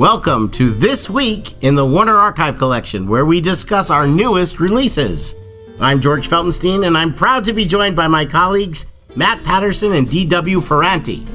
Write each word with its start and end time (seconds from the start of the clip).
Welcome 0.00 0.48
to 0.52 0.70
This 0.70 1.10
Week 1.10 1.62
in 1.62 1.74
the 1.74 1.84
Warner 1.84 2.16
Archive 2.16 2.56
Collection, 2.56 3.06
where 3.06 3.26
we 3.26 3.38
discuss 3.38 3.90
our 3.90 4.06
newest 4.06 4.58
releases. 4.58 5.34
I'm 5.78 6.00
George 6.00 6.26
Feltenstein, 6.26 6.86
and 6.86 6.96
I'm 6.96 7.12
proud 7.12 7.44
to 7.44 7.52
be 7.52 7.66
joined 7.66 7.96
by 7.96 8.08
my 8.08 8.24
colleagues 8.24 8.86
Matt 9.14 9.44
Patterson 9.44 9.92
and 9.92 10.08
D.W. 10.08 10.60
Ferranti. 10.60 11.26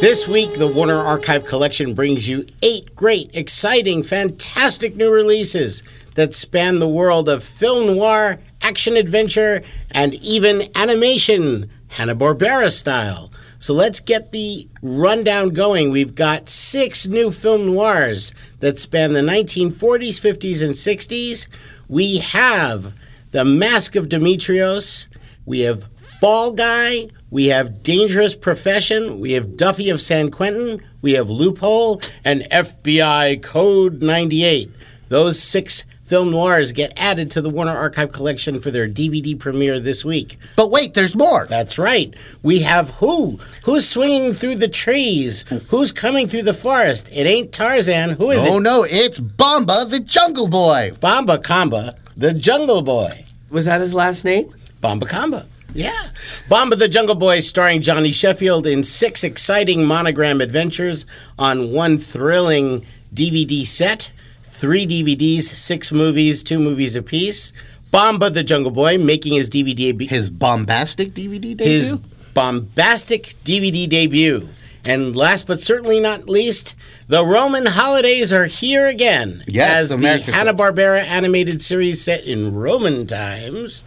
This 0.00 0.26
week, 0.26 0.54
the 0.54 0.66
Warner 0.66 0.98
Archive 0.98 1.44
Collection 1.44 1.94
brings 1.94 2.28
you 2.28 2.44
eight 2.62 2.96
great, 2.96 3.30
exciting, 3.32 4.02
fantastic 4.02 4.96
new 4.96 5.12
releases 5.12 5.84
that 6.16 6.34
span 6.34 6.80
the 6.80 6.88
world 6.88 7.28
of 7.28 7.44
film 7.44 7.86
noir, 7.86 8.40
action 8.60 8.96
adventure, 8.96 9.62
and 9.92 10.14
even 10.14 10.68
animation, 10.74 11.70
Hanna-Barbera 11.90 12.72
style. 12.72 13.30
So 13.58 13.72
let's 13.72 14.00
get 14.00 14.32
the 14.32 14.68
rundown 14.82 15.50
going. 15.50 15.90
We've 15.90 16.14
got 16.14 16.48
six 16.48 17.06
new 17.06 17.30
film 17.30 17.66
noirs 17.66 18.34
that 18.60 18.78
span 18.78 19.12
the 19.12 19.20
1940s, 19.20 20.20
50s, 20.20 20.62
and 20.62 20.74
60s. 20.74 21.46
We 21.88 22.18
have 22.18 22.94
The 23.30 23.44
Mask 23.44 23.96
of 23.96 24.08
Dimitrios. 24.08 25.08
We 25.46 25.60
have 25.60 25.84
Fall 25.96 26.52
Guy. 26.52 27.08
We 27.30 27.46
have 27.46 27.82
Dangerous 27.82 28.34
Profession. 28.36 29.20
We 29.20 29.32
have 29.32 29.56
Duffy 29.56 29.90
of 29.90 30.00
San 30.00 30.30
Quentin. 30.30 30.82
We 31.02 31.12
have 31.12 31.30
Loophole 31.30 32.00
and 32.24 32.42
FBI 32.42 33.42
Code 33.42 34.02
98. 34.02 34.70
Those 35.08 35.42
six 35.42 35.84
film 36.06 36.30
noirs 36.30 36.72
get 36.72 36.92
added 36.96 37.30
to 37.32 37.40
the 37.40 37.50
Warner 37.50 37.76
Archive 37.76 38.12
collection 38.12 38.60
for 38.60 38.70
their 38.70 38.88
DVD 38.88 39.38
premiere 39.38 39.80
this 39.80 40.04
week. 40.04 40.38
But 40.54 40.70
wait, 40.70 40.94
there's 40.94 41.16
more. 41.16 41.46
That's 41.46 41.78
right. 41.78 42.14
We 42.42 42.60
have 42.60 42.90
who? 42.90 43.40
Who's 43.64 43.88
swinging 43.88 44.32
through 44.32 44.56
the 44.56 44.68
trees? 44.68 45.44
Who's 45.68 45.92
coming 45.92 46.28
through 46.28 46.42
the 46.42 46.54
forest? 46.54 47.10
It 47.12 47.26
ain't 47.26 47.52
Tarzan. 47.52 48.10
Who 48.10 48.30
is 48.30 48.44
oh 48.44 48.46
it? 48.46 48.50
Oh 48.50 48.58
no, 48.60 48.86
it's 48.88 49.18
Bomba 49.18 49.84
the 49.88 50.00
Jungle 50.00 50.48
Boy. 50.48 50.92
Bomba 51.00 51.38
Kamba, 51.38 51.96
the 52.16 52.32
Jungle 52.32 52.82
Boy. 52.82 53.24
Was 53.50 53.64
that 53.64 53.80
his 53.80 53.92
last 53.92 54.24
name? 54.24 54.54
Bomba 54.80 55.06
Kamba. 55.06 55.46
Yeah. 55.74 56.10
Bomba 56.48 56.76
the 56.76 56.88
Jungle 56.88 57.16
Boy 57.16 57.40
starring 57.40 57.82
Johnny 57.82 58.12
Sheffield 58.12 58.66
in 58.66 58.82
six 58.84 59.22
exciting 59.24 59.84
monogram 59.84 60.40
adventures 60.40 61.04
on 61.38 61.72
one 61.72 61.98
thrilling 61.98 62.86
DVD 63.12 63.66
set. 63.66 64.10
Three 64.58 64.86
DVDs, 64.86 65.42
six 65.42 65.92
movies, 65.92 66.42
two 66.42 66.58
movies 66.58 66.96
apiece. 66.96 67.52
Bomba 67.90 68.30
the 68.30 68.42
Jungle 68.42 68.70
Boy 68.70 68.96
making 68.96 69.34
his 69.34 69.50
DVD 69.50 69.76
debut. 69.76 70.08
His 70.08 70.30
bombastic 70.30 71.08
DVD 71.10 71.40
debut. 71.54 71.66
His 71.66 71.92
bombastic 72.32 73.34
DVD 73.44 73.86
debut. 73.86 74.48
And 74.82 75.14
last 75.14 75.46
but 75.46 75.60
certainly 75.60 76.00
not 76.00 76.30
least, 76.30 76.74
the 77.06 77.22
Roman 77.22 77.66
holidays 77.66 78.32
are 78.32 78.46
here 78.46 78.86
again. 78.86 79.44
Yes, 79.46 79.90
as 79.90 80.00
the 80.00 80.32
Hanna-Barbera 80.32 81.02
animated 81.04 81.60
series 81.60 82.00
set 82.00 82.24
in 82.24 82.54
Roman 82.54 83.06
times 83.06 83.84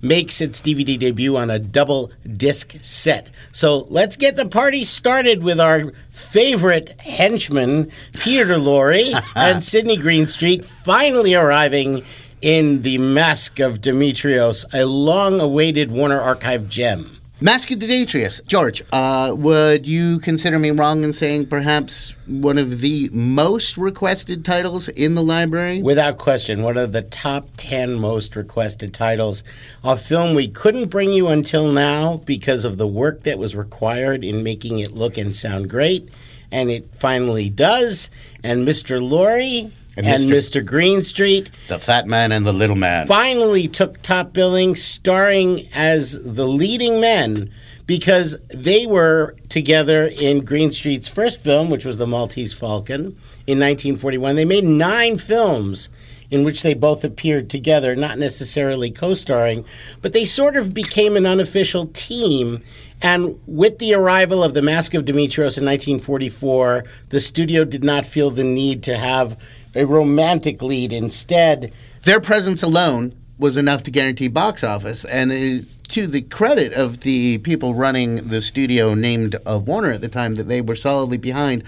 makes 0.00 0.40
its 0.40 0.60
DVD 0.60 0.98
debut 0.98 1.36
on 1.36 1.50
a 1.50 1.58
double 1.58 2.10
disc 2.36 2.76
set. 2.82 3.30
So 3.52 3.86
let's 3.90 4.16
get 4.16 4.36
the 4.36 4.46
party 4.46 4.84
started 4.84 5.42
with 5.42 5.60
our 5.60 5.92
favorite 6.10 7.00
henchmen, 7.00 7.90
Peter 8.14 8.56
Lorre 8.56 9.12
and 9.36 9.62
Sidney 9.62 9.96
Greenstreet, 9.96 10.64
finally 10.64 11.34
arriving 11.34 12.04
in 12.40 12.82
The 12.82 12.98
Mask 12.98 13.58
of 13.58 13.80
Dimitrios, 13.80 14.64
a 14.72 14.86
long 14.86 15.40
awaited 15.40 15.90
Warner 15.90 16.20
Archive 16.20 16.68
gem. 16.68 17.17
Mask 17.40 17.70
of 17.70 17.78
Dimitrios. 17.78 18.44
George, 18.46 18.82
uh, 18.92 19.32
would 19.38 19.86
you 19.86 20.18
consider 20.18 20.58
me 20.58 20.72
wrong 20.72 21.04
in 21.04 21.12
saying 21.12 21.46
perhaps 21.46 22.16
one 22.26 22.58
of 22.58 22.80
the 22.80 23.08
most 23.12 23.76
requested 23.76 24.44
titles 24.44 24.88
in 24.88 25.14
the 25.14 25.22
library? 25.22 25.80
Without 25.80 26.18
question, 26.18 26.64
one 26.64 26.76
of 26.76 26.90
the 26.90 27.02
top 27.02 27.48
10 27.56 27.94
most 27.94 28.34
requested 28.34 28.92
titles. 28.92 29.44
A 29.84 29.96
film 29.96 30.34
we 30.34 30.48
couldn't 30.48 30.88
bring 30.88 31.12
you 31.12 31.28
until 31.28 31.70
now 31.70 32.16
because 32.26 32.64
of 32.64 32.76
the 32.76 32.88
work 32.88 33.22
that 33.22 33.38
was 33.38 33.54
required 33.54 34.24
in 34.24 34.42
making 34.42 34.80
it 34.80 34.90
look 34.90 35.16
and 35.16 35.32
sound 35.32 35.70
great. 35.70 36.08
And 36.50 36.72
it 36.72 36.92
finally 36.92 37.50
does. 37.50 38.10
And 38.42 38.66
Mr. 38.66 39.00
Lorre 39.00 39.70
and, 39.98 40.06
And 40.06 40.30
Mr. 40.30 40.60
Mr. 40.60 40.64
Greenstreet 40.64 41.50
The 41.68 41.78
Fat 41.78 42.06
Man 42.06 42.32
and 42.32 42.46
the 42.46 42.52
Little 42.52 42.76
Man. 42.76 43.06
finally 43.06 43.66
took 43.68 44.00
top 44.02 44.32
billing, 44.32 44.76
starring 44.76 45.62
as 45.74 46.24
the 46.24 46.46
leading 46.46 47.00
men 47.00 47.50
because 47.86 48.36
they 48.54 48.86
were 48.86 49.34
together 49.48 50.06
in 50.06 50.44
Greenstreet's 50.44 51.08
first 51.08 51.40
film, 51.40 51.70
which 51.70 51.84
was 51.84 51.96
The 51.96 52.06
Maltese 52.06 52.52
Falcon 52.52 53.16
in 53.46 53.58
1941. 53.58 54.36
They 54.36 54.44
made 54.44 54.64
nine 54.64 55.16
films 55.16 55.88
in 56.30 56.44
which 56.44 56.62
they 56.62 56.74
both 56.74 57.04
appeared 57.04 57.48
together, 57.48 57.96
not 57.96 58.18
necessarily 58.18 58.90
co 58.90 59.14
starring, 59.14 59.64
but 60.02 60.12
they 60.12 60.24
sort 60.24 60.56
of 60.56 60.74
became 60.74 61.16
an 61.16 61.26
unofficial 61.26 61.86
team. 61.86 62.62
And 63.00 63.40
with 63.46 63.78
the 63.78 63.94
arrival 63.94 64.44
of 64.44 64.54
The 64.54 64.62
Mask 64.62 64.92
of 64.92 65.04
Dimitrios 65.04 65.56
in 65.56 65.64
1944, 65.64 66.84
the 67.08 67.20
studio 67.20 67.64
did 67.64 67.84
not 67.84 68.04
feel 68.04 68.30
the 68.30 68.44
need 68.44 68.82
to 68.84 68.98
have 68.98 69.38
a 69.74 69.84
romantic 69.84 70.62
lead. 70.62 70.92
Instead, 70.92 71.72
Their 72.02 72.20
presence 72.20 72.62
alone 72.62 73.14
was 73.38 73.56
enough 73.56 73.82
to 73.84 73.90
guarantee 73.90 74.28
box 74.28 74.64
office, 74.64 75.04
and 75.04 75.30
it 75.30 75.40
is 75.40 75.78
to 75.88 76.06
the 76.06 76.22
credit 76.22 76.72
of 76.72 77.00
the 77.00 77.38
people 77.38 77.74
running 77.74 78.28
the 78.28 78.40
studio 78.40 78.94
named 78.94 79.36
of 79.46 79.68
Warner 79.68 79.92
at 79.92 80.00
the 80.00 80.08
time 80.08 80.34
that 80.36 80.44
they 80.44 80.60
were 80.60 80.74
solidly 80.74 81.18
behind 81.18 81.62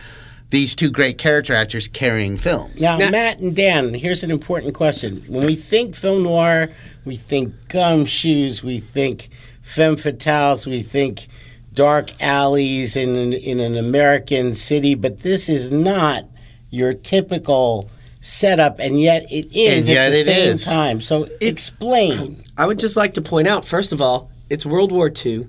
these 0.50 0.74
two 0.74 0.90
great 0.90 1.16
character 1.16 1.54
actors 1.54 1.86
carrying 1.86 2.36
films. 2.36 2.80
Now, 2.80 2.98
Now- 2.98 3.10
Matt 3.10 3.38
and 3.38 3.54
Dan, 3.54 3.94
here's 3.94 4.24
an 4.24 4.32
important 4.32 4.74
question. 4.74 5.22
When 5.28 5.46
we 5.46 5.54
think 5.54 5.94
film 5.94 6.24
noir, 6.24 6.70
we 7.04 7.14
think 7.16 7.54
gumshoes, 7.68 8.62
we 8.64 8.80
think 8.80 9.28
femme 9.62 9.94
fatales, 9.96 10.66
we 10.66 10.82
think 10.82 11.28
dark 11.72 12.10
alleys 12.20 12.96
in 12.96 13.32
in 13.32 13.60
an 13.60 13.76
American 13.76 14.52
city, 14.54 14.96
but 14.96 15.20
this 15.20 15.48
is 15.48 15.70
not 15.70 16.24
your 16.70 16.94
typical 16.94 17.90
setup, 18.20 18.78
and 18.78 19.00
yet 19.00 19.24
it 19.30 19.54
is 19.56 19.88
And 19.88 19.98
at 19.98 20.10
the 20.10 20.22
same 20.24 20.54
is. 20.54 20.64
time. 20.64 21.00
So 21.00 21.28
explain. 21.40 22.44
I 22.56 22.66
would 22.66 22.78
just 22.78 22.96
like 22.96 23.14
to 23.14 23.22
point 23.22 23.48
out, 23.48 23.64
first 23.64 23.92
of 23.92 24.00
all, 24.00 24.30
it's 24.48 24.66
World 24.66 24.92
War 24.92 25.10
II. 25.24 25.46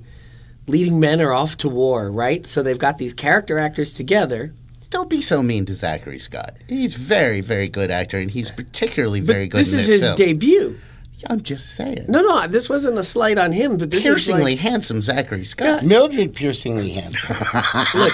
Leading 0.68 1.00
men 1.00 1.20
are 1.22 1.34
off 1.34 1.58
to 1.58 1.70
war, 1.70 2.10
right? 2.12 2.46
So 2.46 2.62
they've 2.64 2.78
got 2.78 2.98
these 2.98 3.14
character 3.14 3.58
actors 3.58 3.94
together. 3.94 4.54
Don't 4.90 5.10
be 5.10 5.22
so 5.22 5.42
mean 5.42 5.66
to 5.66 5.74
Zachary 5.74 6.20
Scott. 6.20 6.54
He's 6.68 6.96
very, 6.96 7.42
very 7.42 7.68
good 7.68 7.90
actor, 7.92 8.18
and 8.18 8.30
he's 8.30 8.52
particularly 8.52 9.22
very 9.22 9.48
good 9.48 9.60
this 9.62 9.74
in 9.74 9.80
is 9.80 9.88
this 9.88 9.94
his 10.02 10.04
film. 10.10 10.16
debut. 10.18 10.80
I'm 11.30 11.42
just 11.42 11.76
saying. 11.76 12.06
No, 12.08 12.22
no, 12.22 12.48
this 12.48 12.70
wasn't 12.70 12.98
a 12.98 13.04
slight 13.04 13.38
on 13.38 13.52
him, 13.52 13.78
but 13.78 13.92
this 13.92 14.04
Piercingly 14.04 14.54
is 14.54 14.64
like, 14.64 14.72
handsome 14.72 15.02
Zachary 15.02 15.44
Scott. 15.44 15.84
Mildred 15.84 16.34
piercingly 16.34 16.92
handsome. 16.92 17.36
Look, 18.00 18.14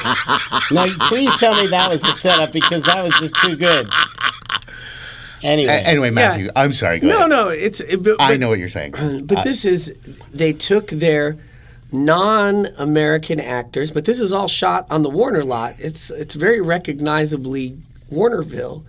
now 0.71 0.85
please 1.07 1.35
tell 1.37 1.55
me 1.61 1.67
that 1.67 1.89
was 1.89 2.03
a 2.03 2.11
setup 2.11 2.51
because 2.51 2.83
that 2.83 3.03
was 3.03 3.13
just 3.19 3.35
too 3.35 3.55
good. 3.55 3.87
Anyway, 5.43 5.71
A- 5.71 5.87
anyway, 5.87 6.09
Matthew, 6.09 6.49
I'm 6.55 6.73
sorry. 6.73 6.99
Go 6.99 7.07
no, 7.07 7.17
ahead. 7.17 7.29
no, 7.29 7.47
it's. 7.49 7.79
It, 7.81 8.03
but, 8.03 8.15
I 8.19 8.37
know 8.37 8.49
what 8.49 8.59
you're 8.59 8.69
saying. 8.69 8.95
Uh, 8.95 9.19
but 9.23 9.39
uh, 9.39 9.43
this 9.43 9.65
is 9.65 9.95
they 10.33 10.53
took 10.53 10.87
their 10.87 11.37
non-American 11.91 13.39
actors, 13.39 13.91
but 13.91 14.05
this 14.05 14.19
is 14.19 14.33
all 14.33 14.47
shot 14.47 14.87
on 14.89 15.03
the 15.03 15.09
Warner 15.09 15.43
lot. 15.43 15.75
It's 15.77 16.09
it's 16.09 16.35
very 16.35 16.59
recognizably 16.59 17.77
Warnerville, 18.11 18.83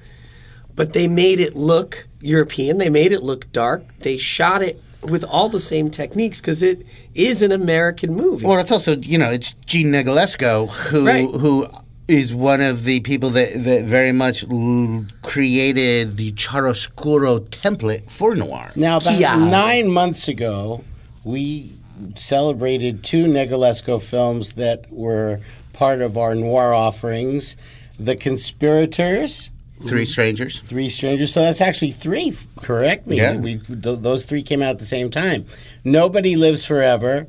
but 0.79 0.93
they 0.93 1.09
made 1.09 1.41
it 1.41 1.55
look 1.57 2.07
European. 2.21 2.79
They 2.79 2.89
made 2.89 3.11
it 3.13 3.23
look 3.23 3.51
dark. 3.53 3.83
They 3.99 4.17
shot 4.17 4.63
it 4.63 4.81
with 5.03 5.25
all 5.25 5.49
the 5.49 5.61
same 5.61 5.91
techniques 5.91 6.41
because 6.41 6.63
it 6.63 6.87
is 7.15 7.43
an 7.43 7.53
American 7.53 8.15
movie. 8.15 8.47
Well, 8.47 8.59
it's 8.61 8.71
also 8.73 8.97
you 8.97 9.19
know 9.19 9.29
it's 9.29 9.53
Jean 9.67 9.89
Negulesco 9.89 10.69
who 10.91 11.07
Right. 11.07 11.29
who 11.43 11.67
is 12.07 12.33
one 12.35 12.61
of 12.63 12.85
the 12.85 13.01
people 13.01 13.31
that 13.31 13.51
that 13.65 13.85
very 13.85 14.13
much 14.13 14.45
l- 14.51 15.05
created 15.23 16.17
the 16.17 16.31
chiaroscuro 16.33 17.41
template 17.51 18.11
for 18.11 18.35
noir. 18.35 18.71
Now, 18.77 18.97
about 18.99 19.15
Chiaro. 19.19 19.51
nine 19.51 19.89
months 19.91 20.27
ago, 20.29 20.85
we 21.25 21.73
celebrated 22.15 23.03
two 23.03 23.27
Negulesco 23.27 24.01
films 24.01 24.53
that 24.53 24.85
were 24.91 25.41
part 25.73 26.01
of 26.01 26.17
our 26.17 26.35
noir 26.35 26.73
offerings 26.73 27.57
The 27.99 28.15
Conspirators, 28.17 29.51
Three 29.81 30.05
Strangers. 30.05 30.61
Three 30.61 30.91
Strangers. 30.91 31.33
So 31.33 31.41
that's 31.41 31.61
actually 31.61 31.93
three, 31.93 32.37
correct 32.57 33.07
me. 33.07 33.17
Yeah. 33.17 33.37
We, 33.37 33.59
th- 33.59 34.01
those 34.01 34.25
three 34.25 34.43
came 34.43 34.63
out 34.63 34.71
at 34.71 34.79
the 34.79 34.85
same 34.85 35.11
time. 35.11 35.47
Nobody 35.85 36.37
Lives 36.37 36.65
Forever, 36.65 37.27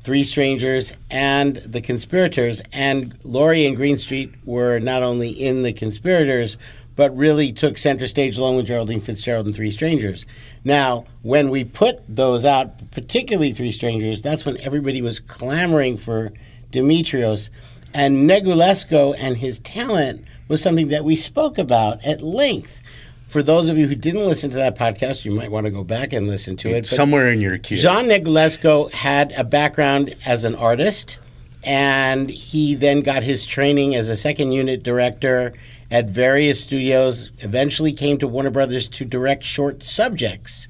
Three 0.00 0.24
Strangers, 0.24 0.92
and 1.10 1.56
The 1.56 1.80
Conspirators. 1.80 2.62
And 2.72 3.18
Lorre 3.20 3.66
and 3.66 3.76
Greenstreet 3.76 4.34
were 4.44 4.78
not 4.78 5.02
only 5.02 5.30
in 5.30 5.62
The 5.62 5.72
Conspirators, 5.72 6.58
but 6.96 7.14
really 7.16 7.52
took 7.52 7.76
center 7.76 8.08
stage 8.08 8.38
along 8.38 8.56
with 8.56 8.66
Geraldine 8.66 9.00
Fitzgerald 9.00 9.46
and 9.46 9.54
Three 9.54 9.70
Strangers. 9.70 10.24
Now, 10.64 11.04
when 11.22 11.50
we 11.50 11.62
put 11.62 12.02
those 12.08 12.44
out, 12.44 12.90
particularly 12.90 13.52
Three 13.52 13.72
Strangers, 13.72 14.22
that's 14.22 14.44
when 14.44 14.58
everybody 14.60 15.02
was 15.02 15.20
clamoring 15.20 15.98
for 15.98 16.32
Dimitrios. 16.72 17.50
And 17.94 18.28
Negulesco 18.28 19.14
and 19.18 19.36
his 19.36 19.60
talent 19.60 20.24
was 20.48 20.62
something 20.62 20.88
that 20.88 21.04
we 21.04 21.16
spoke 21.16 21.58
about 21.58 22.04
at 22.06 22.22
length. 22.22 22.80
For 23.28 23.42
those 23.42 23.68
of 23.68 23.76
you 23.76 23.88
who 23.88 23.94
didn't 23.96 24.24
listen 24.24 24.50
to 24.50 24.56
that 24.56 24.78
podcast, 24.78 25.24
you 25.24 25.32
might 25.32 25.50
want 25.50 25.66
to 25.66 25.72
go 25.72 25.82
back 25.84 26.12
and 26.12 26.26
listen 26.28 26.56
to 26.58 26.68
it. 26.68 26.72
But 26.72 26.86
Somewhere 26.86 27.26
in 27.28 27.40
your 27.40 27.58
queue. 27.58 27.76
John 27.76 28.04
Negulesco 28.06 28.90
had 28.92 29.32
a 29.32 29.42
background 29.44 30.14
as 30.24 30.44
an 30.44 30.54
artist, 30.54 31.18
and 31.64 32.30
he 32.30 32.74
then 32.76 33.00
got 33.00 33.24
his 33.24 33.44
training 33.44 33.94
as 33.96 34.08
a 34.08 34.14
second 34.16 34.52
unit 34.52 34.82
director 34.84 35.52
at 35.90 36.08
various 36.08 36.60
studios. 36.60 37.32
Eventually, 37.40 37.92
came 37.92 38.16
to 38.18 38.28
Warner 38.28 38.50
Brothers 38.50 38.88
to 38.90 39.04
direct 39.04 39.42
short 39.42 39.82
subjects, 39.82 40.68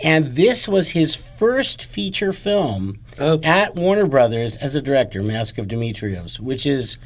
and 0.00 0.32
this 0.32 0.66
was 0.66 0.90
his 0.90 1.14
first 1.14 1.84
feature 1.84 2.32
film 2.32 2.98
Oh. 3.18 3.40
at 3.44 3.74
Warner 3.74 4.06
Brothers 4.06 4.56
as 4.56 4.74
a 4.74 4.80
director, 4.82 5.22
Mask 5.22 5.58
of 5.58 5.66
Dimitrios, 5.68 6.40
which 6.40 6.64
is 6.64 6.96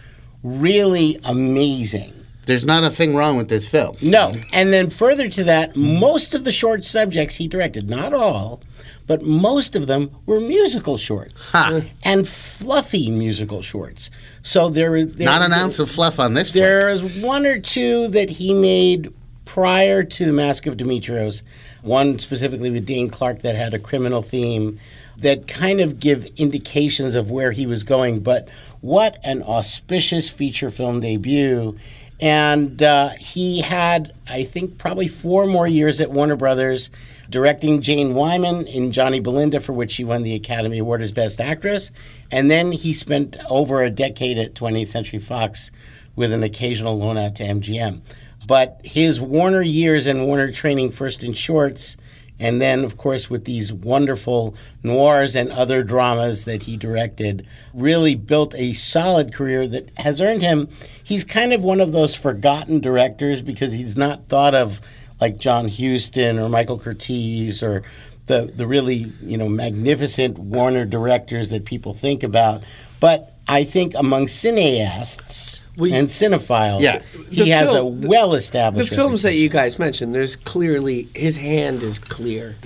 really 0.43 1.19
amazing. 1.25 2.13
There's 2.47 2.65
not 2.65 2.83
a 2.83 2.91
thing 2.91 3.15
wrong 3.15 3.37
with 3.37 3.49
this 3.49 3.69
film. 3.69 3.97
No. 4.03 4.35
And 4.53 4.73
then 4.73 4.91
further 4.91 5.29
to 5.29 5.45
that, 5.45 5.77
most 5.77 6.35
of 6.35 6.45
the 6.45 6.51
short 6.51 6.83
subjects 6.83 7.37
he 7.37 7.47
directed, 7.47 7.89
not 7.89 8.13
all, 8.13 8.61
but 9.07 9.23
most 9.23 9.77
of 9.77 9.87
them 9.87 10.11
were 10.27 10.41
musical 10.41 10.97
shorts 10.97 11.53
Ha. 11.53 11.83
and 12.03 12.27
fluffy 12.27 13.11
musical 13.11 13.63
shorts. 13.63 14.11
So 14.43 14.69
there, 14.69 15.05
there 15.05 15.27
Not 15.27 15.43
an 15.43 15.53
ounce 15.53 15.79
of 15.79 15.89
fluff 15.89 16.19
on 16.19 16.35
this 16.35 16.51
film. 16.51 16.65
There's 16.65 17.17
one 17.19 17.47
or 17.47 17.61
two 17.61 18.09
that 18.09 18.31
he 18.31 18.55
made 18.55 19.13
prior 19.45 20.03
to 20.03 20.25
the 20.25 20.33
Mask 20.33 20.67
of 20.67 20.77
Dimitrios. 20.77 21.43
One 21.83 22.19
specifically 22.19 22.71
with 22.71 22.87
Dane 22.87 23.11
Clark 23.11 23.43
that 23.43 23.55
had 23.55 23.75
a 23.75 23.79
criminal 23.79 24.23
theme 24.23 24.79
that 25.17 25.47
kind 25.47 25.81
of 25.81 26.01
give 26.01 26.27
indications 26.37 27.15
of 27.15 27.31
where 27.31 27.53
he 27.53 27.67
was 27.67 27.83
going. 27.83 28.21
But 28.21 28.49
what 28.83 29.17
an 29.25 29.43
auspicious 29.43 30.29
feature 30.29 30.71
film 30.71 31.01
debut! 31.01 31.79
And 32.21 32.81
uh, 32.81 33.09
he 33.19 33.63
had, 33.63 34.13
I 34.29 34.45
think, 34.45 34.79
probably 34.79 35.09
four 35.09 35.47
more 35.47 35.67
years 35.67 36.01
at 36.01 36.13
Warner 36.13 36.37
Brothers, 36.37 36.89
directing 37.29 37.81
Jane 37.81 38.15
Wyman 38.15 38.67
in 38.69 38.93
Johnny 38.93 39.19
Belinda, 39.19 39.59
for 39.59 39.73
which 39.73 39.91
she 39.91 40.05
won 40.05 40.23
the 40.23 40.35
Academy 40.35 40.79
Award 40.79 41.03
as 41.03 41.11
Best 41.11 41.41
Actress. 41.41 41.91
And 42.31 42.49
then 42.49 42.71
he 42.71 42.93
spent 42.93 43.39
over 43.51 43.83
a 43.83 43.91
decade 43.91 44.39
at 44.39 44.55
20th 44.55 44.89
Century 44.89 45.19
Fox 45.19 45.73
with 46.15 46.33
an 46.33 46.45
occasional 46.45 46.97
loan 46.97 47.17
out 47.17 47.35
to 47.37 47.45
MGM. 47.45 48.03
But 48.47 48.81
his 48.85 49.21
Warner 49.21 49.63
years 49.63 50.07
and 50.07 50.27
Warner 50.27 50.53
training 50.53 50.91
first 50.93 51.25
in 51.25 51.33
shorts, 51.33 51.97
and 52.43 52.61
then, 52.61 52.85
of 52.85 52.97
course, 52.97 53.31
with 53.31 53.45
these 53.45 53.73
wonderful 53.73 54.57
noirs 54.83 55.37
and 55.37 55.53
other 55.53 55.85
dramas 55.85 56.45
that 56.45 56.65
he 56.65 56.77
directed, 56.77 57.47
really 57.73 58.17
built 58.17 58.53
a 58.57 58.73
solid 58.73 59.33
career 59.33 59.69
that 59.69 59.97
has 59.99 60.21
earned 60.21 60.43
him. 60.43 60.69
He's 61.05 61.23
kind 61.23 61.53
of 61.53 61.63
one 61.63 61.81
of 61.81 61.93
those 61.93 62.17
forgotten 62.17 62.81
directors 62.81 63.43
because 63.43 63.71
he's 63.71 63.97
not 63.97 64.27
thought 64.27 64.57
of 64.57 64.81
like 65.21 65.39
John 65.39 65.69
Huston 65.69 66.37
or 66.41 66.49
Michael 66.49 66.81
Curtiz 66.81 67.63
or 67.63 67.85
the, 68.27 68.53
the 68.53 68.67
really 68.67 69.13
you 69.23 69.37
know 69.37 69.49
magnificent 69.49 70.37
Warner 70.37 70.85
directors 70.85 71.51
that 71.51 71.65
people 71.65 71.95
think 71.95 72.25
about. 72.25 72.65
But 72.99 73.32
I 73.49 73.65
think 73.65 73.95
among 73.95 74.27
cineasts 74.27 75.63
We- 75.77 75.93
and 75.93 76.09
cinephiles, 76.09 76.81
Yeah. 76.83 77.01
he 77.31 77.43
The 77.45 77.49
has 77.51 77.73
film- 77.73 78.05
a 78.05 78.09
well-established. 78.09 78.91
The 78.91 78.97
films 78.97 79.23
that 79.23 79.35
you 79.35 79.49
guys 79.49 79.79
mentioned, 79.79 80.15
there's 80.15 80.37
clearly 80.37 81.09
his 81.15 81.37
hand 81.37 81.83
is 81.83 81.99
clear 81.99 82.57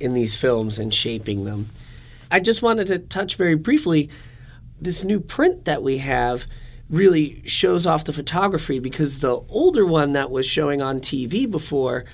in 0.00 0.14
these 0.14 0.34
films 0.36 0.78
and 0.78 0.92
shaping 0.92 1.44
them. 1.44 1.70
I 2.30 2.40
just 2.40 2.60
wanted 2.62 2.88
to 2.88 2.98
touch 2.98 3.36
very 3.36 3.54
briefly 3.54 4.08
this 4.80 5.04
new 5.04 5.20
print 5.20 5.64
that 5.64 5.82
we 5.82 5.98
have 5.98 6.46
really 6.90 7.42
shows 7.46 7.86
off 7.86 8.04
the 8.04 8.12
photography 8.12 8.78
because 8.78 9.20
the 9.20 9.40
older 9.48 9.86
one 9.86 10.12
that 10.12 10.30
was 10.30 10.46
showing 10.46 10.82
on 10.82 11.00
TV 11.00 11.46
before 11.50 12.04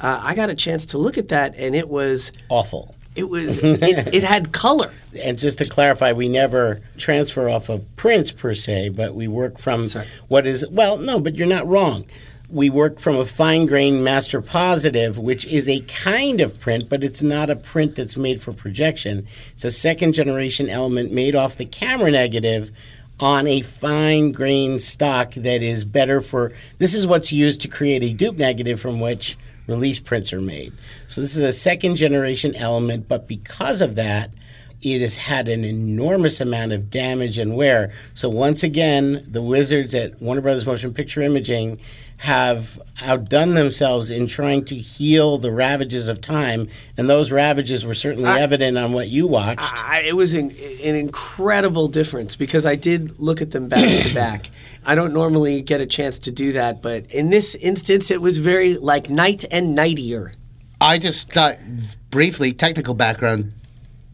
uh, 0.00 0.20
I 0.22 0.34
got 0.34 0.50
a 0.50 0.54
chance 0.54 0.84
to 0.86 0.98
look 0.98 1.16
at 1.16 1.28
that 1.28 1.54
and 1.56 1.76
it 1.76 1.88
was 1.88 2.32
awful. 2.48 2.94
It 3.14 3.28
was 3.28 3.58
it, 3.62 4.14
it 4.14 4.22
had 4.24 4.52
color. 4.52 4.92
And 5.22 5.38
just 5.38 5.58
to 5.58 5.66
clarify, 5.66 6.12
we 6.12 6.28
never 6.28 6.80
transfer 6.96 7.48
off 7.48 7.68
of 7.68 7.94
prints 7.96 8.32
per 8.32 8.54
se, 8.54 8.90
but 8.90 9.14
we 9.14 9.28
work 9.28 9.58
from 9.58 9.88
what 10.28 10.46
is 10.46 10.66
well, 10.68 10.96
no, 10.98 11.20
but 11.20 11.34
you're 11.34 11.46
not 11.46 11.66
wrong. 11.66 12.06
We 12.48 12.68
work 12.68 13.00
from 13.00 13.16
a 13.16 13.24
fine 13.24 13.64
grained 13.64 14.04
master 14.04 14.42
positive, 14.42 15.18
which 15.18 15.46
is 15.46 15.70
a 15.70 15.80
kind 15.80 16.42
of 16.42 16.60
print, 16.60 16.90
but 16.90 17.02
it's 17.02 17.22
not 17.22 17.48
a 17.48 17.56
print 17.56 17.96
that's 17.96 18.16
made 18.18 18.42
for 18.42 18.52
projection. 18.52 19.26
It's 19.54 19.64
a 19.64 19.70
second 19.70 20.12
generation 20.12 20.68
element 20.68 21.12
made 21.12 21.34
off 21.34 21.56
the 21.56 21.64
camera 21.64 22.10
negative 22.10 22.70
on 23.20 23.46
a 23.46 23.62
fine 23.62 24.32
grained 24.32 24.82
stock 24.82 25.32
that 25.34 25.62
is 25.62 25.84
better 25.84 26.20
for 26.20 26.52
this 26.78 26.92
is 26.92 27.06
what's 27.06 27.32
used 27.32 27.60
to 27.60 27.68
create 27.68 28.02
a 28.02 28.12
dupe 28.12 28.36
negative 28.36 28.80
from 28.80 29.00
which 29.00 29.38
release 29.66 30.00
prints 30.00 30.32
are 30.32 30.40
made. 30.40 30.72
So 31.06 31.20
this 31.20 31.36
is 31.36 31.42
a 31.42 31.52
second 31.52 31.96
generation 31.96 32.54
element, 32.56 33.08
but 33.08 33.28
because 33.28 33.80
of 33.80 33.94
that, 33.94 34.30
it 34.82 35.00
has 35.00 35.16
had 35.16 35.48
an 35.48 35.64
enormous 35.64 36.40
amount 36.40 36.72
of 36.72 36.90
damage 36.90 37.38
and 37.38 37.54
wear. 37.54 37.92
So 38.14 38.28
once 38.28 38.62
again, 38.62 39.24
the 39.26 39.42
wizards 39.42 39.94
at 39.94 40.20
Warner 40.20 40.40
Brothers 40.40 40.66
Motion 40.66 40.92
Picture 40.92 41.22
Imaging 41.22 41.78
have 42.22 42.80
outdone 43.04 43.54
themselves 43.54 44.08
in 44.08 44.28
trying 44.28 44.64
to 44.64 44.76
heal 44.76 45.38
the 45.38 45.50
ravages 45.50 46.08
of 46.08 46.20
time, 46.20 46.68
and 46.96 47.10
those 47.10 47.32
ravages 47.32 47.84
were 47.84 47.94
certainly 47.94 48.30
evident 48.30 48.78
on 48.78 48.92
what 48.92 49.08
you 49.08 49.26
watched. 49.26 49.84
I, 49.84 50.02
it 50.02 50.14
was 50.14 50.32
an, 50.32 50.52
an 50.84 50.94
incredible 50.94 51.88
difference 51.88 52.36
because 52.36 52.64
I 52.64 52.76
did 52.76 53.18
look 53.18 53.42
at 53.42 53.50
them 53.50 53.68
back 53.68 54.02
to 54.02 54.14
back. 54.14 54.52
I 54.86 54.94
don't 54.94 55.12
normally 55.12 55.62
get 55.62 55.80
a 55.80 55.86
chance 55.86 56.20
to 56.20 56.30
do 56.30 56.52
that, 56.52 56.80
but 56.80 57.10
in 57.10 57.30
this 57.30 57.56
instance, 57.56 58.08
it 58.08 58.22
was 58.22 58.38
very 58.38 58.76
like 58.76 59.10
night 59.10 59.44
and 59.50 59.74
nightier. 59.74 60.32
I 60.80 60.98
just 60.98 61.32
thought 61.32 61.56
briefly, 62.10 62.52
technical 62.52 62.94
background. 62.94 63.52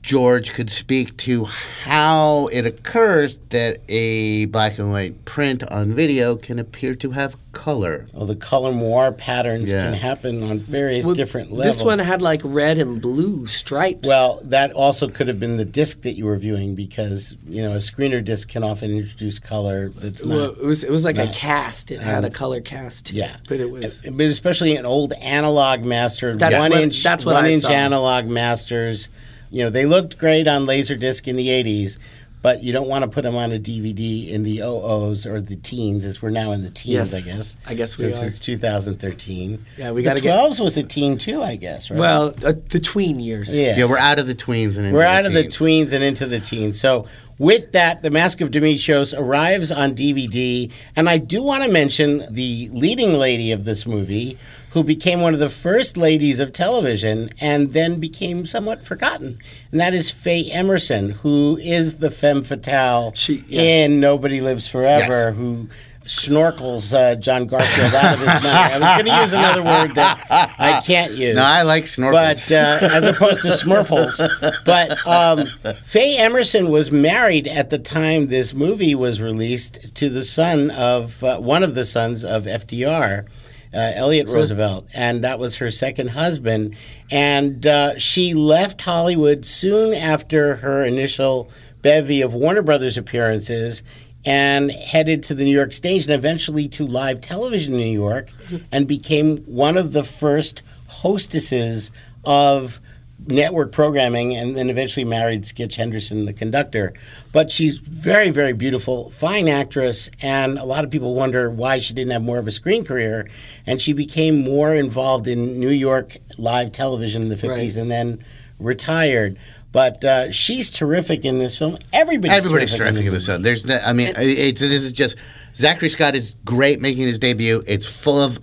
George 0.01 0.55
could 0.55 0.71
speak 0.71 1.15
to 1.19 1.45
how 1.45 2.47
it 2.53 2.65
occurs 2.65 3.39
that 3.51 3.81
a 3.91 4.47
black 4.47 4.79
and 4.79 4.91
white 4.91 5.27
print 5.27 5.63
on 5.71 5.93
video 5.93 6.37
can 6.37 6.59
appear 6.59 6.95
to 6.95 7.11
have 7.11 7.37
color. 7.59 8.07
well, 8.15 8.25
the 8.27 8.37
color 8.37 8.73
moire 8.73 9.11
patterns 9.13 9.73
Yeah. 9.73 9.85
can 9.85 9.95
happen 9.95 10.43
on 10.43 10.59
various 10.59 11.05
Well, 11.05 11.15
different 11.15 11.51
levels. 11.53 11.77
This 11.79 11.85
one 11.85 11.99
had 11.99 12.23
like 12.23 12.41
red 12.45 12.79
and 12.79 13.01
blue 13.01 13.47
stripes. 13.47 14.07
Well, 14.09 14.41
that 14.45 14.71
also 14.73 15.09
could 15.09 15.27
have 15.29 15.41
been 15.41 15.57
the 15.57 15.65
disc 15.65 16.03
that 16.03 16.13
you 16.13 16.25
were 16.25 16.37
viewing 16.37 16.75
because 16.75 17.37
you 17.49 17.63
know 17.63 17.73
a 17.73 17.79
screener 17.79 18.25
disc 18.25 18.49
can 18.49 18.63
often 18.63 18.91
introduce 18.91 19.39
color 19.39 19.89
that's 19.89 20.25
not. 20.25 20.35
Well, 20.35 20.51
it 20.53 20.65
was 20.65 20.85
it 20.85 20.91
was 20.91 21.05
like 21.05 21.19
a 21.19 21.27
cast. 21.29 21.91
It 21.91 22.01
had 22.01 22.25
a 22.25 22.31
color 22.31 22.61
cast. 22.61 23.07
too, 23.07 23.17
yeah, 23.17 23.37
but 23.49 23.59
it 23.61 23.71
was 23.71 24.07
uh, 24.07 24.11
but 24.13 24.27
especially 24.27 24.77
an 24.77 24.87
old 24.87 25.13
analog 25.21 25.85
master, 25.85 26.37
That's 26.37 26.61
one 26.61 26.71
what- 26.71 26.81
inch, 26.83 27.03
that's 27.03 27.25
what 27.27 27.35
one 27.35 27.45
I 27.47 27.51
inch 27.51 27.65
saw. 27.65 27.71
analog 27.73 28.27
masters. 28.27 29.09
You 29.51 29.65
know, 29.65 29.71
they 29.71 29.87
looked 29.87 30.19
great 30.19 30.47
on 30.47 30.67
Laserdisc 30.67 31.27
in 31.27 31.35
the 31.37 31.49
'80s, 31.49 31.99
but 32.43 32.63
you 32.63 32.73
don't 32.73 32.89
want 32.89 33.03
to 33.05 33.11
put 33.11 33.23
them 33.23 33.35
on 33.37 33.51
a 33.53 33.59
DVD 33.59 34.31
in 34.31 34.43
the 34.45 34.61
OOs 34.63 35.27
or 35.27 35.41
the 35.41 35.57
teens, 35.57 36.05
as 36.05 36.23
we're 36.23 36.31
now 36.31 36.53
in 36.53 36.63
the 36.63 36.71
teens, 36.71 36.95
Yes, 36.95 37.15
I 37.15 37.21
guess. 37.21 37.57
I 37.67 37.75
guess 37.75 37.99
we 37.99 38.05
since 38.05 38.23
are. 38.23 38.27
it's 38.27 38.39
2013. 38.41 39.65
Yeah, 39.77 39.93
we 39.93 40.03
gotta 40.03 40.21
get- 40.21 40.39
12s 40.39 40.61
was 40.61 40.77
a 40.77 40.83
teen 40.83 41.19
too, 41.19 41.43
I 41.43 41.57
guess. 41.57 41.91
Right? 41.91 41.99
well 42.01 42.35
uh, 42.45 42.53
the 42.69 42.81
tween 42.81 43.21
years. 43.21 43.57
yeah. 43.57 43.77
Yeah, 43.77 43.85
we're 43.87 43.99
out 43.99 44.19
of 44.19 44.27
the 44.27 44.35
tweens 44.35 44.77
and 44.77 44.87
into 44.87 44.95
We're 44.95 45.01
the 45.03 45.09
out 45.09 45.27
of 45.27 45.33
the 45.33 45.45
tweens 45.45 45.93
and 45.93 46.03
into 46.05 46.27
the 46.27 46.41
teens. 46.41 46.79
So, 46.81 47.07
with 47.39 47.71
that, 47.73 48.03
The 48.03 48.11
Mask 48.11 48.41
of 48.41 48.51
Demetrios 48.51 49.15
arrives 49.17 49.71
on 49.71 49.95
DVD. 49.95 50.73
And 50.97 51.09
I 51.09 51.19
do 51.19 51.41
want 51.41 51.63
to 51.63 51.71
mention 51.71 52.25
the 52.33 52.69
leading 52.73 53.13
lady 53.13 53.53
of 53.53 53.65
this 53.65 53.87
movie, 53.87 54.37
who 54.71 54.85
became 54.85 55.21
one 55.21 55.35
of 55.35 55.41
the 55.41 55.49
first 55.49 55.97
ladies 55.97 56.41
of 56.41 56.53
television 56.53 57.31
and 57.41 57.73
then 57.73 57.99
became 58.01 58.45
somewhat 58.47 58.83
forgotten. 58.83 59.39
And 59.73 59.81
that 59.81 59.95
is 59.95 60.11
Faye 60.11 60.51
Emerson, 60.51 61.11
who 61.11 61.59
is 61.61 61.99
the 61.99 62.11
femme 62.11 62.43
fatale 62.43 63.13
She- 63.15 63.45
yes. 63.49 63.63
in 63.63 64.01
Nobody 64.01 64.41
Lives 64.41 64.67
Forever, 64.69 65.29
Yes. 65.29 65.37
who 65.37 65.69
snorkels 66.05 66.95
uh, 66.95 67.15
John 67.17 67.47
Garfield 67.47 67.95
out 67.95 68.15
of 68.15 68.19
his 68.21 68.27
money. 68.29 68.49
I 68.49 68.79
was 68.79 69.03
going 69.03 69.05
to 69.15 69.21
use 69.21 69.33
another 69.35 69.63
word 69.63 69.95
that 69.95 70.25
I 70.59 70.81
can't 70.81 71.13
use 71.13 71.37
No, 71.37 71.43
I 71.45 71.63
like 71.63 71.85
snorkels. 71.85 72.13
but 72.13 72.53
uh, 72.53 72.95
as 72.97 73.07
opposed 73.07 73.43
to 73.43 73.49
Smurfles. 73.49 74.19
But 74.65 75.07
um, 75.07 75.47
Faye 75.85 76.17
Emerson 76.19 76.71
was 76.71 76.91
married 76.91 77.47
at 77.47 77.69
the 77.71 77.79
time 77.79 78.29
this 78.29 78.55
movie 78.55 78.95
was 78.95 79.21
released 79.21 79.95
to 79.97 80.09
the 80.09 80.23
son 80.25 80.71
of 80.71 81.23
uh, 81.23 81.39
one 81.41 81.63
of 81.63 81.75
the 81.75 81.85
sons 81.85 82.25
of 82.25 82.45
FDR. 82.45 83.27
Uh, 83.73 83.93
Elliott 83.95 84.29
Roosevelt, 84.29 84.89
and 84.95 85.23
that 85.25 85.39
was 85.39 85.57
her 85.57 85.71
second 85.71 86.09
husband. 86.09 86.75
And 87.11 87.67
uh, 87.67 87.99
she 87.99 88.33
left 88.33 88.81
Hollywood 88.81 89.45
soon 89.45 89.93
after 89.93 90.57
her 90.57 90.85
initial 90.85 91.51
bevy 91.83 92.23
of 92.23 92.33
Warner 92.33 92.63
Brothers 92.63 92.97
appearances 92.97 93.83
and 94.25 94.71
headed 94.71 95.23
to 95.25 95.35
the 95.35 95.45
New 95.45 95.55
York 95.55 95.73
stage 95.73 96.05
and 96.05 96.15
eventually 96.15 96.69
to 96.69 96.85
live 96.85 97.21
television 97.21 97.75
in 97.75 97.81
New 97.81 97.87
York 97.87 98.31
and 98.73 98.87
became 98.87 99.39
one 99.39 99.77
of 99.77 99.93
the 99.93 100.05
first 100.05 100.63
hostesses 100.89 101.93
of 102.25 102.81
network 103.29 103.73
programming 103.73 104.35
and 104.35 104.57
then 104.57 104.71
eventually 104.71 105.05
married 105.05 105.43
Skitch 105.43 105.77
Henderson, 105.77 106.25
the 106.25 106.33
conductor. 106.33 106.93
But 107.33 107.51
she's 107.51 107.79
very, 107.79 108.31
very 108.31 108.53
beautiful, 108.53 109.11
fine 109.11 109.49
actress, 109.49 110.11
and 110.23 110.59
a 110.59 110.65
lot 110.65 110.85
of 110.85 110.91
people 110.91 111.15
wonder 111.15 111.51
why 111.51 111.79
she 111.79 111.95
didn't 111.95 112.13
have 112.13 112.23
more 112.23 112.39
of 112.39 112.47
a 112.47 112.51
screen 112.51 112.85
career. 112.85 113.29
And 113.67 113.81
she 113.81 113.93
became 113.93 114.43
more 114.43 114.75
involved 114.75 115.27
in 115.27 115.61
New 115.61 115.71
York 115.71 116.17
live 116.39 116.73
television 116.73 117.23
in 117.23 117.29
the 117.29 117.37
50s 117.37 117.49
Right. 117.49 117.77
and 117.77 117.91
then 117.91 118.25
retired. 118.59 119.37
But 119.71 120.05
uh, 120.05 120.31
she's 120.33 120.71
terrific 120.71 121.25
in 121.25 121.39
this 121.39 121.57
film. 121.59 121.77
Everybody's, 121.93 122.37
Everybody's 122.39 122.71
terrific, 122.75 122.95
terrific 122.95 123.07
in 123.07 123.13
this 123.13 123.27
film. 123.27 123.43
There's, 123.43 123.63
the, 123.65 123.87
I 123.87 123.93
mean, 123.93 124.15
it's, 124.17 124.61
this 124.61 124.83
is 124.83 124.95
just 124.95 125.19
Zachary 125.55 125.91
Scott 125.91 126.15
is 126.15 126.37
great 126.45 126.81
making 126.81 127.07
his 127.07 127.19
debut. 127.19 127.63
It's 127.67 127.85
full 127.87 128.19
of 128.23 128.41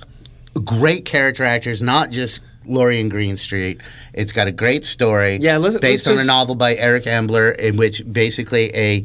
great 0.64 1.06
character 1.06 1.44
actors, 1.44 1.82
not 1.82 2.12
just 2.12 2.42
Lorre 2.68 3.00
and 3.02 3.10
Greenstreet. 3.10 3.82
It's 4.16 4.32
got 4.32 4.48
a 4.48 4.52
great 4.52 4.86
story. 4.86 5.38
Yeah, 5.42 5.58
let's- 5.58 5.78
based 5.78 6.08
let's 6.08 6.20
on 6.20 6.24
a 6.24 6.28
novel 6.28 6.56
by 6.56 6.76
Eric 6.76 7.06
Ambler, 7.06 7.52
in 7.52 7.78
which 7.78 8.02
basically 8.12 8.74
a 8.76 9.04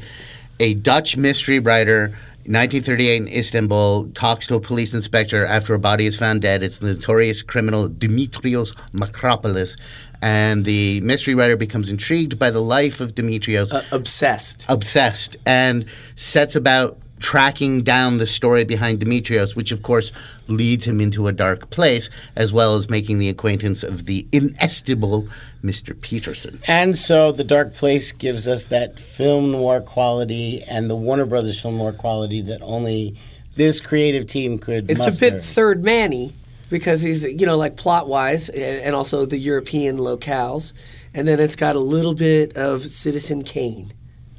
a 0.60 0.74
Dutch 0.74 1.16
mystery 1.16 1.58
writer. 1.58 2.12
1938 2.46 3.16
in 3.22 3.28
Istanbul 3.28 4.08
talks 4.14 4.46
to 4.46 4.54
a 4.54 4.60
police 4.60 4.94
inspector 4.94 5.44
after 5.44 5.74
a 5.74 5.78
body 5.78 6.06
is 6.06 6.16
found 6.16 6.42
dead. 6.42 6.62
It's 6.62 6.78
the 6.78 6.94
notorious 6.94 7.42
criminal 7.42 7.88
Dimitrios 7.88 8.72
Makropoulos, 8.94 9.76
and 10.22 10.64
the 10.64 11.00
mystery 11.02 11.34
writer 11.34 11.56
becomes 11.56 11.90
intrigued 11.90 12.38
by 12.38 12.50
the 12.50 12.60
life 12.62 13.00
of 13.00 13.14
Dimitrios 13.14 13.72
Uh, 13.72 13.82
obsessed. 13.92 14.64
obsessed 14.68 15.36
and 15.46 15.84
sets 16.16 16.56
about 16.56 16.98
tracking 17.20 17.82
down 17.82 18.18
the 18.18 18.26
story 18.26 18.64
behind 18.64 18.98
Dimitrios, 18.98 19.54
which 19.54 19.70
of 19.70 19.82
course 19.82 20.10
leads 20.48 20.86
him 20.86 21.00
into 21.00 21.28
a 21.28 21.32
dark 21.32 21.70
place, 21.70 22.10
as 22.34 22.52
well 22.52 22.74
as 22.74 22.90
making 22.90 23.18
the 23.18 23.28
acquaintance 23.28 23.82
of 23.82 24.06
the 24.06 24.26
inestimable 24.32 25.28
Mr. 25.62 25.98
Peterson. 26.00 26.60
And 26.66 26.96
so 26.96 27.30
The 27.30 27.44
Dark 27.44 27.74
Place 27.74 28.12
gives 28.12 28.48
us 28.48 28.64
that 28.66 28.98
film 28.98 29.52
noir 29.52 29.80
quality 29.80 30.62
and 30.64 30.88
the 30.90 30.96
Warner 30.96 31.26
Brothers 31.26 31.60
film 31.60 31.76
noir 31.76 31.92
quality 31.92 32.40
that 32.42 32.62
only 32.62 33.16
this 33.56 33.80
creative 33.80 34.26
team 34.26 34.58
could 34.58 34.90
It's 34.90 35.04
muster. 35.04 35.26
a 35.26 35.30
bit 35.32 35.44
third 35.44 35.84
manny 35.84 36.32
because 36.70 37.02
he's 37.02 37.24
you 37.24 37.44
know 37.46 37.56
like 37.56 37.76
plot 37.76 38.08
wise 38.08 38.48
and, 38.48 38.62
and 38.62 38.94
also 38.94 39.26
the 39.26 39.38
European 39.38 39.98
locales, 39.98 40.72
and 41.12 41.28
then 41.28 41.40
it's 41.40 41.56
got 41.56 41.76
a 41.76 41.80
little 41.80 42.14
bit 42.14 42.56
of 42.56 42.82
Citizen 42.82 43.42
Kane 43.42 43.92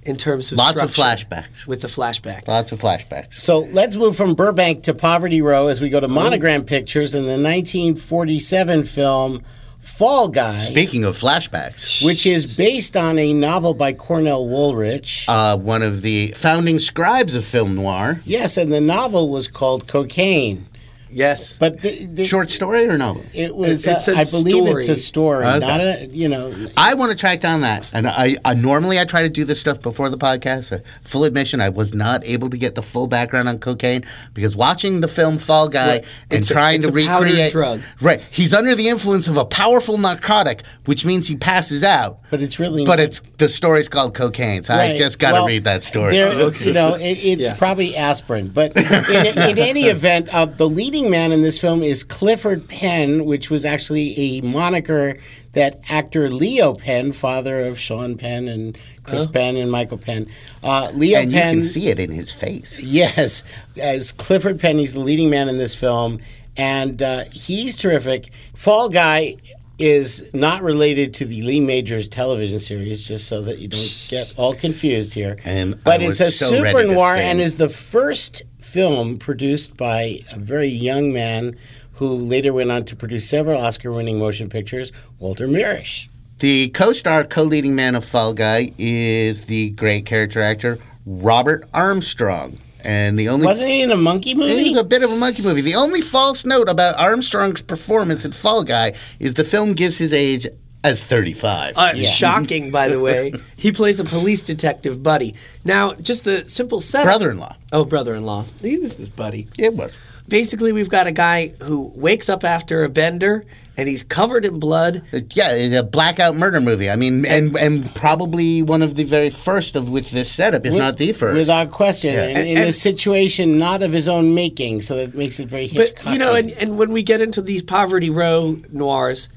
in 0.03 0.15
terms 0.17 0.51
of 0.51 0.58
Lots 0.58 0.81
of 0.81 0.89
flashbacks. 0.93 1.67
with 1.67 1.81
the 1.81 1.88
flashbacks. 1.88 2.48
Lots 2.48 2.72
of 2.72 2.79
flashbacks. 2.81 3.36
So 3.39 3.60
let's 3.60 3.96
move 3.96 4.15
from 4.15 4.34
Burbank 4.34 4.84
to 4.84 4.93
Poverty 4.93 5.41
Row 5.41 5.67
as 5.67 5.79
we 5.79 5.89
go 5.89 6.00
to 6.00 6.08
Monogram 6.08 6.63
Pictures 6.63 7.13
in 7.13 7.24
the 7.24 7.38
1947 7.38 8.84
film 8.84 9.43
Fall 9.79 10.27
Guy, 10.29 10.60
Speaking 10.60 11.03
of 11.03 11.17
flashbacks, 11.17 12.05
which 12.05 12.27
is 12.27 12.55
based 12.55 12.96
on 12.96 13.17
a 13.17 13.34
novel 13.34 13.74
by 13.74 13.93
Cornell 13.93 14.46
Woolrich. 14.46 15.25
uh, 15.27 15.58
one 15.58 15.81
of 15.81 16.03
the 16.03 16.34
founding 16.36 16.77
scribes 16.77 17.36
of 17.36 17.43
film 17.43 17.75
noir. 17.75 18.20
yes, 18.24 18.58
and 18.58 18.72
the 18.72 18.79
novel 18.81 19.29
was 19.29 19.48
called 19.48 19.88
Cocaine. 19.88 20.67
Yes, 21.12 21.58
But 21.58 21.82
the, 21.82 22.06
the, 22.06 22.24
Short 22.25 22.50
story 22.51 22.88
or 22.88 22.98
novel? 22.98 23.24
it 23.34 23.56
was, 23.56 23.86
It's 23.88 24.08
uh, 24.08 24.13
a 24.13 24.15
I 24.18 24.24
believe 24.25 24.65
it's 24.75 24.89
a 24.89 24.96
story. 24.96 25.44
story, 25.44 25.46
Okay. 25.46 25.60
not 25.60 25.80
a, 25.82 26.06
you 26.12 26.27
know, 26.30 26.53
I 26.77 26.94
want 26.94 27.12
to 27.12 27.18
track 27.18 27.41
down 27.41 27.62
that, 27.62 27.89
and 27.94 28.08
I, 28.08 28.36
I 28.46 28.53
normally 28.53 29.00
I 29.00 29.06
try 29.06 29.22
to 29.24 29.30
do 29.30 29.44
this 29.46 29.60
stuff 29.62 29.82
before 29.82 30.10
the 30.10 30.18
podcast. 30.18 30.72
Uh, 30.72 30.80
full 31.03 31.24
admission, 31.24 31.62
I 31.62 31.70
was 31.70 31.94
not 31.94 32.25
able 32.25 32.50
to 32.50 32.58
get 32.58 32.75
the 32.75 32.82
full 32.82 33.08
background 33.08 33.50
on 33.50 33.60
cocaine 33.60 34.03
because 34.34 34.56
watching 34.56 35.01
the 35.01 35.08
film 35.08 35.38
Fall 35.38 35.68
Guy 35.70 35.88
Right. 35.88 36.06
and 36.30 36.39
It's 36.39 36.50
a- 36.50 36.53
trying 36.53 36.75
it's 36.77 36.86
to 36.88 36.91
a 36.91 36.96
recreate 36.96 37.51
drug. 37.51 37.82
right, 38.01 38.22
he's 38.32 38.53
under 38.53 38.75
the 38.75 38.88
influence 38.89 39.27
of 39.27 39.38
a 39.38 39.46
powerful 39.46 39.98
narcotic, 39.98 40.63
which 40.86 41.06
means 41.06 41.27
he 41.27 41.36
passes 41.36 41.84
out. 41.84 42.20
but 42.30 42.41
it's 42.41 42.60
really 42.60 42.86
But 42.86 43.00
it's 43.00 43.20
the 43.38 43.50
story's 43.50 43.89
called 43.89 44.13
cocaine, 44.15 44.63
so 44.63 44.74
I 44.74 44.96
just 44.96 45.20
got 45.20 45.30
to 45.30 45.34
Well, 45.34 45.48
read 45.48 45.63
that 45.65 45.84
story. 45.84 46.13
There, 46.13 46.51
You 46.62 46.74
know, 46.74 46.96
it, 46.96 47.01
it's 47.24 47.44
Yes. 47.46 47.58
probably 47.58 47.96
aspirin. 47.98 48.50
But 48.50 48.75
in, 48.75 49.38
in 49.50 49.58
any 49.58 49.84
event, 49.96 50.30
uh, 50.34 50.46
the 50.46 50.68
leading 50.70 51.00
man 51.10 51.31
in 51.31 51.41
this 51.41 51.60
film 51.60 51.84
is 51.84 52.03
Clifford 52.03 52.67
Penn, 52.67 53.25
which 53.25 53.50
was 53.50 53.65
actually 53.65 54.17
a 54.17 54.41
moniker 54.41 55.17
that 55.53 55.81
actor 55.89 56.29
Leo 56.29 56.74
Penn, 56.74 57.12
father 57.12 57.65
of 57.65 57.77
Sean 57.77 58.17
Penn 58.17 58.48
and 58.48 58.77
Chris 59.03 59.27
Penn 59.27 59.58
and 59.58 59.72
Michael 59.72 59.98
Penn, 59.98 60.29
uh, 60.63 60.91
Leo 60.93 61.20
and 61.20 61.31
you 61.31 61.39
can 61.39 61.63
see 61.63 61.89
it 61.89 62.00
in 62.00 62.12
his 62.12 62.31
face. 62.31 62.79
Yes, 62.79 63.43
as 63.77 64.12
Clifford 64.12 64.60
Penn, 64.60 64.77
he's 64.77 64.93
the 64.93 65.00
leading 65.00 65.29
man 65.29 65.50
in 65.50 65.58
this 65.58 65.75
film, 65.75 66.20
and 66.55 67.01
uh, 67.01 67.25
he's 67.31 67.75
terrific. 67.75 68.31
Fall 68.55 68.89
Guy 68.89 69.36
is 69.81 70.29
not 70.34 70.62
related 70.62 71.13
to 71.15 71.25
the 71.25 71.41
Lee 71.41 71.60
Majors 71.60 72.08
television 72.08 72.60
series, 72.60 73.01
just 73.01 73.27
so 73.27 73.41
that 73.41 73.60
you 73.60 73.67
don't 73.67 74.08
get 74.10 74.34
all 74.38 74.53
confused 74.53 75.13
here. 75.13 75.38
And 75.43 75.84
but 75.84 76.01
it's 76.01 76.20
a 76.20 76.31
so 76.31 76.46
super 76.46 76.86
noir 76.86 77.15
and 77.15 77.41
is 77.41 77.58
the 77.58 77.70
first 77.70 78.43
film 78.72 79.18
produced 79.18 79.75
by 79.75 80.20
a 80.32 80.40
very 80.40 80.68
young 80.70 81.12
man 81.12 81.58
who 81.94 82.08
later 82.08 82.54
went 82.54 82.72
on 82.72 82.86
to 82.86 82.96
produce 82.96 83.30
several 83.30 83.60
Oscar-winning 83.60 84.18
motion 84.18 84.48
pictures, 84.50 84.92
Walter 85.20 85.46
Mirisch. 85.48 86.08
The 86.40 86.70
co-star, 86.70 87.25
co-leading 87.25 87.75
man 87.75 87.96
of 87.96 88.06
Fall 88.06 88.34
Guy 88.34 88.72
is 88.78 89.46
the 89.46 89.72
great 89.72 90.06
character 90.06 90.42
actor 90.42 90.80
Robert 91.06 91.68
Armstrong, 91.74 92.56
and 92.84 93.20
the 93.20 93.28
only 93.28 93.46
Wasn't 93.46 93.68
he 93.68 93.82
in 93.82 93.92
a 93.92 93.98
monkey 93.98 94.32
It 94.32 94.38
movie? 94.38 94.70
was 94.70 94.78
a 94.78 94.84
bit 94.84 95.04
of 95.04 95.12
a 95.12 95.18
monkey 95.18 95.44
movie. 95.44 95.62
The 95.62 95.75
only 95.75 96.01
false 96.01 96.46
note 96.46 96.70
about 96.70 96.98
Armstrong's 96.98 97.62
performance 97.62 98.24
in 98.24 98.32
Fall 98.32 98.63
Guy 98.63 98.94
is 99.20 99.34
the 99.34 99.44
film 99.44 99.74
gives 99.74 99.98
his 99.98 100.13
age 100.13 100.48
as 100.83 101.03
35. 101.03 101.77
Uh, 101.77 102.01
Shocking, 102.01 102.71
by 102.71 102.88
the 102.88 103.00
way. 103.00 103.33
He 103.61 103.71
plays 103.71 104.00
a 104.00 104.03
police 104.03 104.41
detective 104.41 105.03
buddy. 105.03 105.35
Now, 105.63 105.93
just 105.93 106.23
the 106.23 106.45
simple 106.50 106.79
setup. 106.79 107.05
Brother-in-law. 107.05 107.55
Oh, 107.71 107.85
brother-in-law. 107.85 108.45
He 108.61 108.77
was 108.79 108.97
his 108.97 109.09
buddy. 109.09 109.47
It 109.59 109.75
was. 109.75 109.95
Basically, 110.27 110.71
we've 110.71 110.89
got 110.89 111.05
a 111.05 111.11
guy 111.11 111.50
who 111.61 111.91
wakes 111.95 112.27
up 112.27 112.43
after 112.43 112.83
a 112.83 112.89
bender 112.89 113.45
and 113.77 113.88
he's 113.88 114.03
covered 114.03 114.45
in 114.45 114.59
blood. 114.59 115.03
Yeah, 115.11 115.51
it's 115.51 115.75
a 115.79 115.83
blackout 115.83 116.35
murder 116.35 116.59
movie. 116.59 116.89
I 116.89 116.95
mean, 116.95 117.25
and 117.25 117.55
and 117.57 117.93
probably 117.95 118.63
one 118.63 118.81
of 118.81 118.95
the 118.95 119.03
very 119.03 119.29
first 119.29 119.75
of 119.75 119.89
with 119.89 120.11
this 120.11 120.31
setup, 120.31 120.65
if 120.65 120.73
not 120.73 120.97
the 120.97 121.11
first. 121.11 121.35
Without 121.38 121.71
question. 121.71 122.13
Yeah. 122.13 122.23
And, 122.23 122.47
in 122.47 122.57
And- 122.57 122.69
a 122.69 122.71
situation 122.71 123.57
not 123.57 123.83
of 123.83 123.93
his 123.93 124.07
own 124.07 124.33
making, 124.33 124.81
so 124.81 124.95
that 124.97 125.15
makes 125.15 125.39
it 125.39 125.50
very 125.50 125.69
But 125.73 125.93
you 126.07 126.17
know, 126.17 126.33
and, 126.33 126.51
and 126.51 126.77
when 126.77 126.91
we 126.91 127.03
get 127.03 127.21
into 127.21 127.41
these 127.41 127.61
poverty 127.61 128.09
row 128.09 128.59
noirs, 128.71 129.29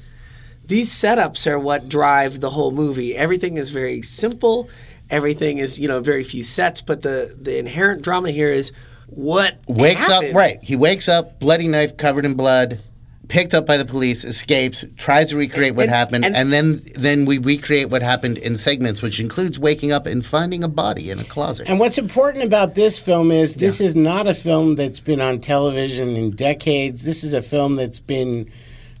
these 0.67 0.91
setups 0.91 1.47
are 1.47 1.59
what 1.59 1.89
drive 1.89 2.39
the 2.39 2.49
whole 2.49 2.71
movie. 2.71 3.15
Everything 3.15 3.57
is 3.57 3.69
very 3.71 4.01
simple. 4.01 4.69
Everything 5.09 5.59
is 5.59 5.77
you 5.79 5.87
know 5.87 5.99
very 5.99 6.23
few 6.23 6.43
sets, 6.43 6.81
but 6.81 7.01
the 7.01 7.35
the 7.39 7.57
inherent 7.59 8.01
drama 8.01 8.31
here 8.31 8.49
is 8.51 8.71
what 9.07 9.57
wakes 9.67 10.07
happened. 10.07 10.31
up 10.31 10.35
right. 10.35 10.57
He 10.63 10.75
wakes 10.75 11.07
up, 11.07 11.39
bloody 11.39 11.67
knife 11.67 11.95
covered 11.95 12.25
in 12.25 12.33
blood, 12.33 12.79
picked 13.27 13.53
up 13.53 13.67
by 13.67 13.77
the 13.77 13.85
police, 13.85 14.23
escapes, 14.25 14.83
tries 14.97 15.29
to 15.29 15.37
recreate 15.37 15.75
what 15.75 15.83
And- 15.83 15.91
happened, 15.91 16.25
and, 16.25 16.35
and- 16.35 16.51
then 16.51 16.81
then 16.95 17.25
we 17.25 17.37
recreate 17.37 17.91
what 17.91 18.01
happened 18.01 18.39
in 18.39 18.57
segments, 18.57 19.03
which 19.03 19.19
includes 19.19 19.59
waking 19.59 19.91
up 19.91 20.07
and 20.07 20.25
finding 20.25 20.63
a 20.63 20.67
body 20.67 21.11
in 21.11 21.19
a 21.19 21.23
closet. 21.23 21.69
And 21.69 21.79
what's 21.79 21.99
important 21.99 22.43
about 22.43 22.73
this 22.73 22.97
film 22.97 23.31
is 23.31 23.55
this 23.55 23.79
is 23.79 23.95
not 23.95 24.25
a 24.25 24.33
film 24.33 24.73
that's 24.75 24.99
been 24.99 25.21
on 25.21 25.39
television 25.39 26.15
in 26.15 26.31
decades. 26.31 27.03
This 27.03 27.23
is 27.23 27.33
a 27.33 27.43
film 27.43 27.75
that's 27.75 27.99
been 27.99 28.49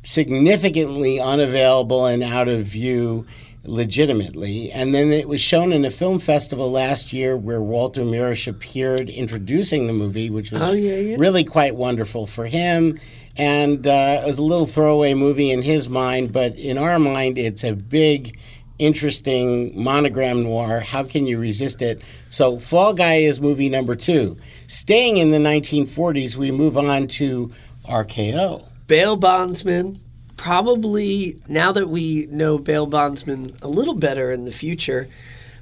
significantly 0.05 1.19
unavailable 1.19 2.05
and 2.05 2.23
out 2.23 2.47
of 2.47 2.63
view 2.65 3.25
legitimately. 3.63 4.71
And 4.71 4.93
then 4.93 5.11
it 5.11 5.27
was 5.27 5.41
shown 5.41 5.73
in 5.73 5.83
a 5.85 5.91
film 5.91 6.19
festival 6.19 6.71
last 6.71 7.11
year 7.11 7.35
where 7.35 7.61
Walter 7.61 8.01
Mirisch 8.03 8.47
appeared 8.47 9.09
introducing 9.09 9.87
the 9.87 9.93
movie, 9.93 10.29
which 10.29 10.51
was 10.51 10.61
Oh, 10.61 10.73
yeah, 10.73 10.95
yeah. 10.97 11.15
really 11.19 11.43
quite 11.43 11.75
wonderful 11.75 12.27
for 12.27 12.45
him. 12.45 12.99
And 13.37 13.85
uh, 13.85 14.21
it 14.23 14.25
was 14.27 14.37
a 14.37 14.43
little 14.43 14.67
throwaway 14.67 15.13
movie 15.13 15.51
in 15.51 15.61
his 15.61 15.89
mind, 15.89 16.31
but 16.31 16.55
in 16.55 16.77
our 16.77 16.99
mind, 16.99 17.37
it's 17.37 17.63
a 17.63 17.73
big, 17.73 18.37
interesting 18.79 19.71
monogram 19.83 20.43
noir. 20.43 20.79
How 20.79 21.03
can 21.03 21.25
you 21.25 21.39
resist 21.39 21.81
it? 21.81 22.01
So, 22.29 22.59
Fall 22.59 22.93
Guy 22.93 23.15
is 23.15 23.41
movie 23.41 23.67
number 23.67 23.95
two. 23.95 24.37
Staying 24.67 25.17
in 25.17 25.31
the 25.31 25.37
1940s, 25.39 26.35
we 26.37 26.51
move 26.51 26.77
on 26.77 27.07
to 27.07 27.51
RKO. 27.89 28.69
Bail 28.87 29.15
bondsman. 29.15 29.99
Probably 30.37 31.39
now 31.47 31.71
that 31.71 31.89
we 31.89 32.27
know 32.29 32.57
bail 32.57 32.85
bondsman 32.87 33.51
a 33.61 33.67
little 33.67 33.93
better 33.93 34.31
in 34.31 34.43
the 34.45 34.51
future, 34.51 35.07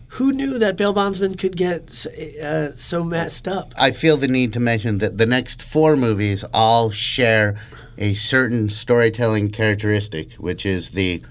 who 0.08 0.32
knew 0.32 0.58
that 0.60 0.76
bail 0.78 0.94
bondsman 0.94 1.36
could 1.36 1.56
get 1.56 2.06
uh, 2.42 2.72
so 2.74 3.04
messed 3.04 3.48
up? 3.48 3.74
I 3.78 3.92
feel 3.92 4.18
the 4.18 4.28
need 4.28 4.52
to 4.54 4.60
mention 4.60 4.98
that 4.98 5.18
the 5.18 5.26
next 5.26 5.62
four 5.62 5.96
movies 5.96 6.44
all 6.54 6.90
share 6.92 7.60
a 7.98 8.14
certain 8.16 8.70
storytelling 8.70 9.52
characteristic, 9.52 10.34
which 10.34 10.66
is 10.66 10.90
the 10.92 11.22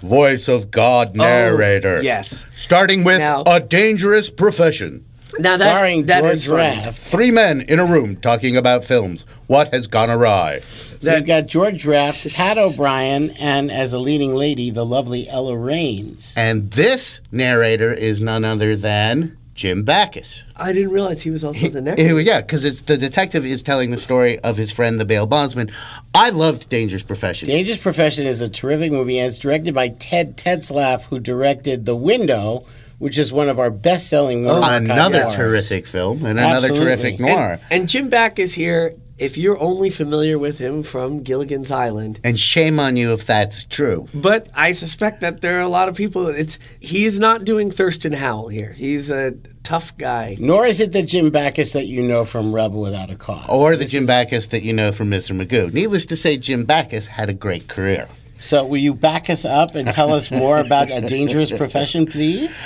voice 0.00 0.46
of 0.46 0.70
God 0.70 1.16
narrator. 1.16 2.00
yes. 2.02 2.46
Starting 2.54 3.02
with 3.02 3.18
Now- 3.18 3.42
A 3.46 3.60
Dangerous 3.60 4.30
Profession. 4.30 5.04
Now 5.38 5.56
that 5.56 5.74
starring 5.74 6.06
that 6.06 6.22
George 6.22 6.32
is. 6.32 6.48
Raft. 6.48 7.00
Three 7.00 7.30
men 7.30 7.60
in 7.62 7.78
a 7.78 7.84
room 7.84 8.16
talking 8.16 8.56
about 8.56 8.84
films. 8.84 9.26
What 9.46 9.72
has 9.74 9.86
gone 9.86 10.10
awry? 10.10 10.60
So 11.00 11.14
you've 11.16 11.26
got 11.26 11.46
George 11.46 11.84
Raft, 11.86 12.34
Pat 12.36 12.58
O'Brien, 12.58 13.30
and 13.38 13.70
as 13.70 13.92
a 13.92 13.98
leading 13.98 14.34
lady, 14.34 14.70
the 14.70 14.84
lovely 14.86 15.28
Ella 15.28 15.56
Raines. 15.56 16.34
And 16.36 16.70
this 16.72 17.20
narrator 17.30 17.92
is 17.92 18.20
none 18.20 18.44
other 18.44 18.76
than 18.76 19.36
Jim 19.58 19.82
Backus. 19.82 20.44
I 20.56 20.72
didn't 20.72 20.92
realize 20.92 21.22
he 21.22 21.30
was 21.30 21.42
also 21.42 21.66
the 21.68 21.80
narrator. 21.80 22.20
Yeah, 22.20 22.40
because 22.40 22.82
the 22.82 22.96
detective 22.96 23.44
is 23.44 23.60
telling 23.62 23.90
the 23.90 23.98
story 23.98 24.38
of 24.40 24.56
his 24.56 24.70
friend, 24.70 25.00
the 25.00 25.04
bail 25.04 25.26
bondsman. 25.26 25.70
I 26.14 26.30
loved 26.30 26.68
Dangerous 26.68 27.02
Profession. 27.02 27.48
Dangerous 27.48 27.78
Profession 27.78 28.24
is 28.24 28.40
a 28.40 28.48
terrific 28.48 28.92
movie, 28.92 29.18
and 29.18 29.26
it's 29.26 29.38
directed 29.38 29.74
by 29.74 29.88
Ted 29.88 30.36
Tetzlaff, 30.36 31.06
who 31.06 31.18
directed 31.18 31.86
The 31.86 31.96
Window, 31.96 32.66
which 32.98 33.18
is 33.18 33.32
one 33.32 33.48
of 33.48 33.58
our 33.58 33.70
best-selling 33.70 34.44
Warner 34.44 34.60
Archive 34.60 34.82
oh, 34.82 34.92
another 34.92 35.20
noirs. 35.22 35.34
terrific 35.34 35.86
film 35.86 36.24
and 36.24 36.38
another 36.38 36.74
terrific 36.74 37.18
noir. 37.20 37.52
And, 37.70 37.80
and 37.80 37.88
Jim 37.88 38.08
Back 38.08 38.38
is 38.38 38.54
here. 38.54 38.94
If 39.18 39.36
you're 39.36 39.58
only 39.58 39.90
familiar 39.90 40.38
with 40.38 40.60
him 40.60 40.84
from 40.84 41.24
Gilligan's 41.24 41.72
Island, 41.72 42.20
And 42.22 42.38
shame 42.38 42.78
on 42.78 42.96
you 42.96 43.12
if 43.12 43.26
that's 43.26 43.64
true. 43.64 44.06
but 44.14 44.48
I 44.54 44.70
suspect 44.70 45.22
that 45.22 45.40
there 45.40 45.58
are 45.58 45.62
a 45.62 45.68
lot 45.68 45.88
of 45.88 45.96
people. 45.96 46.28
It's 46.28 46.60
he's 46.78 47.18
not 47.18 47.44
doing 47.44 47.72
Thurston 47.72 48.12
Howell 48.12 48.46
here. 48.46 48.72
He's 48.74 49.10
a 49.10 49.32
tough 49.64 49.96
guy. 49.98 50.36
Nor 50.38 50.66
is 50.66 50.80
it 50.80 50.92
the 50.92 51.02
Jim 51.02 51.30
Backus 51.32 51.72
that 51.72 51.86
you 51.86 52.00
know 52.00 52.24
from 52.24 52.54
Rebel 52.54 52.80
Without 52.80 53.10
a 53.10 53.16
Cause. 53.16 53.48
Or 53.48 53.74
the 53.74 53.86
Jim 53.86 54.06
Backus 54.06 54.46
that 54.48 54.62
you 54.62 54.72
know 54.72 54.92
from 54.92 55.10
Mr. 55.10 55.36
Magoo. 55.36 55.72
Needless 55.72 56.06
to 56.06 56.16
say, 56.16 56.36
Jim 56.38 56.64
Backus 56.64 57.08
had 57.08 57.28
a 57.28 57.34
great 57.34 57.66
career. 57.66 58.06
So 58.38 58.64
will 58.64 58.76
you 58.76 58.94
back 58.94 59.28
us 59.28 59.44
up 59.44 59.74
and 59.74 59.92
tell 59.92 60.12
us 60.12 60.30
more 60.30 60.60
about 60.60 60.90
A 60.92 61.00
Dangerous 61.00 61.50
Profession, 61.50 62.06
please? 62.06 62.56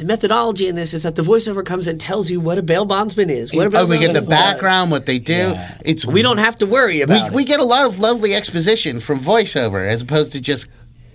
The 0.00 0.06
methodology 0.06 0.66
in 0.66 0.76
this 0.76 0.94
is 0.94 1.02
that 1.02 1.14
the 1.14 1.20
voiceover 1.22 1.62
comes 1.64 1.86
and 1.86 2.00
tells 2.00 2.30
you 2.30 2.40
what 2.40 2.56
a 2.56 2.62
bail 2.62 2.86
bondsman 2.86 3.28
is. 3.28 3.52
What 3.52 3.66
a 3.66 3.70
bail 3.70 3.82
Oh, 3.82 3.86
we 3.86 3.98
get 3.98 4.08
the 4.08 4.14
bondsman 4.14 4.38
background, 4.38 4.90
what 4.90 5.04
they 5.04 5.18
do. 5.18 5.32
Yeah. 5.34 5.76
It's 5.84 6.06
We 6.06 6.22
don't 6.22 6.38
have 6.38 6.56
to 6.58 6.66
worry 6.66 7.02
about 7.02 7.32
we 7.32 7.42
it. 7.42 7.48
get 7.48 7.60
a 7.60 7.64
lot 7.64 7.86
of 7.86 7.98
lovely 7.98 8.34
exposition 8.34 8.98
from 9.00 9.20
voiceover 9.20 9.86
as 9.86 10.00
opposed 10.00 10.32
to 10.32 10.40
just 10.40 10.68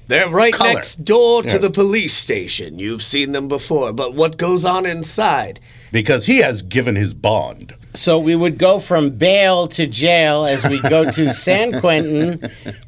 They're 0.08 0.30
right 0.30 0.54
color. 0.54 0.74
next 0.74 1.04
door 1.04 1.42
to 1.42 1.50
Yeah. 1.54 1.58
the 1.58 1.72
police 1.72 2.13
station. 2.13 2.77
You've 2.77 3.01
seen 3.01 3.32
them 3.32 3.48
before, 3.48 3.92
but 3.92 4.13
what 4.13 4.38
goes 4.38 4.65
on 4.65 4.86
inside? 4.86 5.60
because 5.92 6.25
he 6.25 6.39
has 6.39 6.62
given 6.62 6.96
his 6.98 7.13
bond. 7.13 7.74
So 7.94 8.20
we 8.20 8.36
would 8.36 8.58
go 8.58 8.80
from 8.80 9.12
bail 9.12 9.65
to 9.68 9.88
jail 9.88 10.44
as 10.46 10.65
we 10.65 10.82
go 10.82 11.10
to 11.10 11.32
San 11.32 11.72
Quentin, 11.80 12.39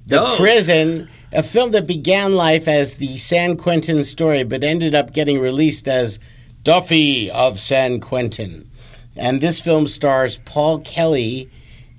the 0.05 0.21
Oh. 0.21 0.35
prison, 0.35 1.07
a 1.31 1.43
film 1.43 1.71
that 1.71 1.87
began 1.87 2.33
life 2.33 2.67
as 2.67 2.95
the 2.95 3.17
San 3.17 3.57
Quentin 3.57 4.03
story, 4.03 4.43
but 4.43 4.63
ended 4.63 4.95
up 4.95 5.13
getting 5.13 5.39
released 5.39 5.87
as 5.87 6.19
Duffy 6.63 7.29
of 7.29 7.59
San 7.59 7.99
Quentin. 7.99 8.69
And 9.15 9.41
this 9.41 9.59
film 9.59 9.87
stars 9.87 10.39
Paul 10.45 10.79
Kelly 10.79 11.49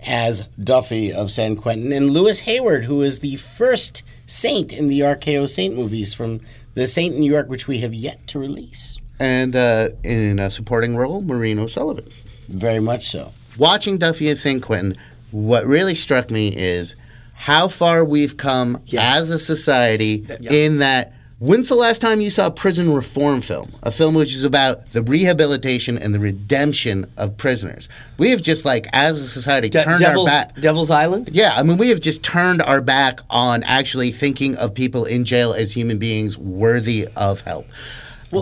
as 0.06 0.48
Duffy 0.62 1.12
of 1.12 1.30
San 1.30 1.56
Quentin 1.56 1.92
and 1.92 2.10
Louis 2.10 2.40
Hayward, 2.40 2.84
who 2.84 3.02
is 3.02 3.18
the 3.18 3.36
first 3.36 4.02
saint 4.26 4.72
in 4.72 4.88
the 4.88 5.00
RKO 5.00 5.48
Saint 5.48 5.74
movies 5.74 6.14
from 6.14 6.40
the 6.74 6.86
Saint 6.86 7.14
in 7.14 7.20
New 7.20 7.30
York, 7.30 7.48
which 7.48 7.66
we 7.66 7.78
have 7.80 7.92
yet 7.92 8.26
to 8.28 8.38
release. 8.38 9.00
And 9.18 9.56
uh, 9.56 9.88
in 10.04 10.38
a 10.38 10.50
supporting 10.50 10.96
role, 10.96 11.20
Maureen 11.20 11.58
O'Sullivan. 11.58 12.08
Very 12.48 12.78
much 12.78 13.08
so. 13.08 13.32
Watching 13.58 13.98
Duffy 13.98 14.30
of 14.30 14.38
San 14.38 14.60
Quentin, 14.60 14.96
what 15.32 15.66
really 15.66 15.96
struck 15.96 16.30
me 16.30 16.48
is 16.48 16.94
how 17.38 17.68
far 17.68 18.04
we've 18.04 18.36
come 18.36 18.82
Yes. 18.86 19.22
as 19.22 19.30
a 19.30 19.38
society 19.38 20.26
in 20.50 20.78
that. 20.78 21.12
When's 21.40 21.68
the 21.68 21.76
last 21.76 22.00
time 22.00 22.20
you 22.20 22.30
saw 22.30 22.48
a 22.48 22.50
prison 22.50 22.92
reform 22.92 23.40
film? 23.42 23.70
A 23.84 23.92
film 23.92 24.16
which 24.16 24.34
is 24.34 24.42
about 24.42 24.90
the 24.90 25.02
rehabilitation 25.04 25.96
and 25.96 26.12
the 26.12 26.18
redemption 26.18 27.06
of 27.16 27.36
prisoners. 27.36 27.88
We 28.18 28.30
have 28.30 28.42
just 28.42 28.64
like, 28.64 28.88
as 28.92 29.22
a 29.22 29.28
society, 29.28 29.68
De- 29.68 29.84
turned 29.84 30.00
Devil's, 30.00 30.28
our 30.28 30.34
back. 30.34 30.60
Devil's 30.60 30.90
Island? 30.90 31.28
Yeah, 31.32 31.52
I 31.54 31.62
mean, 31.62 31.76
we 31.78 31.90
have 31.90 32.00
just 32.00 32.24
turned 32.24 32.60
our 32.60 32.80
back 32.80 33.20
on 33.30 33.62
actually 33.62 34.10
thinking 34.10 34.56
of 34.56 34.74
people 34.74 35.04
in 35.04 35.24
jail 35.24 35.52
as 35.52 35.70
human 35.76 35.98
beings 35.98 36.36
worthy 36.36 37.06
of 37.14 37.42
help. 37.42 37.68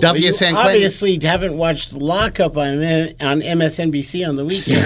Duffy 0.01 0.21
you 0.21 0.27
and 0.29 0.35
San 0.35 0.53
Quentin. 0.53 0.73
obviously 0.75 1.19
haven't 1.23 1.57
watched 1.57 1.93
Lockup 1.93 2.57
on 2.57 2.83
on 2.85 3.41
MSNBC 3.41 4.29
on 4.29 4.37
the 4.37 4.45
weekend. 4.45 4.85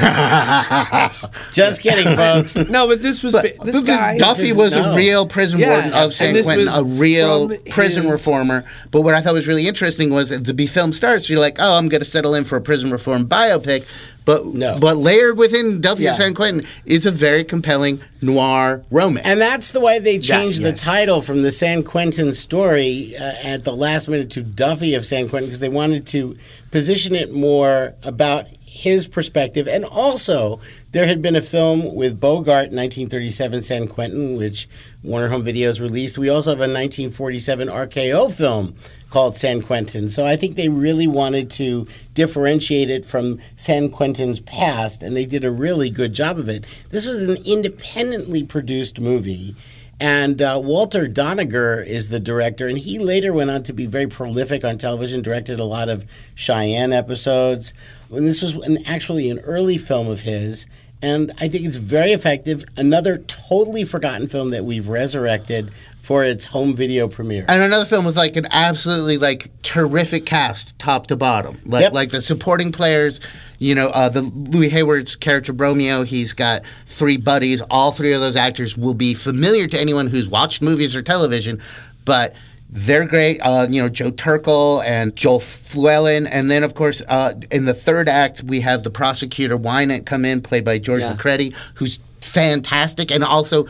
Just 1.52 1.80
kidding, 1.80 2.14
folks. 2.16 2.54
No, 2.56 2.86
but 2.86 3.02
this 3.02 3.22
was 3.22 3.32
But, 3.32 3.58
this 3.64 3.80
but 3.80 3.86
guy. 3.86 4.18
Duffy 4.18 4.50
is- 4.50 4.56
was 4.56 4.76
no. 4.76 4.92
a 4.92 4.96
real 4.96 5.26
prison 5.26 5.60
Yeah, 5.60 5.70
warden 5.70 5.92
of 5.94 6.14
San 6.14 6.40
Quentin, 6.42 6.68
a 6.68 6.82
real 6.84 7.48
prison 7.70 8.02
his- 8.02 8.12
reformer. 8.12 8.64
But 8.90 9.02
what 9.02 9.14
I 9.14 9.20
thought 9.20 9.34
was 9.34 9.48
really 9.48 9.66
interesting 9.66 10.10
was 10.12 10.30
that 10.30 10.44
the 10.44 10.66
film 10.66 10.92
starts, 10.92 11.28
you're 11.30 11.40
like, 11.40 11.56
oh, 11.58 11.76
I'm 11.76 11.88
going 11.88 12.00
to 12.00 12.04
settle 12.06 12.34
in 12.34 12.44
for 12.44 12.56
a 12.56 12.60
prison 12.60 12.90
reform 12.90 13.26
biopic. 13.26 13.86
But 14.24 14.46
No. 14.46 14.78
but 14.78 14.96
layered 14.96 15.38
within 15.38 15.80
Duffy 15.80 16.04
Yeah. 16.04 16.12
San 16.12 16.34
Quentin 16.34 16.64
is 16.84 17.06
a 17.06 17.10
very 17.10 17.42
compelling 17.44 18.00
noir 18.20 18.82
romance. 18.90 19.26
And 19.26 19.40
that's 19.40 19.70
the 19.72 19.80
way 19.80 19.98
they 19.98 20.18
changed 20.18 20.60
the 20.62 20.70
yes. 20.70 20.82
title 20.82 21.22
from 21.22 21.42
the 21.42 21.50
San 21.50 21.82
Quentin 21.82 22.32
story 22.32 23.14
uh, 23.18 23.32
at 23.44 23.64
the 23.64 23.72
last 23.72 24.08
minute 24.08 24.30
to 24.30 24.42
Duffy 24.42 24.94
of 24.94 25.04
San 25.06 25.28
Quentin 25.28 25.48
because 25.48 25.60
they 25.60 25.68
wanted 25.68 26.06
to 26.08 26.36
position 26.70 27.14
it 27.14 27.32
more 27.32 27.94
about 28.04 28.46
his 28.72 29.08
perspective. 29.08 29.66
And 29.66 29.84
also, 29.84 30.60
there 30.92 31.04
had 31.04 31.20
been 31.20 31.34
a 31.34 31.42
film 31.42 31.92
with 31.92 32.20
Bogart 32.20 32.70
1937, 32.70 33.62
San 33.62 33.88
Quentin, 33.88 34.36
which 34.36 34.68
Warner 35.02 35.28
Home 35.28 35.44
Videos 35.44 35.80
released. 35.80 36.16
We 36.16 36.28
also 36.28 36.50
have 36.52 36.60
a 36.60 36.70
1947 36.70 37.66
RKO 37.66 38.30
film 38.32 38.76
called 39.10 39.34
San 39.34 39.60
Quentin. 39.60 40.08
So 40.08 40.24
I 40.24 40.36
think 40.36 40.54
they 40.54 40.68
really 40.68 41.08
wanted 41.08 41.50
to 41.52 41.88
differentiate 42.14 42.90
it 42.90 43.04
from 43.04 43.40
San 43.56 43.90
Quentin's 43.90 44.38
past, 44.38 45.02
and 45.02 45.16
they 45.16 45.26
did 45.26 45.44
a 45.44 45.50
really 45.50 45.90
good 45.90 46.12
job 46.12 46.38
of 46.38 46.48
it. 46.48 46.64
This 46.90 47.08
was 47.08 47.24
an 47.24 47.38
independently 47.44 48.44
produced 48.44 49.00
movie. 49.00 49.56
And 50.00 50.40
uh, 50.40 50.58
Walter 50.64 51.06
Doniger 51.06 51.86
is 51.86 52.08
the 52.08 52.18
director, 52.18 52.66
and 52.66 52.78
he 52.78 52.98
later 52.98 53.34
went 53.34 53.50
on 53.50 53.62
to 53.64 53.74
be 53.74 53.84
very 53.84 54.06
prolific 54.06 54.64
on 54.64 54.78
television, 54.78 55.20
directed 55.20 55.60
a 55.60 55.64
lot 55.64 55.90
of 55.90 56.06
Cheyenne 56.34 56.92
episodes. 56.94 57.74
And 58.10 58.26
this 58.26 58.40
was 58.40 58.54
an, 58.54 58.78
actually 58.86 59.28
an 59.28 59.40
early 59.40 59.76
film 59.76 60.08
of 60.08 60.20
his, 60.20 60.66
and 61.02 61.32
I 61.38 61.48
think 61.48 61.66
it's 61.66 61.76
very 61.76 62.12
effective. 62.12 62.64
Another 62.76 63.18
totally 63.18 63.84
forgotten 63.84 64.26
film 64.28 64.50
that 64.50 64.64
we've 64.64 64.88
resurrected 64.88 65.70
for 66.02 66.24
its 66.24 66.46
home 66.46 66.74
video 66.74 67.06
premiere. 67.06 67.44
And 67.48 67.62
another 67.62 67.84
film 67.84 68.04
with 68.04 68.16
like 68.16 68.36
an 68.36 68.46
absolutely 68.50 69.18
like 69.18 69.50
terrific 69.62 70.24
cast, 70.26 70.78
top 70.78 71.06
to 71.08 71.16
bottom. 71.16 71.60
Like 71.64 71.82
Yep. 71.82 71.92
like 71.92 72.10
the 72.10 72.20
supporting 72.20 72.72
players, 72.72 73.20
you 73.60 73.74
know, 73.74 73.90
uh, 73.90 74.08
the 74.08 74.22
Louis 74.22 74.70
Hayward's 74.70 75.14
character 75.14 75.52
Romeo. 75.52 76.02
He's 76.02 76.32
got 76.32 76.62
three 76.86 77.18
buddies. 77.18 77.62
All 77.70 77.92
three 77.92 78.12
of 78.12 78.20
those 78.20 78.34
actors 78.34 78.76
will 78.76 78.94
be 78.94 79.14
familiar 79.14 79.68
to 79.68 79.78
anyone 79.78 80.08
who's 80.08 80.28
watched 80.28 80.60
movies 80.60 80.96
or 80.96 81.02
television, 81.02 81.60
but. 82.04 82.34
They're 82.72 83.04
great, 83.04 83.40
uh, 83.40 83.66
you 83.68 83.82
know, 83.82 83.88
Joe 83.88 84.12
Turkel 84.12 84.84
and 84.84 85.16
Joel 85.16 85.40
Fluellen. 85.40 86.28
And 86.30 86.48
then, 86.48 86.62
of 86.62 86.76
course, 86.76 87.02
uh, 87.08 87.32
in 87.50 87.64
the 87.64 87.74
third 87.74 88.08
act, 88.08 88.44
we 88.44 88.60
have 88.60 88.84
the 88.84 88.90
prosecutor 88.90 89.58
Wynant 89.58 90.06
come 90.06 90.24
in, 90.24 90.40
played 90.40 90.64
by 90.64 90.78
George 90.78 91.00
Yeah. 91.00 91.10
Macready, 91.10 91.52
who's 91.74 91.98
fantastic. 92.20 93.10
And 93.10 93.24
also, 93.24 93.66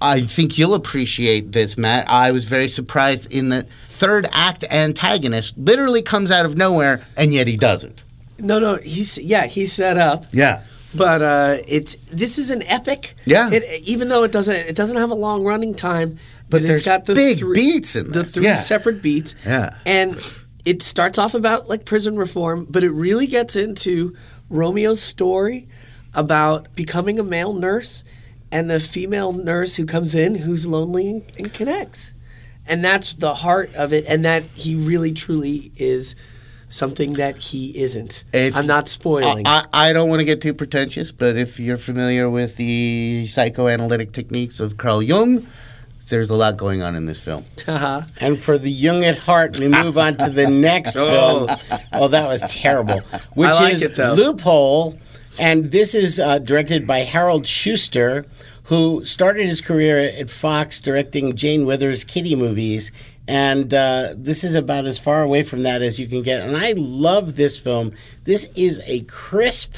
I 0.00 0.22
think 0.22 0.56
you'll 0.56 0.72
appreciate 0.72 1.52
this, 1.52 1.76
Matt. 1.76 2.08
I 2.08 2.32
was 2.32 2.46
very 2.46 2.68
surprised 2.68 3.30
in 3.30 3.50
the 3.50 3.64
third 3.88 4.26
act 4.32 4.64
antagonist 4.70 5.58
literally 5.58 6.00
comes 6.00 6.30
out 6.30 6.46
of 6.46 6.56
nowhere, 6.56 7.06
and 7.18 7.34
yet 7.34 7.46
he 7.46 7.58
doesn't. 7.58 8.04
No, 8.40 8.58
no, 8.58 8.76
he's 8.76 9.18
yeah, 9.18 9.46
he's 9.46 9.72
set 9.72 9.98
up. 9.98 10.26
Yeah. 10.32 10.62
But 10.94 11.22
uh, 11.22 11.56
it's 11.68 11.94
this 12.10 12.36
is 12.38 12.50
an 12.50 12.62
epic. 12.64 13.14
Yeah. 13.24 13.50
It, 13.50 13.82
even 13.84 14.08
though 14.08 14.24
it 14.24 14.32
doesn't 14.32 14.56
it 14.56 14.74
doesn't 14.74 14.96
have 14.96 15.10
a 15.10 15.14
long 15.14 15.44
running 15.44 15.74
time, 15.74 16.18
But 16.48 16.62
it's 16.64 16.84
got 16.84 17.04
the 17.04 17.14
big 17.14 17.38
three, 17.38 17.54
beats 17.54 17.94
in 17.94 18.10
the 18.10 18.24
three 18.24 18.44
yeah. 18.44 18.56
separate 18.56 19.00
beats. 19.00 19.36
Yeah. 19.46 19.76
and 19.86 20.20
it 20.64 20.82
starts 20.82 21.16
off 21.18 21.34
about 21.34 21.68
like 21.68 21.84
prison 21.84 22.16
reform, 22.16 22.66
but 22.68 22.82
it 22.84 22.90
really 22.90 23.26
gets 23.26 23.56
into 23.56 24.16
Romeo's 24.50 25.00
story 25.00 25.68
about 26.12 26.74
becoming 26.74 27.18
a 27.20 27.22
male 27.22 27.52
nurse 27.54 28.04
and 28.50 28.68
the 28.68 28.80
female 28.80 29.32
nurse 29.32 29.76
who 29.76 29.86
comes 29.86 30.14
in 30.14 30.34
who's 30.34 30.66
lonely 30.66 31.24
and 31.38 31.52
connects, 31.54 32.10
and 32.66 32.84
that's 32.84 33.14
the 33.14 33.34
heart 33.34 33.72
of 33.76 33.92
it, 33.92 34.04
and 34.08 34.24
that 34.24 34.42
he 34.56 34.74
really 34.74 35.12
truly 35.12 35.70
is 35.76 36.16
something 36.70 37.12
that 37.14 37.36
he 37.36 37.76
isn't. 37.78 38.24
If- 38.32 38.56
I'm 38.56 38.66
not 38.66 38.88
spoiling. 38.88 39.46
I, 39.46 39.66
I 39.72 39.92
don't 39.92 40.08
want 40.08 40.20
to 40.20 40.24
get 40.24 40.40
too 40.40 40.54
pretentious, 40.54 41.12
but 41.12 41.36
if 41.36 41.60
you're 41.60 41.76
familiar 41.76 42.30
with 42.30 42.56
the 42.56 43.26
psychoanalytic 43.26 44.12
techniques 44.12 44.58
of 44.60 44.78
Carl 44.78 45.02
Jung, 45.02 45.46
there's 46.08 46.30
a 46.30 46.34
lot 46.34 46.56
going 46.56 46.82
on 46.82 46.96
in 46.96 47.04
this 47.06 47.22
film. 47.22 47.44
Uh-huh. 47.68 48.02
And 48.20 48.38
for 48.40 48.56
the 48.58 48.70
young 48.70 49.04
at 49.04 49.18
heart, 49.18 49.58
we 49.58 49.68
move 49.68 49.98
on 49.98 50.16
to 50.16 50.30
the 50.30 50.48
next 50.48 50.96
Oh. 50.98 51.46
film. 51.46 51.78
Oh, 51.92 52.08
that 52.08 52.26
was 52.28 52.40
terrible. 52.42 52.98
Which 53.34 53.50
like 53.50 53.74
is 53.74 53.82
it. 53.82 53.98
Loophole. 53.98 54.98
And 55.38 55.66
this 55.66 55.94
is 55.94 56.18
uh, 56.18 56.38
directed 56.40 56.86
by 56.86 56.98
Harold 57.00 57.46
Schuster, 57.46 58.26
who 58.64 59.04
started 59.04 59.46
his 59.46 59.60
career 59.60 59.98
at 59.98 60.28
Fox 60.30 60.80
directing 60.80 61.34
Jane 61.36 61.64
Withers' 61.66 62.02
kiddie 62.04 62.36
movies 62.36 62.90
And 63.30 63.72
uh, 63.72 64.14
this 64.16 64.42
is 64.42 64.56
about 64.56 64.86
as 64.86 64.98
far 64.98 65.22
away 65.22 65.44
from 65.44 65.62
that 65.62 65.82
as 65.82 66.00
you 66.00 66.08
can 66.08 66.24
get. 66.24 66.40
And 66.40 66.56
I 66.56 66.74
love 66.76 67.36
this 67.36 67.60
film. 67.60 67.92
This 68.24 68.50
is 68.56 68.82
a 68.88 69.02
crisp 69.04 69.76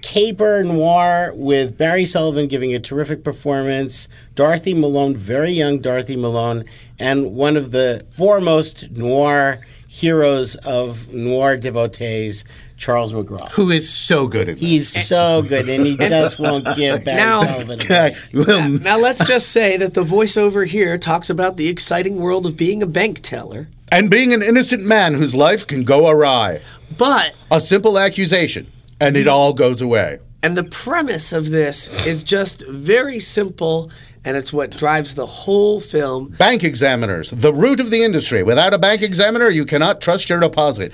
caper 0.00 0.64
noir 0.64 1.34
with 1.34 1.76
Barry 1.76 2.06
Sullivan 2.06 2.48
giving 2.48 2.74
a 2.74 2.80
terrific 2.80 3.22
performance, 3.22 4.08
Dorothy 4.34 4.72
Malone, 4.72 5.14
very 5.14 5.50
young 5.50 5.80
Dorothy 5.80 6.16
Malone, 6.16 6.64
and 6.98 7.34
one 7.34 7.58
of 7.58 7.72
the 7.72 8.06
foremost 8.10 8.90
noir 8.92 9.60
heroes 9.86 10.54
of 10.56 11.12
noir 11.12 11.58
devotees, 11.58 12.42
Charles 12.78 13.12
McGraw. 13.12 13.50
Who 13.52 13.70
is 13.70 13.90
so 13.92 14.26
good 14.28 14.48
at 14.48 14.58
this? 14.58 14.68
He's 14.68 14.88
so 14.88 15.42
good, 15.42 15.68
and 15.68 15.84
he 15.84 15.96
just 15.96 16.38
won't 16.38 16.64
give 16.76 17.04
back. 17.04 17.16
Now- 17.16 17.42
Sullivan 17.42 17.80
away. 17.90 18.16
Well, 18.32 18.68
Now 18.70 18.98
let's 18.98 19.26
just 19.26 19.48
say 19.50 19.76
that 19.76 19.94
the 19.94 20.04
voiceover 20.04 20.64
here 20.66 20.96
talks 20.96 21.28
about 21.28 21.56
the 21.56 21.68
exciting 21.68 22.16
world 22.20 22.46
of 22.46 22.56
being 22.56 22.82
a 22.82 22.86
bank 22.86 23.20
teller, 23.22 23.68
and 23.90 24.10
being 24.10 24.32
an 24.32 24.42
innocent 24.42 24.82
man 24.84 25.14
whose 25.14 25.34
life 25.34 25.66
can 25.66 25.82
go 25.82 26.08
awry. 26.08 26.60
but 26.96 27.34
A 27.50 27.60
simple 27.60 27.98
accusation, 27.98 28.70
and 29.00 29.16
it 29.16 29.26
all 29.26 29.52
goes 29.54 29.82
away. 29.82 30.18
and 30.42 30.56
the 30.56 30.64
premise 30.64 31.32
of 31.32 31.50
this 31.50 31.88
is 32.06 32.22
just 32.22 32.62
very 32.68 33.18
simple, 33.18 33.90
and 34.24 34.36
it's 34.36 34.52
what 34.52 34.70
drives 34.76 35.16
the 35.16 35.26
whole 35.26 35.80
film. 35.80 36.28
Bank 36.38 36.62
examiners, 36.62 37.30
the 37.30 37.52
root 37.52 37.80
of 37.80 37.90
the 37.90 38.04
industry. 38.04 38.44
Without 38.44 38.72
a 38.72 38.78
bank 38.78 39.02
examiner, 39.02 39.48
you 39.48 39.64
cannot 39.66 40.00
trust 40.00 40.30
your 40.30 40.38
deposit. 40.38 40.92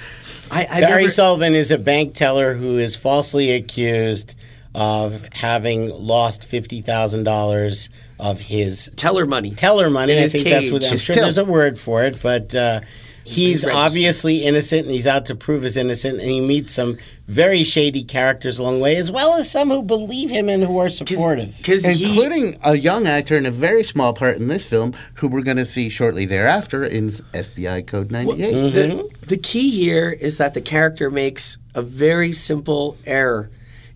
I, 0.51 0.67
I 0.71 0.81
Barry 0.81 1.03
never, 1.03 1.11
Sullivan 1.11 1.55
is 1.55 1.71
a 1.71 1.79
bank 1.79 2.15
teller 2.15 2.55
who 2.55 2.79
is 2.79 2.97
falsely 2.97 3.53
accused 3.53 4.35
of 4.75 5.25
having 5.33 5.89
lost 5.89 6.45
fifty 6.45 6.81
thousand 6.81 7.25
dollars 7.25 7.91
of 8.19 8.41
his 8.41 8.91
teller 8.97 9.27
money. 9.27 9.51
teller 9.53 9.91
money. 9.91 10.15
In 10.17 10.23
I 10.25 10.29
think 10.29 10.45
that's 10.45 10.71
what. 10.71 10.85
I'm 10.85 10.93
His 10.93 11.05
sure 11.05 11.15
till. 11.15 11.25
there's 11.25 11.39
a 11.39 11.45
word 11.45 11.79
for 11.79 12.05
it, 12.05 12.19
but 12.23 12.55
uh, 12.55 12.81
he's 13.25 13.65
obviously 13.65 14.45
innocent, 14.45 14.83
and 14.83 14.91
he's 14.91 15.07
out 15.07 15.27
to 15.27 15.35
prove 15.35 15.63
his 15.63 15.77
innocent. 15.77 16.21
And 16.21 16.31
he 16.31 16.41
meets 16.41 16.73
some 16.73 16.99
very 17.27 17.65
shady 17.65 18.05
characters 18.05 18.59
along 18.59 18.77
the 18.77 18.83
way, 18.83 18.97
as 18.97 19.11
well 19.11 19.35
as 19.35 19.51
some 19.51 19.71
who 19.71 19.83
believe 19.83 20.31
him 20.31 20.49
and 20.49 20.63
who 20.63 20.79
are 20.79 20.89
supportive. 20.89 21.57
because 21.57 21.85
he 21.85 22.05
Including 22.05 22.59
a 22.63 22.77
young 22.77 23.07
actor 23.07 23.37
in 23.37 23.47
a 23.47 23.51
very 23.51 23.83
small 23.83 24.13
part 24.13 24.37
in 24.37 24.49
this 24.49 24.69
film, 24.69 24.95
who 25.15 25.29
we're 25.29 25.43
going 25.43 25.57
to 25.57 25.65
see 25.65 25.89
shortly 25.89 26.27
thereafter 26.27 26.85
in 26.85 27.11
FBI 27.11 27.87
Code 27.87 28.11
98. 28.11 28.55
Mm-hmm. 28.55 28.75
the, 28.75 29.27
the 29.27 29.37
key 29.39 29.71
here 29.71 30.11
is 30.11 30.37
that 30.39 30.55
the 30.55 30.61
character 30.61 31.11
makes 31.11 31.59
a 31.75 31.83
very 31.83 32.33
simple 32.33 32.97
error 33.07 33.51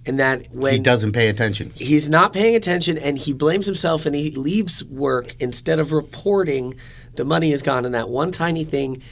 in 0.07 0.17
that 0.17 0.47
when 0.53 0.73
He 0.73 0.79
doesn't 0.81 1.13
pay 1.13 1.29
attention. 1.29 1.71
he's 1.75 2.09
not 2.09 2.33
paying 2.33 2.57
attention 2.57 2.97
and 2.97 3.19
he 3.19 3.33
blames 3.35 3.67
himself 3.67 4.07
and 4.07 4.17
he 4.17 4.31
leaves 4.31 4.83
work 4.85 5.37
instead 5.39 5.79
of 5.79 5.93
reporting 5.93 6.75
the 7.19 7.25
money 7.27 7.53
is 7.53 7.63
gone 7.63 7.85
and 7.85 7.95
that 7.95 8.09
one 8.09 8.33
tiny 8.33 8.65
thing 8.65 9.03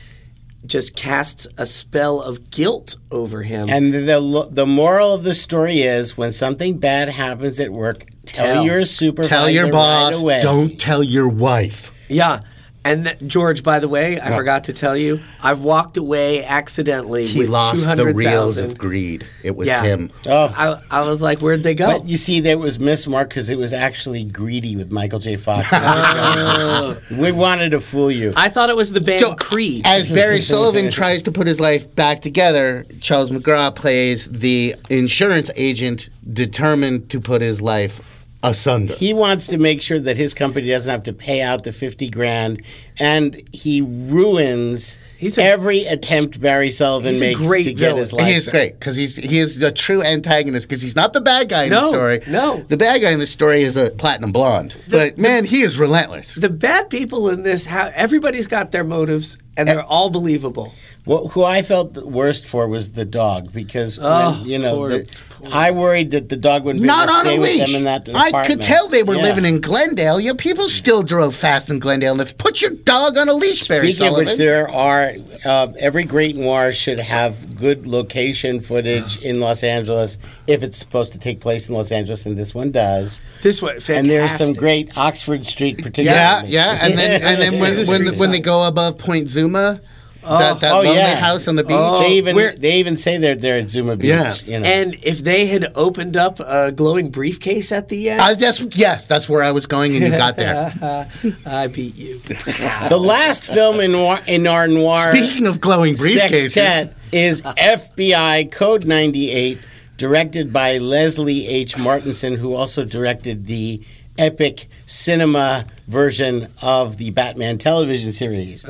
just 0.64 0.97
casts 0.97 1.47
a 1.59 1.66
spell 1.66 2.21
of 2.23 2.51
guilt 2.51 2.97
over 3.11 3.42
him. 3.42 3.69
And 3.69 3.92
the 3.92 4.49
the 4.51 4.66
moral 4.66 5.12
of 5.14 5.23
the 5.23 5.35
story 5.35 5.83
is 5.83 6.16
when 6.16 6.33
something 6.33 6.79
bad 6.79 7.09
happens 7.11 7.61
at 7.61 7.71
work, 7.71 8.07
tell, 8.25 8.55
Tell. 8.55 8.64
your 8.64 8.85
supervisor 8.85 9.29
Tell 9.29 9.51
your 9.51 9.71
boss, 9.71 10.14
right 10.14 10.23
away. 10.23 10.40
don't 10.42 10.81
tell 10.81 11.03
your 11.05 11.29
wife. 11.29 11.92
yeah. 12.09 12.40
And 12.87 13.05
th- 13.05 13.16
George, 13.27 13.62
by 13.62 13.79
the 13.81 13.88
way, 13.88 14.20
I 14.20 14.31
Yeah. 14.31 14.37
forgot 14.37 14.64
to 14.64 14.72
tell 14.72 14.96
you, 14.96 15.20
I've 15.42 15.61
walked 15.61 15.96
away 15.96 16.44
accidentally. 16.44 17.27
He 17.27 17.40
with 17.40 17.49
lost 17.49 17.77
the 17.85 17.94
200,000. 17.96 18.16
reels 18.16 18.59
of 18.59 18.79
greed. 18.79 19.27
It 19.42 19.57
was 19.57 19.66
Yeah. 19.68 19.83
him. 19.83 20.11
Oh. 20.29 20.53
I, 20.57 21.01
I 21.03 21.09
was 21.09 21.20
like, 21.20 21.40
where'd 21.40 21.62
they 21.64 21.75
go? 21.75 21.87
But 21.87 22.09
you 22.09 22.16
see, 22.16 22.40
that 22.40 22.59
was 22.59 22.79
mismarked 22.79 23.31
because 23.31 23.51
it 23.51 23.59
was 23.59 23.72
actually 23.72 24.22
greedy 24.25 24.77
with 24.77 24.92
Michael 24.92 25.18
J. 25.18 25.37
Fox. 25.37 25.68
Oh. 25.79 26.96
we 27.11 27.33
wanted 27.33 27.70
to 27.70 27.81
fool 27.81 28.11
you. 28.11 28.33
I 28.37 28.49
thought 28.49 28.70
it 28.70 28.77
was 28.77 28.92
the 28.92 29.01
band 29.01 29.20
So, 29.20 29.35
Creed. 29.35 29.83
As 29.85 30.09
Barry 30.18 30.40
Sullivan 30.40 30.90
tries 30.90 31.22
to 31.25 31.33
put 31.33 31.46
his 31.46 31.61
life 31.61 31.92
back 31.94 32.20
together, 32.20 32.85
Charles 33.01 33.31
McGraw 33.31 33.75
plays 33.75 34.27
the 34.27 34.75
insurance 34.90 35.51
agent 35.57 36.09
determined 36.33 37.09
to 37.11 37.20
put 37.20 37.42
his 37.42 37.61
life 37.61 38.01
asunder. 38.42 38.94
He 38.94 39.12
wants 39.12 39.46
to 39.49 39.59
make 39.59 39.83
sure 39.83 39.99
that 40.01 40.16
his 40.16 40.35
company 40.35 40.68
doesn't 40.68 40.90
have 40.90 41.03
to 41.05 41.12
pay 41.12 41.42
out 41.42 41.64
the 41.64 41.72
50 41.72 42.11
grand, 42.11 42.62
and 42.99 43.42
he 43.53 43.83
ruins 43.83 44.99
He's 45.18 45.38
a- 45.38 45.44
every 45.44 45.87
attempt 45.87 46.40
Barry 46.40 46.70
Sullivan 46.70 47.12
he's 47.12 47.22
a 47.22 47.27
makes 47.27 47.40
great 47.40 47.64
to 47.64 47.72
get 47.72 47.96
his 47.96 48.12
life. 48.12 48.27
He 48.27 48.35
is 48.35 48.49
great 48.49 48.79
because 48.79 48.96
he's 48.96 49.16
he 49.16 49.40
is 49.40 49.62
a 49.62 49.72
true 49.72 50.03
antagonist 50.03 50.68
because 50.68 50.83
he's 50.83 50.96
not 50.96 51.12
the 51.12 51.20
bad 51.20 51.49
guy 51.49 51.64
in 51.64 51.70
the 51.70 51.83
story. 51.83 52.20
no. 52.29 52.62
the 52.68 52.77
bad 52.77 53.01
guy 53.01 53.11
in 53.11 53.18
the 53.18 53.27
story 53.27 53.62
is 53.62 53.77
a 53.77 53.90
platinum 53.90 54.33
blonde. 54.33 54.77
but 54.90 55.16
man, 55.18 55.44
he 55.44 55.62
is 55.62 55.79
relentless. 55.79 56.35
the 56.35 56.51
bad 56.51 56.90
people 56.90 57.31
in 57.31 57.42
this, 57.42 57.66
how 57.66 57.90
everybody's 57.94 58.46
got 58.46 58.72
their 58.72 58.85
motives 58.85 59.38
and 59.57 59.68
they're 59.68 59.83
all 59.83 60.11
believable. 60.11 60.72
What, 61.07 61.33
who 61.33 61.45
I 61.45 61.62
felt 61.62 61.95
the 61.95 62.05
worst 62.05 62.47
for 62.47 62.66
was 62.69 62.92
the 62.92 63.05
dog 63.05 63.53
because 63.53 63.99
Oh, 64.03 64.33
when, 64.40 64.49
you 64.49 64.59
know 64.59 64.75
poor- 64.77 64.88
the, 64.90 65.09
I 65.53 65.71
worried 65.71 66.11
that 66.11 66.29
the 66.29 66.37
dog 66.37 66.64
would 66.64 66.81
Not 66.81 67.07
not 67.07 67.21
on 67.21 67.25
stay 67.27 67.37
a 67.37 67.40
with 67.40 67.49
leash. 67.49 67.73
them 67.73 67.79
in 67.79 67.85
that 67.85 68.09
I 68.12 68.45
could 68.45 68.61
tell 68.61 68.88
they 68.88 69.05
were 69.05 69.14
Yeah. 69.14 69.23
living 69.23 69.45
in 69.45 69.61
Glendale. 69.61 70.19
You 70.19 70.31
know, 70.31 70.35
people 70.35 70.64
still 70.69 71.03
drove 71.05 71.37
fast 71.37 71.71
in 71.71 71.79
Glendale. 71.79 72.12
And 72.12 72.21
if, 72.23 72.37
put 72.37 72.61
your 72.61 72.73
dog 72.73 73.16
on 73.16 73.29
a 73.29 73.35
leash, 73.35 73.69
Barry 73.69 73.92
Speaking 73.92 74.12
of 74.14 74.16
which, 74.19 74.37
there 74.37 74.69
are 74.69 75.12
uh, 75.45 75.69
every 75.79 76.03
great 76.05 76.35
noir 76.37 76.73
should 76.73 76.99
have 76.99 77.55
good 77.55 77.87
location 77.87 78.59
footage 78.61 79.19
in 79.23 79.38
Los 79.38 79.62
Angeles 79.62 80.19
if 80.49 80.64
it's 80.64 80.77
supposed 80.79 81.12
to 81.12 81.19
take 81.21 81.38
place 81.40 81.69
in 81.69 81.77
Los 81.77 81.92
Angeles, 81.92 82.27
and 82.27 82.37
this 82.37 82.53
one 82.53 82.73
does. 82.73 83.21
This 83.45 83.62
one, 83.62 83.75
fantastic. 83.75 83.97
And 83.99 84.07
there's 84.09 84.33
some 84.37 84.55
great 84.55 84.97
Oxford 84.99 85.47
Street, 85.47 85.77
particularly. 85.83 86.19
yeah, 86.19 86.42
yeah, 86.47 86.79
and 86.83 86.99
then 86.99 87.23
and 87.23 87.40
then 87.40 87.51
See 87.53 87.61
when 87.92 88.05
the 88.05 88.16
when, 88.19 88.31
they 88.33 88.40
go 88.40 88.66
above 88.66 88.99
Point 88.99 89.29
Zuma, 89.29 89.81
that, 90.29 90.61
that 90.61 90.73
Oh, 90.73 90.83
lonely 90.83 90.97
yeah. 90.97 91.15
house 91.17 91.49
on 91.49 91.57
the 91.57 91.62
beach. 91.65 91.77
Oh. 91.79 92.01
they 92.03 92.15
even 92.15 92.35
Where- 92.37 92.55
they 92.57 92.79
even 92.79 92.97
say 92.97 93.17
they're 93.19 93.35
they're 93.37 93.59
at 93.59 93.71
Zuma 93.71 93.97
Beach. 93.97 94.09
Yeah. 94.11 94.35
you 94.45 94.61
know. 94.61 94.67
And 94.67 94.97
if 95.03 95.21
they 95.21 95.47
had 95.47 95.67
opened 95.75 96.17
up 96.17 96.41
a 96.41 96.73
glowing 96.73 97.11
briefcase 97.11 97.73
at 97.73 97.89
the 97.89 98.11
end, 98.11 98.21
Uh, 98.21 98.35
that's 98.35 98.61
yes, 98.77 99.07
that's 99.07 99.29
where 99.29 99.43
I 99.43 99.53
was 99.53 99.67
going, 99.67 99.95
and 99.95 100.05
you 100.05 100.11
got 100.11 100.37
there. 100.37 100.73
I 101.47 101.67
beat 101.69 101.97
you. 101.97 102.19
the 102.89 102.99
last 103.01 103.45
film 103.45 103.81
in 103.81 103.93
noir, 103.93 104.19
in 104.27 104.47
our 104.47 104.69
noir 104.69 105.15
Speaking 105.15 105.47
of 105.47 105.61
glowing 105.61 105.95
briefcases, 105.95 106.51
sextet 106.51 106.95
is 107.12 107.43
FBI 107.43 108.51
Code 108.51 108.85
98, 108.85 109.59
directed 109.97 110.53
by 110.53 110.79
Leslie 110.79 111.47
H. 111.47 111.79
Martinson, 111.79 112.35
who 112.37 112.55
also 112.55 112.85
directed 112.85 113.47
the 113.47 113.81
epic 114.19 114.67
cinema 114.87 115.65
version 115.87 116.49
of 116.62 116.97
the 116.97 117.11
Batman 117.11 117.59
television 117.59 118.11
series. 118.12 118.65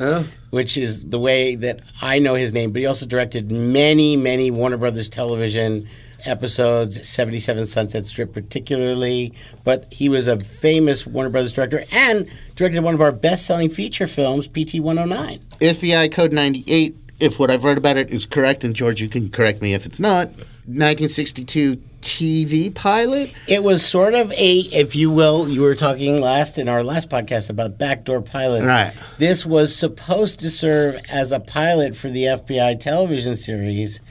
Which 0.49 0.77
is 0.77 1.03
the 1.03 1.19
way 1.19 1.55
that 1.55 1.81
I 2.01 2.19
know 2.19 2.35
his 2.35 2.53
name, 2.53 2.71
but 2.71 2.79
he 2.79 2.85
also 2.85 3.05
directed 3.05 3.51
many, 3.51 4.15
many 4.15 4.49
Warner 4.49 4.77
Brothers 4.77 5.09
television 5.09 5.87
episodes, 6.25 7.07
77 7.07 7.65
Sunset 7.65 8.05
Strip 8.05 8.33
particularly. 8.33 9.33
But 9.63 9.91
he 9.91 10.09
was 10.09 10.27
a 10.27 10.39
famous 10.39 11.05
Warner 11.05 11.29
Brothers 11.29 11.53
director 11.53 11.83
and 11.91 12.29
directed 12.55 12.81
one 12.81 12.93
of 12.93 13.01
our 13.01 13.11
best 13.11 13.45
selling 13.45 13.69
feature 13.69 14.07
films, 14.07 14.47
PT 14.47 14.79
109. 14.79 15.39
FBI 15.59 16.11
Code 16.11 16.33
98, 16.33 16.95
if 17.19 17.39
what 17.39 17.49
I've 17.51 17.63
read 17.63 17.77
about 17.77 17.97
it 17.97 18.09
is 18.11 18.25
correct, 18.25 18.63
and 18.63 18.75
George, 18.75 19.01
you 19.01 19.09
can 19.09 19.29
correct 19.29 19.61
me 19.61 19.73
if 19.73 19.85
it's 19.85 19.99
not, 19.99 20.27
1962 20.65 21.77
TV 22.01 22.73
pilot? 22.73 23.31
It 23.47 23.63
was 23.63 23.85
sort 23.85 24.13
of 24.13 24.31
a, 24.33 24.59
if 24.71 24.95
you 24.95 25.09
will, 25.11 25.49
you 25.49 25.61
were 25.61 25.75
talking 25.75 26.21
last 26.21 26.57
in 26.57 26.69
our 26.69 26.83
last 26.83 27.09
podcast 27.09 27.49
about 27.49 27.77
backdoor 27.77 28.21
pilots. 28.21 28.65
Right. 28.65 28.93
This 29.17 29.45
was 29.45 29.75
supposed 29.75 30.39
to 30.41 30.49
serve 30.49 30.95
as 31.11 31.31
a 31.31 31.39
pilot 31.39 31.95
for 31.95 32.09
the 32.09 32.25
FBI 32.25 32.79
television 32.79 33.35
series. 33.35 34.01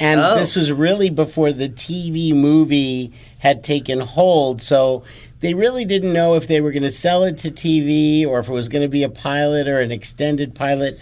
And 0.00 0.20
Oh. 0.20 0.36
this 0.36 0.54
was 0.54 0.70
really 0.70 1.10
before 1.10 1.52
the 1.52 1.68
TV 1.68 2.32
movie 2.32 3.12
had 3.38 3.64
taken 3.64 4.00
hold. 4.00 4.60
So 4.60 5.02
they 5.40 5.54
really 5.54 5.84
didn't 5.84 6.12
know 6.12 6.34
if 6.34 6.46
they 6.48 6.60
were 6.60 6.72
going 6.72 6.82
to 6.82 6.90
sell 6.90 7.24
it 7.24 7.36
to 7.38 7.50
TV 7.50 8.26
or 8.26 8.40
if 8.40 8.48
it 8.48 8.52
was 8.52 8.68
going 8.68 8.82
to 8.82 8.88
be 8.88 9.02
a 9.02 9.08
pilot 9.08 9.68
or 9.68 9.80
an 9.80 9.90
extended 9.92 10.54
pilot. 10.54 10.98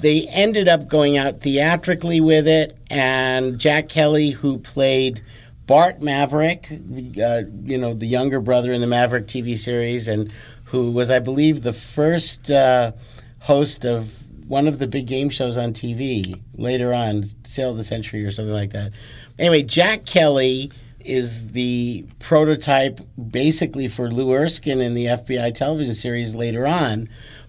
They 0.00 0.28
ended 0.28 0.68
up 0.68 0.86
going 0.86 1.16
out 1.16 1.40
theatrically 1.40 2.20
with 2.20 2.46
it, 2.46 2.74
and 2.90 3.58
Jack 3.58 3.88
Kelly, 3.88 4.30
who 4.30 4.58
played 4.58 5.22
Bart 5.66 6.00
Maverick, 6.00 6.68
uh, 6.70 7.42
you 7.64 7.78
know, 7.78 7.94
the 7.94 8.06
younger 8.06 8.40
brother 8.40 8.72
in 8.72 8.80
the 8.80 8.86
Maverick 8.86 9.26
TV 9.26 9.58
series, 9.58 10.08
and 10.08 10.32
who 10.64 10.92
was, 10.92 11.10
I 11.10 11.18
believe, 11.18 11.62
the 11.62 11.72
first 11.72 12.50
uh, 12.50 12.92
host 13.40 13.84
of 13.84 14.14
one 14.48 14.66
of 14.66 14.78
the 14.78 14.86
big 14.86 15.06
game 15.06 15.28
shows 15.28 15.56
on 15.56 15.72
TV 15.72 16.40
later 16.54 16.94
on, 16.94 17.24
Sale 17.44 17.72
of 17.72 17.76
the 17.76 17.84
Century 17.84 18.24
or 18.24 18.30
something 18.30 18.54
like 18.54 18.70
that. 18.70 18.92
Anyway, 19.38 19.62
Jack 19.62 20.06
Kelly 20.06 20.72
is 21.00 21.52
the 21.52 22.04
prototype 22.18 23.00
basically 23.30 23.88
for 23.88 24.10
Lou 24.10 24.32
Erskine 24.32 24.80
in 24.80 24.94
the 24.94 25.06
FBI 25.06 25.54
television 25.54 25.94
series 25.94 26.34
later 26.34 26.66
on. 26.66 27.08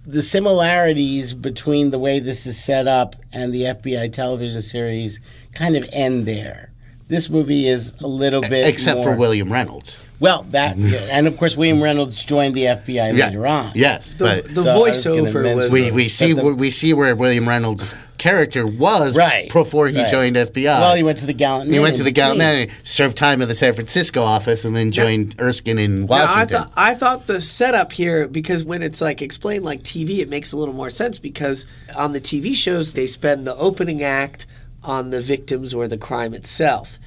The 0.10 0.24
similarities 0.24 1.36
between 1.36 1.92
the 1.92 2.00
way 2.00 2.20
this 2.20 2.48
is 2.48 2.58
set 2.62 2.88
up 2.88 3.16
and 3.32 3.54
the 3.54 3.62
FBI 3.66 4.12
television 4.12 4.64
series 4.64 5.20
kind 5.54 5.78
of 5.78 5.88
end 5.94 6.26
there. 6.28 6.72
This 7.10 7.30
movie 7.30 7.68
is 7.68 7.94
a 8.02 8.08
little 8.08 8.42
bit 8.42 8.68
Except 8.68 9.04
for 9.04 9.16
William 9.16 9.54
Reynolds. 9.54 10.04
Well, 10.20 10.48
that 10.50 10.78
and 10.78 11.28
of 11.28 11.38
course 11.38 11.56
William 11.56 11.82
Reynolds 11.84 12.26
joined 12.26 12.56
the 12.56 12.64
FBI 12.66 13.16
Yeah. 13.16 13.26
later 13.28 13.46
on. 13.46 13.72
Yes, 13.76 14.14
The, 14.14 14.26
but 14.26 14.56
the 14.56 14.62
So 14.64 14.72
I 14.72 14.78
was 14.80 15.06
gonna 15.06 15.22
voiceover 15.22 15.56
was 15.56 15.72
we, 15.72 15.92
we 15.92 16.08
see 16.10 16.34
but 16.34 16.44
the- 16.44 16.56
we 16.56 16.72
see 16.72 16.92
where 16.94 17.16
William 17.16 17.48
Reynolds' 17.48 17.86
character 18.20 18.68
was 18.68 19.18
Right. 19.18 19.52
before 19.52 19.88
he 19.88 19.98
right. 19.98 20.12
joined 20.12 20.36
FBI. 20.36 20.80
Well, 20.80 20.96
he 20.96 21.02
went 21.04 21.18
to 21.20 21.26
the 21.26 21.34
Gallant. 21.34 21.72
He 21.74 21.80
went 21.80 21.98
to 21.98 22.04
the 22.04 22.12
Gallant 22.12 22.40
between. 22.40 22.68
Man, 22.68 22.78
served 22.84 23.18
time 23.18 23.42
at 23.42 23.48
the 23.48 23.56
San 23.56 23.74
Francisco 23.74 24.22
office, 24.22 24.66
and 24.66 24.76
then 24.76 24.92
joined 24.92 25.36
Erskine 25.40 25.80
in 25.80 26.02
Now, 26.02 26.16
I 26.16 26.26
Washington. 26.26 26.48
thought 26.64 26.72
I 26.78 26.94
thought 26.94 27.26
the 27.28 27.42
setup 27.42 27.92
here 27.92 28.28
because 28.28 28.64
when 28.64 28.84
it's 28.84 29.02
like 29.02 29.22
explained 29.24 29.66
like 29.66 29.82
TV, 29.82 30.20
it 30.20 30.30
makes 30.30 30.52
a 30.54 30.58
little 30.58 30.76
more 30.76 30.90
sense 30.92 31.18
because 31.18 31.66
on 31.96 32.12
the 32.12 32.22
TV 32.22 32.56
shows 32.56 32.94
they 32.94 33.08
spend 33.08 33.48
the 33.48 33.56
opening 33.56 34.04
act 34.04 34.46
on 34.84 35.10
the 35.10 35.22
victims 35.22 35.74
or 35.74 35.88
the 35.88 35.98
crime 35.98 36.34
itself, 36.34 37.00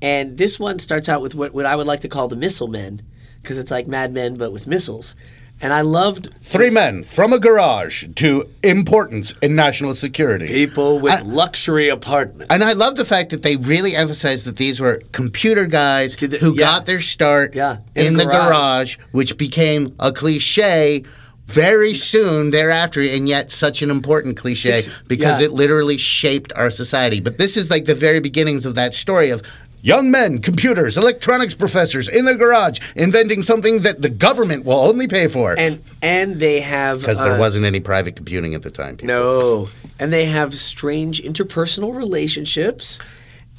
and 0.00 0.38
this 0.38 0.58
one 0.58 0.78
starts 0.78 1.08
out 1.08 1.20
with 1.20 1.34
what, 1.34 1.52
what 1.52 1.66
I 1.66 1.76
would 1.76 1.86
like 1.86 2.00
to 2.00 2.08
call 2.08 2.28
the 2.28 2.36
missile 2.36 2.68
men 2.68 3.02
because 3.40 3.58
it's 3.58 3.70
like 3.70 3.86
Mad 3.88 4.12
Men 4.12 4.34
but 4.34 4.52
with 4.52 4.66
missiles, 4.66 5.16
and 5.62 5.72
I 5.72 5.80
loved 5.82 6.28
Three 6.42 6.66
this- 6.66 6.74
men 6.74 7.02
from 7.04 7.32
a 7.32 7.38
garage 7.38 8.04
to 8.16 8.48
importance 8.62 9.32
in 9.40 9.54
national 9.54 9.94
security. 9.94 10.46
people 10.48 10.98
with 10.98 11.12
I- 11.14 11.20
luxury 11.22 11.88
apartments. 11.88 12.52
And 12.52 12.62
I 12.64 12.72
love 12.72 12.96
the 12.96 13.04
fact 13.04 13.30
that 13.30 13.42
they 13.42 13.56
really 13.56 13.94
emphasized 13.96 14.44
that 14.46 14.56
these 14.56 14.80
were 14.80 15.00
computer 15.12 15.66
guys 15.66 16.16
the- 16.16 16.38
who 16.38 16.50
yeah. 16.54 16.66
got 16.66 16.86
their 16.86 17.00
start 17.00 17.54
Yeah, 17.54 17.78
in, 17.94 18.08
in 18.08 18.16
the 18.16 18.24
garage. 18.24 18.48
garage, 18.48 18.96
which 19.12 19.38
became 19.38 19.94
a 19.98 20.12
cliche 20.12 21.04
very 21.46 21.92
soon 21.92 22.50
thereafter, 22.50 23.02
and 23.02 23.28
yet 23.28 23.50
such 23.50 23.82
an 23.82 23.90
important 23.90 24.36
cliche 24.36 24.80
because 25.08 25.40
yeah. 25.40 25.46
it 25.46 25.52
literally 25.52 25.98
shaped 25.98 26.52
our 26.54 26.70
society. 26.70 27.20
But 27.20 27.36
this 27.36 27.56
is 27.56 27.68
like 27.68 27.84
the 27.84 27.96
very 27.96 28.20
beginnings 28.20 28.64
of 28.64 28.74
that 28.76 28.94
story 28.94 29.28
of 29.30 29.42
young 29.82 30.10
men, 30.10 30.38
computers, 30.38 30.96
electronics 30.96 31.54
professors 31.54 32.08
in 32.08 32.24
their 32.24 32.36
garage 32.36 32.80
inventing 32.96 33.42
something 33.42 33.80
that 33.80 34.00
the 34.00 34.08
government 34.08 34.64
will 34.64 34.78
only 34.78 35.06
pay 35.08 35.28
for. 35.28 35.58
and 35.58 35.80
and 36.00 36.40
they 36.40 36.60
have 36.60 37.00
Because 37.00 37.18
there 37.18 37.32
uh, 37.34 37.38
wasn't 37.38 37.64
any 37.66 37.80
private 37.80 38.16
computing 38.16 38.54
at 38.54 38.62
the 38.62 38.70
time. 38.70 38.96
people. 38.96 39.08
no, 39.14 39.68
and 39.98 40.12
they 40.12 40.24
have 40.26 40.54
strange 40.54 41.22
interpersonal 41.22 41.94
relationships, 41.94 42.98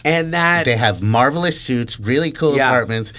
and 0.05 0.33
that 0.33 0.65
They 0.65 0.75
have 0.77 1.01
marvelous 1.01 1.59
suits, 1.61 1.99
really 1.99 2.31
cool 2.31 2.55
Yeah. 2.55 2.69
apartments, 2.69 3.13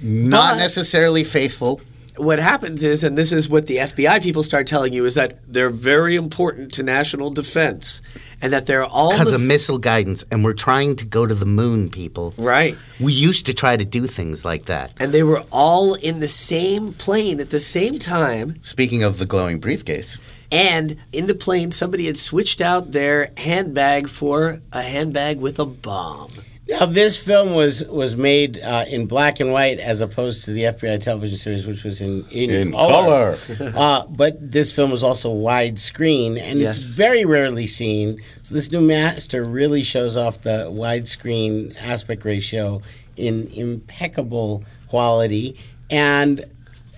not 0.00 0.54
But- 0.54 0.58
necessarily 0.58 1.24
faithful. 1.24 1.80
What 2.18 2.38
happens 2.38 2.84
is, 2.84 3.02
and 3.04 3.16
this 3.16 3.32
is 3.32 3.48
what 3.48 3.66
the 3.66 3.76
FBI 3.78 4.22
people 4.22 4.42
start 4.42 4.66
telling 4.66 4.92
you, 4.92 5.04
is 5.04 5.14
that 5.14 5.38
they're 5.46 5.70
very 5.70 6.16
important 6.16 6.72
to 6.74 6.82
national 6.82 7.30
defense, 7.30 8.02
and 8.42 8.52
that 8.52 8.66
they're 8.66 8.84
all 8.84 9.10
Because 9.12 9.30
the 9.30 9.36
of 9.36 9.46
missile 9.46 9.78
guidance, 9.78 10.24
and 10.30 10.44
we're 10.44 10.52
trying 10.52 10.96
to 10.96 11.04
go 11.04 11.26
to 11.26 11.34
the 11.34 11.46
moon, 11.46 11.90
people. 11.90 12.34
right, 12.36 12.76
We 13.00 13.12
used 13.12 13.46
to 13.46 13.54
try 13.54 13.76
to 13.76 13.84
do 13.84 14.06
things 14.06 14.44
like 14.44 14.66
that. 14.66 14.92
and 15.00 15.12
they 15.12 15.22
were 15.22 15.44
all 15.50 15.94
in 15.94 16.20
the 16.20 16.28
same 16.28 16.92
plane 16.92 17.40
at 17.40 17.50
the 17.50 17.60
same 17.60 17.98
time, 17.98 18.56
Speaking 18.60 19.02
of 19.02 19.18
the 19.18 19.26
glowing 19.26 19.58
briefcase, 19.60 20.18
and 20.50 20.96
in 21.12 21.26
the 21.26 21.34
plane 21.34 21.70
somebody 21.72 22.06
had 22.06 22.16
switched 22.16 22.60
out 22.60 22.92
their 22.92 23.30
handbag 23.36 24.08
for 24.08 24.60
a 24.72 24.82
handbag 24.82 25.38
with 25.38 25.58
a 25.58 25.66
bomb. 25.66 26.30
Now, 26.68 26.84
this 26.84 27.16
film 27.16 27.54
was 27.54 27.82
was 27.84 28.14
made 28.16 28.60
uh, 28.60 28.84
in 28.88 29.06
black 29.06 29.40
and 29.40 29.52
white 29.52 29.78
as 29.78 30.02
opposed 30.02 30.44
to 30.44 30.50
the 30.52 30.64
FBI 30.64 31.00
television 31.00 31.38
series, 31.38 31.66
which 31.66 31.82
was 31.82 32.00
in 32.02 32.26
in, 32.30 32.50
In 32.50 32.72
color. 32.72 33.38
uh, 33.74 34.04
but 34.08 34.52
this 34.52 34.70
film 34.70 34.90
was 34.90 35.02
also 35.02 35.34
widescreen, 35.34 36.38
and 36.40 36.60
Yes. 36.60 36.76
it's 36.76 36.84
very 36.84 37.24
rarely 37.24 37.66
seen. 37.66 38.20
So 38.42 38.54
this 38.54 38.70
new 38.70 38.82
master 38.82 39.44
really 39.44 39.82
shows 39.82 40.16
off 40.16 40.42
the 40.42 40.66
widescreen 40.70 41.74
aspect 41.82 42.24
ratio 42.26 42.82
in 43.16 43.46
impeccable 43.54 44.62
quality. 44.88 45.56
And 45.90 46.44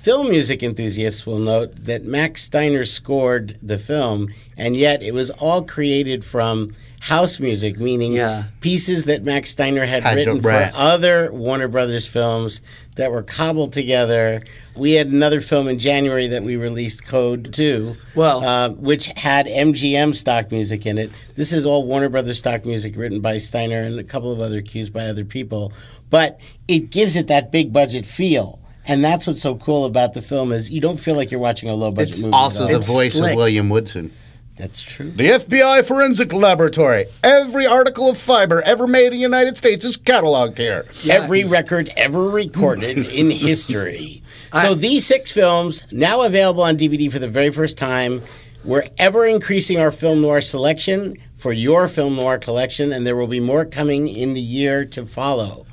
film 0.03 0.31
music 0.31 0.63
enthusiasts 0.63 1.27
will 1.27 1.39
note 1.39 1.77
that 1.77 2.05
Max 2.05 2.43
Steiner 2.43 2.85
scored 2.85 3.57
the 3.63 3.77
film, 3.79 4.29
and 4.57 4.75
yet 4.77 5.03
it 5.03 5.13
was 5.13 5.31
all 5.31 5.63
created 5.63 6.25
from 6.25 6.69
house 7.01 7.39
music, 7.41 7.79
meaning 7.79 8.13
Yeah. 8.15 8.45
pieces 8.61 9.05
that 9.07 9.23
Max 9.25 9.51
Steiner 9.51 9.85
had, 9.87 10.03
Had 10.03 10.17
written 10.17 10.41
for 10.43 10.71
other 10.75 11.31
Warner 11.33 11.69
Brothers 11.69 12.07
films 12.07 12.61
that 12.97 13.11
were 13.11 13.23
cobbled 13.23 13.73
together. 13.73 14.41
We 14.77 14.93
had 14.93 15.09
another 15.09 15.41
film 15.41 15.69
in 15.69 15.79
January 15.79 16.27
that 16.29 16.45
we 16.45 16.57
released, 16.57 17.05
Code 17.07 17.53
2, 17.53 17.97
Well- 18.15 18.43
uh, 18.45 18.71
which 18.71 19.07
had 19.17 19.47
MGM 19.49 20.15
stock 20.15 20.51
music 20.51 20.87
in 20.87 20.97
it. 20.99 21.11
This 21.37 21.53
is 21.53 21.65
all 21.67 21.87
Warner 21.87 22.09
Brothers 22.09 22.39
stock 22.39 22.65
music 22.65 22.97
written 22.97 23.21
by 23.21 23.37
Steiner 23.39 23.81
and 23.83 23.99
a 23.99 24.05
couple 24.05 24.33
of 24.33 24.41
other 24.41 24.63
cues 24.63 24.89
by 24.91 25.07
other 25.07 25.25
people. 25.25 25.73
But 26.09 26.39
it 26.69 26.91
gives 26.91 27.17
it 27.17 27.27
that 27.29 27.51
big 27.53 27.73
budget 27.73 28.05
feel. 28.07 28.60
And 28.91 29.05
that's 29.05 29.25
what's 29.27 29.41
so 29.41 29.55
cool 29.55 29.85
about 29.85 30.15
the 30.15 30.21
film 30.23 30.51
is 30.51 30.69
you 30.69 30.81
don't 30.81 30.99
feel 30.99 31.15
like 31.15 31.31
you're 31.31 31.39
watching 31.41 31.69
a 31.69 31.75
low 31.75 31.93
budget 31.93 32.15
It's 32.17 32.25
movie. 32.25 32.35
also 32.35 32.67
the 32.67 32.77
It's 32.79 32.87
voice 32.89 33.13
slick. 33.15 33.31
of 33.33 33.37
William 33.37 33.69
Woodson. 33.69 34.11
that's 34.59 34.83
true. 34.83 35.11
The 35.13 35.29
FBI 35.29 35.87
Forensic 35.87 36.33
Laboratory. 36.33 37.07
Every 37.23 37.67
article 37.67 38.11
of 38.11 38.19
fiber 38.19 38.61
ever 38.67 38.89
made 38.89 39.07
in 39.07 39.13
the 39.13 39.19
United 39.19 39.57
States 39.57 39.85
is 39.85 39.97
cataloged 39.97 40.59
here. 40.59 40.87
every 41.09 41.45
record 41.45 41.93
ever 41.97 42.29
recorded 42.29 42.99
in 43.21 43.31
history. 43.31 44.23
So 44.61 44.75
these 44.75 45.07
six 45.07 45.31
films 45.31 45.85
now 45.93 46.23
available 46.23 46.65
on 46.65 46.77
DVD 46.77 47.11
for 47.13 47.21
the 47.21 47.29
very 47.29 47.51
first 47.53 47.79
time. 47.79 48.23
We're 48.65 48.89
ever 48.99 49.25
increasing 49.25 49.79
our 49.79 49.93
film 49.93 50.21
noir 50.21 50.41
selection 50.41 51.17
for 51.37 51.53
your 51.53 51.87
film 51.89 52.17
noir 52.17 52.39
collection, 52.39 52.93
and 52.93 53.07
there 53.07 53.17
will 53.17 53.29
be 53.29 53.41
more 53.41 53.65
coming 53.65 54.09
in 54.09 54.35
the 54.35 54.41
year 54.41 54.85
to 54.87 55.07
follow. 55.07 55.65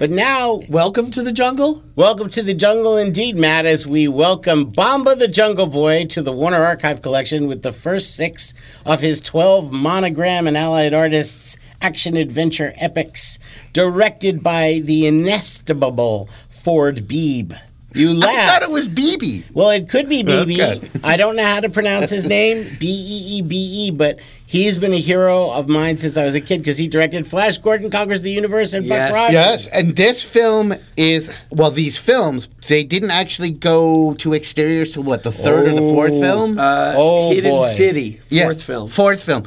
But 0.00 0.08
now, 0.08 0.62
Welcome 0.70 1.10
to 1.10 1.22
the 1.22 1.30
jungle. 1.30 1.84
welcome 1.94 2.30
to 2.30 2.42
the 2.42 2.54
jungle 2.54 2.96
indeed, 2.96 3.36
Matt, 3.36 3.66
as 3.66 3.86
we 3.86 4.08
welcome 4.08 4.64
Bomba 4.64 5.14
the 5.14 5.28
Jungle 5.28 5.66
Boy 5.66 6.06
to 6.06 6.22
the 6.22 6.32
Warner 6.32 6.64
Archive 6.64 7.02
Collection 7.02 7.46
with 7.46 7.60
the 7.60 7.70
first 7.70 8.16
six 8.16 8.54
of 8.86 9.02
his 9.02 9.20
12 9.20 9.70
monogram 9.70 10.46
and 10.46 10.56
allied 10.56 10.94
artists 10.94 11.58
action 11.82 12.16
adventure 12.16 12.72
epics, 12.78 13.38
directed 13.74 14.42
by 14.42 14.80
the 14.82 15.06
inestimable 15.06 16.30
Ford 16.48 17.06
Beebe. 17.06 17.56
You 17.92 18.14
laughed. 18.14 18.38
I 18.38 18.46
thought 18.46 18.62
it 18.62 18.70
was 18.70 18.88
BB. 18.88 19.52
Well, 19.52 19.70
it 19.70 19.88
could 19.88 20.08
be 20.08 20.22
BB. 20.22 20.60
Okay. 20.78 20.88
I 21.02 21.16
don't 21.16 21.34
know 21.34 21.44
how 21.44 21.58
to 21.60 21.68
pronounce 21.68 22.08
his 22.10 22.24
name, 22.26 22.76
B 22.78 22.86
E 22.86 23.38
E 23.38 23.42
B 23.42 23.56
E, 23.56 23.90
but 23.90 24.18
he's 24.46 24.78
been 24.78 24.92
a 24.92 25.00
hero 25.00 25.50
of 25.50 25.68
mine 25.68 25.96
since 25.96 26.16
I 26.16 26.24
was 26.24 26.34
a 26.36 26.40
kid 26.40 26.58
because 26.58 26.78
he 26.78 26.86
directed 26.86 27.26
Flash 27.26 27.58
Gordon 27.58 27.90
Conquers 27.90 28.22
the 28.22 28.30
Universe 28.30 28.74
and 28.74 28.86
Yes. 28.86 29.10
Buck 29.10 29.16
Rogers. 29.16 29.32
Yes, 29.34 29.66
and 29.68 29.96
this 29.96 30.22
film 30.22 30.72
is 30.96 31.32
well. 31.50 31.70
These 31.72 31.98
films 31.98 32.48
they 32.68 32.84
didn't 32.84 33.10
actually 33.10 33.50
go 33.50 34.14
to 34.14 34.34
exteriors 34.34 34.92
to 34.92 35.00
what 35.02 35.24
the 35.24 35.32
third 35.32 35.66
or 35.66 35.72
the 35.72 35.78
fourth 35.78 36.12
film. 36.20 36.58
Uh, 36.58 36.94
Oh, 36.96 37.32
Hidden 37.32 37.50
boy. 37.50 37.68
City, 37.68 38.20
Yeah, 38.28 38.44
fourth 38.44 38.62
film. 38.62 38.88
Fourth 38.88 39.24
film. 39.24 39.42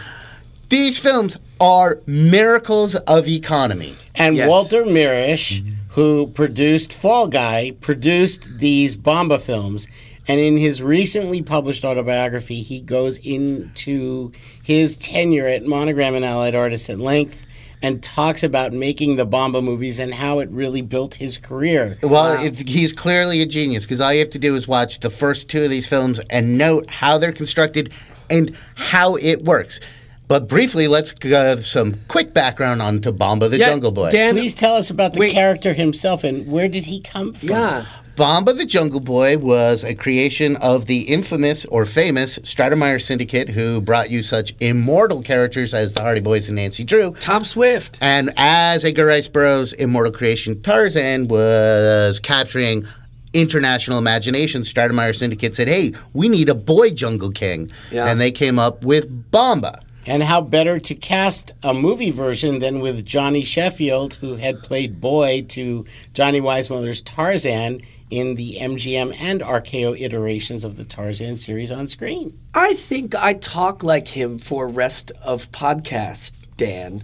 These 0.67 0.97
films 0.99 1.37
are 1.61 1.99
miracles 2.05 2.95
of 2.95 3.27
economy. 3.27 3.93
And 4.15 4.35
Yes. 4.35 4.49
Walter 4.49 4.83
Mirisch, 4.83 5.61
who 5.93 6.27
produced 6.27 6.91
Fall 6.91 7.27
Guy, 7.27 7.71
produced 7.79 8.57
these 8.57 8.95
Bomba 8.95 9.39
films. 9.39 9.87
And 10.27 10.39
in 10.39 10.57
his 10.57 10.81
recently 10.81 11.41
published 11.41 11.85
autobiography, 11.85 12.61
he 12.61 12.79
goes 12.79 13.17
into 13.17 14.31
his 14.61 14.97
tenure 14.97 15.47
at 15.47 15.65
Monogram 15.65 16.15
and 16.15 16.25
Allied 16.25 16.55
Artists 16.55 16.89
at 16.89 16.99
length 16.99 17.45
and 17.83 18.01
talks 18.01 18.41
about 18.41 18.71
making 18.71 19.17
the 19.17 19.25
Bomba 19.25 19.61
movies 19.61 19.99
and 19.99 20.13
how 20.13 20.39
it 20.39 20.49
really 20.49 20.81
built 20.81 21.15
his 21.15 21.37
career. 21.37 21.97
Well, 22.01 22.41
it, 22.43 22.67
he's 22.67 22.93
clearly 22.93 23.41
a 23.41 23.45
genius 23.45 23.83
because 23.83 23.99
all 23.99 24.13
you 24.13 24.19
have 24.19 24.29
to 24.31 24.39
do 24.39 24.55
is 24.55 24.67
watch 24.67 25.01
the 25.01 25.09
first 25.09 25.49
two 25.49 25.63
of 25.63 25.69
these 25.69 25.85
films 25.85 26.19
and 26.29 26.57
note 26.57 26.89
how 26.89 27.17
they're 27.17 27.33
constructed 27.33 27.91
and 28.29 28.55
how 28.75 29.17
it 29.17 29.43
works. 29.43 29.81
But 30.27 30.47
briefly, 30.47 30.87
let's 30.87 31.11
give 31.11 31.33
uh, 31.33 31.57
some 31.57 31.95
quick 32.07 32.33
background 32.33 32.81
on 32.81 33.01
to 33.01 33.11
Bomba 33.11 33.49
the 33.49 33.57
Yeah, 33.57 33.69
Jungle 33.69 33.91
Boy. 33.91 34.09
Dan- 34.09 34.33
Please 34.35 34.55
tell 34.55 34.75
us 34.75 34.89
about 34.89 35.13
the 35.13 35.19
Wait. 35.19 35.31
character 35.33 35.73
himself 35.73 36.23
and 36.23 36.47
where 36.51 36.67
did 36.67 36.85
he 36.85 37.01
come 37.01 37.33
from? 37.33 37.49
Yeah. 37.49 37.85
Bomba 38.15 38.53
the 38.53 38.65
Jungle 38.65 38.99
Boy 38.99 39.37
was 39.39 39.83
a 39.83 39.95
creation 39.95 40.55
of 40.57 40.85
the 40.85 41.01
infamous 41.01 41.65
or 41.65 41.83
famous 41.85 42.37
Stratemeyer 42.39 43.01
Syndicate, 43.01 43.49
who 43.49 43.81
brought 43.81 44.11
you 44.11 44.21
such 44.21 44.53
immortal 44.59 45.21
characters 45.23 45.73
as 45.73 45.93
the 45.93 46.01
Hardy 46.01 46.21
Boys 46.21 46.47
and 46.47 46.55
Nancy 46.55 46.83
Drew. 46.83 47.11
Tom 47.19 47.43
Swift. 47.43 47.97
And 48.01 48.31
as 48.37 48.85
Edgar 48.85 49.07
Rice 49.07 49.27
Burroughs' 49.27 49.73
immortal 49.73 50.11
creation 50.11 50.61
Tarzan 50.61 51.27
was 51.27 52.19
capturing 52.19 52.85
international 53.33 53.97
imagination, 53.97 54.61
Stratemeyer 54.61 55.15
Syndicate 55.15 55.55
said, 55.55 55.67
"Hey, 55.67 55.93
we 56.13 56.29
need 56.29 56.49
a 56.49 56.55
boy 56.55 56.91
Jungle 56.91 57.31
King," 57.31 57.71
Yeah. 57.91 58.05
and 58.05 58.21
they 58.21 58.29
came 58.29 58.59
up 58.59 58.83
with 58.85 59.31
Bomba. 59.31 59.79
And 60.05 60.21
how 60.23 60.41
better 60.41 60.79
to 60.79 60.95
cast 60.95 61.53
a 61.63 61.73
movie 61.73 62.11
version 62.11 62.59
than 62.59 62.79
with 62.79 63.05
Johnny 63.05 63.43
Sheffield, 63.43 64.15
who 64.15 64.35
had 64.35 64.61
played 64.61 64.99
boy 64.99 65.45
to 65.49 65.85
Johnny 66.13 66.41
Weissmuller's 66.41 67.01
Tarzan 67.01 67.81
in 68.09 68.35
the 68.35 68.57
MGM 68.59 69.15
and 69.21 69.41
RKO 69.41 69.99
iterations 69.99 70.63
of 70.63 70.77
the 70.77 70.83
Tarzan 70.83 71.35
series 71.35 71.71
on 71.71 71.87
screen. 71.87 72.37
I 72.53 72.73
think 72.73 73.15
I 73.15 73.33
talk 73.33 73.81
like 73.81 74.09
him 74.09 74.39
for 74.39 74.67
rest 74.67 75.11
of 75.23 75.51
podcast, 75.51 76.33
Dan. 76.57 77.03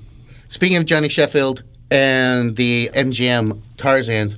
Speaking 0.50 0.78
of 0.78 0.86
Johnny 0.86 1.10
Sheffield 1.10 1.64
and 1.90 2.56
the 2.58 2.90
MGM 2.94 3.62
Tarzans, 3.78 4.36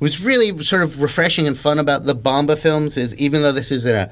was 0.00 0.24
really 0.24 0.56
sort 0.58 0.82
of 0.82 1.02
refreshing 1.02 1.46
and 1.46 1.56
fun 1.56 1.78
about 1.78 2.04
the 2.04 2.14
Bomba 2.14 2.56
films 2.56 2.96
is 2.96 3.16
even 3.16 3.42
though 3.42 3.52
this 3.52 3.70
is 3.70 3.84
in 3.84 3.96
a 3.96 4.10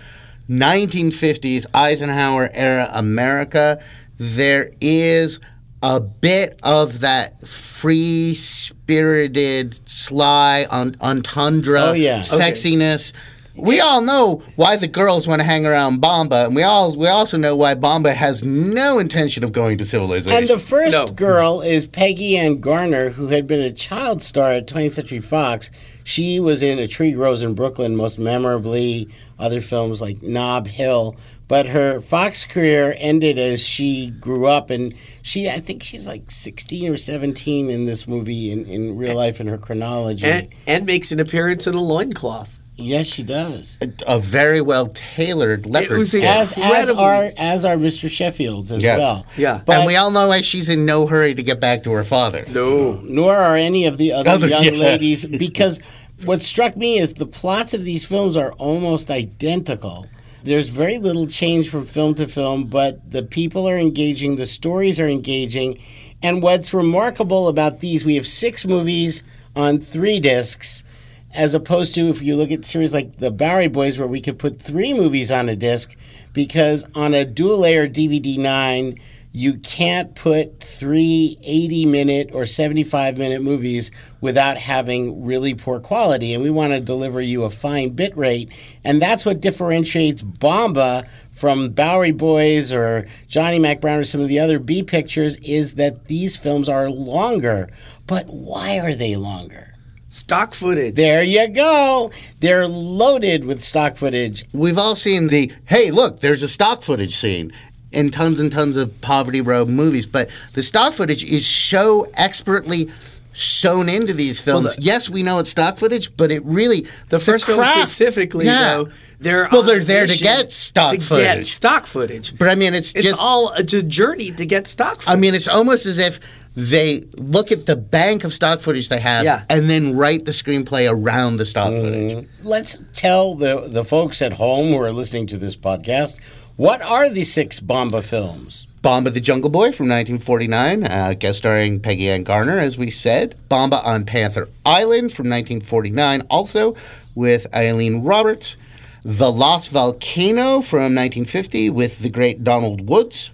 1950s 0.48 1.66
Eisenhower 1.74 2.50
era 2.52 2.88
America, 2.92 3.82
there 4.18 4.70
is 4.80 5.40
a 5.82 5.98
bit 6.00 6.58
of 6.62 7.00
that 7.00 7.46
free 7.46 8.34
spirited, 8.34 9.88
sly 9.88 10.66
on 10.70 10.94
entendre 11.00 11.80
Oh, 11.80 11.92
yeah. 11.92 12.20
sexiness. 12.20 13.12
We 13.54 13.80
all 13.80 14.00
know 14.00 14.42
why 14.56 14.76
the 14.76 14.88
girls 14.88 15.28
want 15.28 15.40
to 15.40 15.44
hang 15.44 15.66
around 15.66 16.00
Bomba, 16.00 16.46
and 16.46 16.56
we 16.56 16.62
all 16.62 16.96
we 16.96 17.06
also 17.08 17.36
know 17.36 17.54
why 17.54 17.74
Bomba 17.74 18.14
has 18.14 18.42
no 18.44 18.98
intention 18.98 19.44
of 19.44 19.52
going 19.52 19.76
to 19.78 19.84
civilization. 19.84 20.38
And 20.38 20.48
the 20.48 20.58
first 20.58 20.96
No. 20.96 21.06
girl 21.08 21.60
is 21.60 21.86
Peggy 21.86 22.38
Ann 22.38 22.60
Garner, 22.60 23.10
who 23.10 23.26
had 23.28 23.46
been 23.46 23.60
a 23.60 23.70
child 23.70 24.22
star 24.22 24.52
at 24.52 24.66
20th 24.68 24.92
Century 24.92 25.20
Fox. 25.20 25.70
She 26.04 26.40
was 26.40 26.62
in 26.62 26.78
A 26.78 26.88
Tree 26.88 27.12
Grows 27.12 27.42
in 27.42 27.54
Brooklyn, 27.54 27.96
most 27.96 28.18
memorably, 28.18 29.08
other 29.38 29.60
films 29.60 30.00
like 30.00 30.22
Nob 30.22 30.66
Hill. 30.66 31.16
But 31.48 31.66
her 31.66 32.00
Fox 32.00 32.46
career 32.46 32.94
ended 32.96 33.38
as 33.38 33.66
she 33.66 34.10
grew 34.10 34.46
up, 34.46 34.70
and 34.70 34.94
she, 35.20 35.50
I 35.50 35.60
think 35.60 35.82
she's 35.82 36.08
like 36.08 36.30
16 36.30 36.90
or 36.90 36.96
17 36.96 37.68
in 37.68 37.84
this 37.84 38.08
movie 38.08 38.50
in, 38.50 38.64
in 38.64 38.96
real 38.96 39.16
life 39.16 39.40
in 39.40 39.48
her 39.48 39.58
chronology. 39.58 40.26
And, 40.26 40.48
and 40.66 40.86
makes 40.86 41.12
an 41.12 41.20
appearance 41.20 41.66
in 41.66 41.74
a 41.74 41.80
loincloth. 41.80 42.58
Yes, 42.76 43.06
she 43.06 43.22
does. 43.22 43.78
a 44.06 44.18
very 44.18 44.60
well 44.60 44.86
tailored 44.94 45.66
leopard. 45.66 45.98
was 45.98 46.10
skin. 46.10 46.24
As, 46.24 46.56
as 46.56 46.90
are 46.90 47.30
as 47.36 47.64
are 47.64 47.76
Mr. 47.76 48.08
Sheffield's 48.10 48.72
as 48.72 48.82
Yes. 48.82 48.98
well. 48.98 49.26
Yeah. 49.36 49.60
but 49.64 49.78
and 49.78 49.86
we 49.86 49.96
all 49.96 50.10
know 50.10 50.28
why 50.28 50.40
she's 50.40 50.68
in 50.68 50.84
no 50.86 51.06
hurry 51.06 51.34
to 51.34 51.42
get 51.42 51.60
back 51.60 51.82
to 51.84 51.92
her 51.92 52.04
father. 52.04 52.44
No. 52.50 53.00
nor 53.04 53.34
are 53.36 53.56
any 53.56 53.86
of 53.86 53.98
the 53.98 54.12
other 54.12 54.30
Other- 54.30 54.48
young 54.48 54.64
yes. 54.64 54.74
ladies 54.74 55.26
because 55.26 55.80
what 56.24 56.40
struck 56.40 56.76
me 56.76 56.98
is 56.98 57.14
the 57.14 57.26
plots 57.26 57.74
of 57.74 57.84
these 57.84 58.04
films 58.04 58.36
are 58.36 58.52
almost 58.52 59.10
identical 59.10 60.06
there's 60.44 60.70
very 60.70 60.98
little 60.98 61.26
change 61.28 61.68
from 61.68 61.84
film 61.84 62.14
to 62.16 62.26
film 62.28 62.64
but 62.64 63.10
the 63.10 63.22
people 63.22 63.68
are 63.68 63.76
engaging 63.76 64.36
the 64.36 64.46
stories 64.46 64.98
are 65.00 65.08
engaging 65.08 65.78
and 66.22 66.42
what's 66.42 66.72
remarkable 66.74 67.48
about 67.48 67.80
these 67.80 68.04
we 68.04 68.14
have 68.16 68.26
six 68.26 68.64
movies 68.64 69.22
on 69.56 69.78
three 69.80 70.18
discs 70.20 70.84
as 71.34 71.54
opposed 71.54 71.94
to 71.94 72.08
if 72.08 72.22
you 72.22 72.36
look 72.36 72.50
at 72.50 72.64
series 72.64 72.94
like 72.94 73.16
the 73.16 73.30
Bowery 73.30 73.68
Boys, 73.68 73.98
where 73.98 74.08
we 74.08 74.20
could 74.20 74.38
put 74.38 74.60
three 74.60 74.92
movies 74.92 75.30
on 75.30 75.48
a 75.48 75.56
disc, 75.56 75.94
because 76.32 76.84
on 76.94 77.14
a 77.14 77.24
dual 77.24 77.58
layer 77.58 77.88
DVD 77.88 78.38
9, 78.38 78.98
you 79.34 79.54
can't 79.58 80.14
put 80.14 80.60
three 80.60 81.38
80 81.42 81.86
minute 81.86 82.30
or 82.34 82.44
75 82.44 83.16
minute 83.16 83.40
movies 83.40 83.90
without 84.20 84.58
having 84.58 85.24
really 85.24 85.54
poor 85.54 85.80
quality. 85.80 86.34
And 86.34 86.42
we 86.42 86.50
want 86.50 86.74
to 86.74 86.80
deliver 86.80 87.20
you 87.20 87.44
a 87.44 87.50
fine 87.50 87.90
bit 87.90 88.14
rate. 88.14 88.50
And 88.84 89.00
that's 89.00 89.24
what 89.24 89.40
differentiates 89.40 90.20
Bomba 90.20 91.06
from 91.30 91.70
Bowery 91.70 92.12
Boys 92.12 92.72
or 92.72 93.06
Johnny 93.26 93.58
Mack 93.58 93.80
Brown 93.80 94.00
or 94.00 94.04
some 94.04 94.20
of 94.20 94.28
the 94.28 94.38
other 94.38 94.58
B 94.58 94.82
pictures 94.82 95.38
is 95.38 95.76
that 95.76 96.08
these 96.08 96.36
films 96.36 96.68
are 96.68 96.90
longer. 96.90 97.70
But 98.06 98.26
why 98.26 98.78
are 98.80 98.94
they 98.94 99.16
longer? 99.16 99.71
Stock 100.16 100.52
footage. 100.52 100.94
There 100.94 101.22
you 101.22 101.48
go. 101.48 102.10
They're 102.40 102.68
loaded 102.68 103.46
with 103.46 103.62
stock 103.62 103.96
footage. 103.96 104.44
We've 104.52 104.76
all 104.76 104.94
seen 104.94 105.28
the 105.28 105.50
hey, 105.64 105.90
look, 105.90 106.20
there's 106.20 106.42
a 106.42 106.48
stock 106.48 106.82
footage 106.82 107.16
scene 107.16 107.50
in 107.92 108.10
tons 108.10 108.38
and 108.38 108.52
tons 108.52 108.76
of 108.76 109.00
Poverty 109.00 109.40
Row 109.40 109.64
movies, 109.64 110.04
but 110.06 110.28
the 110.52 110.62
stock 110.62 110.92
footage 110.92 111.24
is 111.24 111.46
so 111.46 112.06
expertly 112.14 112.90
sewn 113.32 113.88
into 113.88 114.12
these 114.12 114.38
films. 114.38 114.76
the- 114.76 114.82
yes, 114.82 115.08
we 115.08 115.22
know 115.22 115.38
it's 115.38 115.48
stock 115.48 115.78
footage, 115.78 116.14
but 116.18 116.30
it 116.30 116.44
really 116.44 116.86
the 117.08 117.18
first 117.18 117.46
film 117.46 117.58
craft- 117.60 117.78
specifically, 117.78 118.44
Yeah. 118.44 118.74
though, 118.74 118.88
they're 119.18 119.48
Well, 119.50 119.62
they're 119.62 119.80
there 119.82 120.06
to 120.06 120.18
get 120.18 120.52
stock 120.52 120.90
to 120.90 120.96
Get 120.98 121.06
footage. 121.06 121.46
stock 121.50 121.86
footage. 121.86 122.34
But 122.36 122.48
I 122.50 122.54
mean, 122.54 122.74
it's, 122.74 122.92
It's 122.94 123.04
just 123.06 123.22
all 123.22 123.50
a 123.56 123.62
j- 123.62 123.80
journey 123.80 124.30
to 124.32 124.44
get 124.44 124.66
stock 124.66 125.00
footage. 125.00 125.16
I 125.16 125.18
mean, 125.18 125.34
it's 125.34 125.48
almost 125.48 125.86
as 125.86 125.96
if 125.96 126.20
they 126.54 127.02
look 127.16 127.50
at 127.50 127.66
the 127.66 127.76
bank 127.76 128.24
of 128.24 128.32
stock 128.32 128.60
footage 128.60 128.88
they 128.88 129.00
have 129.00 129.24
Yeah. 129.24 129.44
and 129.48 129.70
then 129.70 129.96
write 129.96 130.24
the 130.26 130.32
screenplay 130.32 130.90
around 130.90 131.38
the 131.38 131.46
stock 131.46 131.72
footage. 131.74 132.26
Let's 132.42 132.82
tell 132.94 133.34
the, 133.34 133.68
the 133.68 133.84
folks 133.84 134.20
at 134.20 134.34
home 134.34 134.68
who 134.68 134.76
are 134.76 134.92
listening 134.92 135.26
to 135.28 135.38
this 135.38 135.56
podcast 135.56 136.20
what 136.56 136.82
are 136.82 137.08
the 137.08 137.24
six 137.24 137.60
Bomba 137.60 138.02
films? 138.02 138.66
Bomba 138.82 139.08
the 139.10 139.20
Jungle 139.20 139.48
Boy 139.48 139.72
from 139.72 139.88
1949, 139.88 140.84
uh, 140.84 141.14
guest 141.18 141.38
starring 141.38 141.80
Peggy 141.80 142.10
Ann 142.10 142.24
Garner, 142.24 142.58
as 142.58 142.76
we 142.76 142.90
said. 142.90 143.34
Bomba 143.48 143.80
on 143.82 144.04
Panther 144.04 144.48
Island 144.66 145.12
from 145.12 145.30
1949, 145.30 146.22
also 146.28 146.76
with 147.14 147.50
Allene 147.52 148.06
Roberts. 148.06 148.58
The 149.02 149.32
Lost 149.32 149.70
Volcano 149.70 150.60
from 150.60 150.94
1950 150.94 151.70
with 151.70 152.00
the 152.00 152.10
great 152.10 152.44
Donald 152.44 152.86
Woods. 152.88 153.30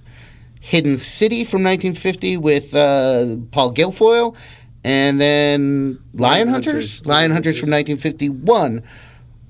Hidden 0.61 0.99
City 0.99 1.45
from 1.45 1.63
1950 1.63 2.37
with 2.37 2.75
uh, 2.75 3.37
Paul 3.51 3.73
Guilfoyle. 3.73 4.37
And 4.85 5.21
then 5.21 5.99
Lion 6.15 6.49
Hunters, 6.49 6.73
Hunters. 6.73 7.07
Lion 7.07 7.31
Hunters 7.33 7.59
from 7.59 7.71
1951 7.71 8.83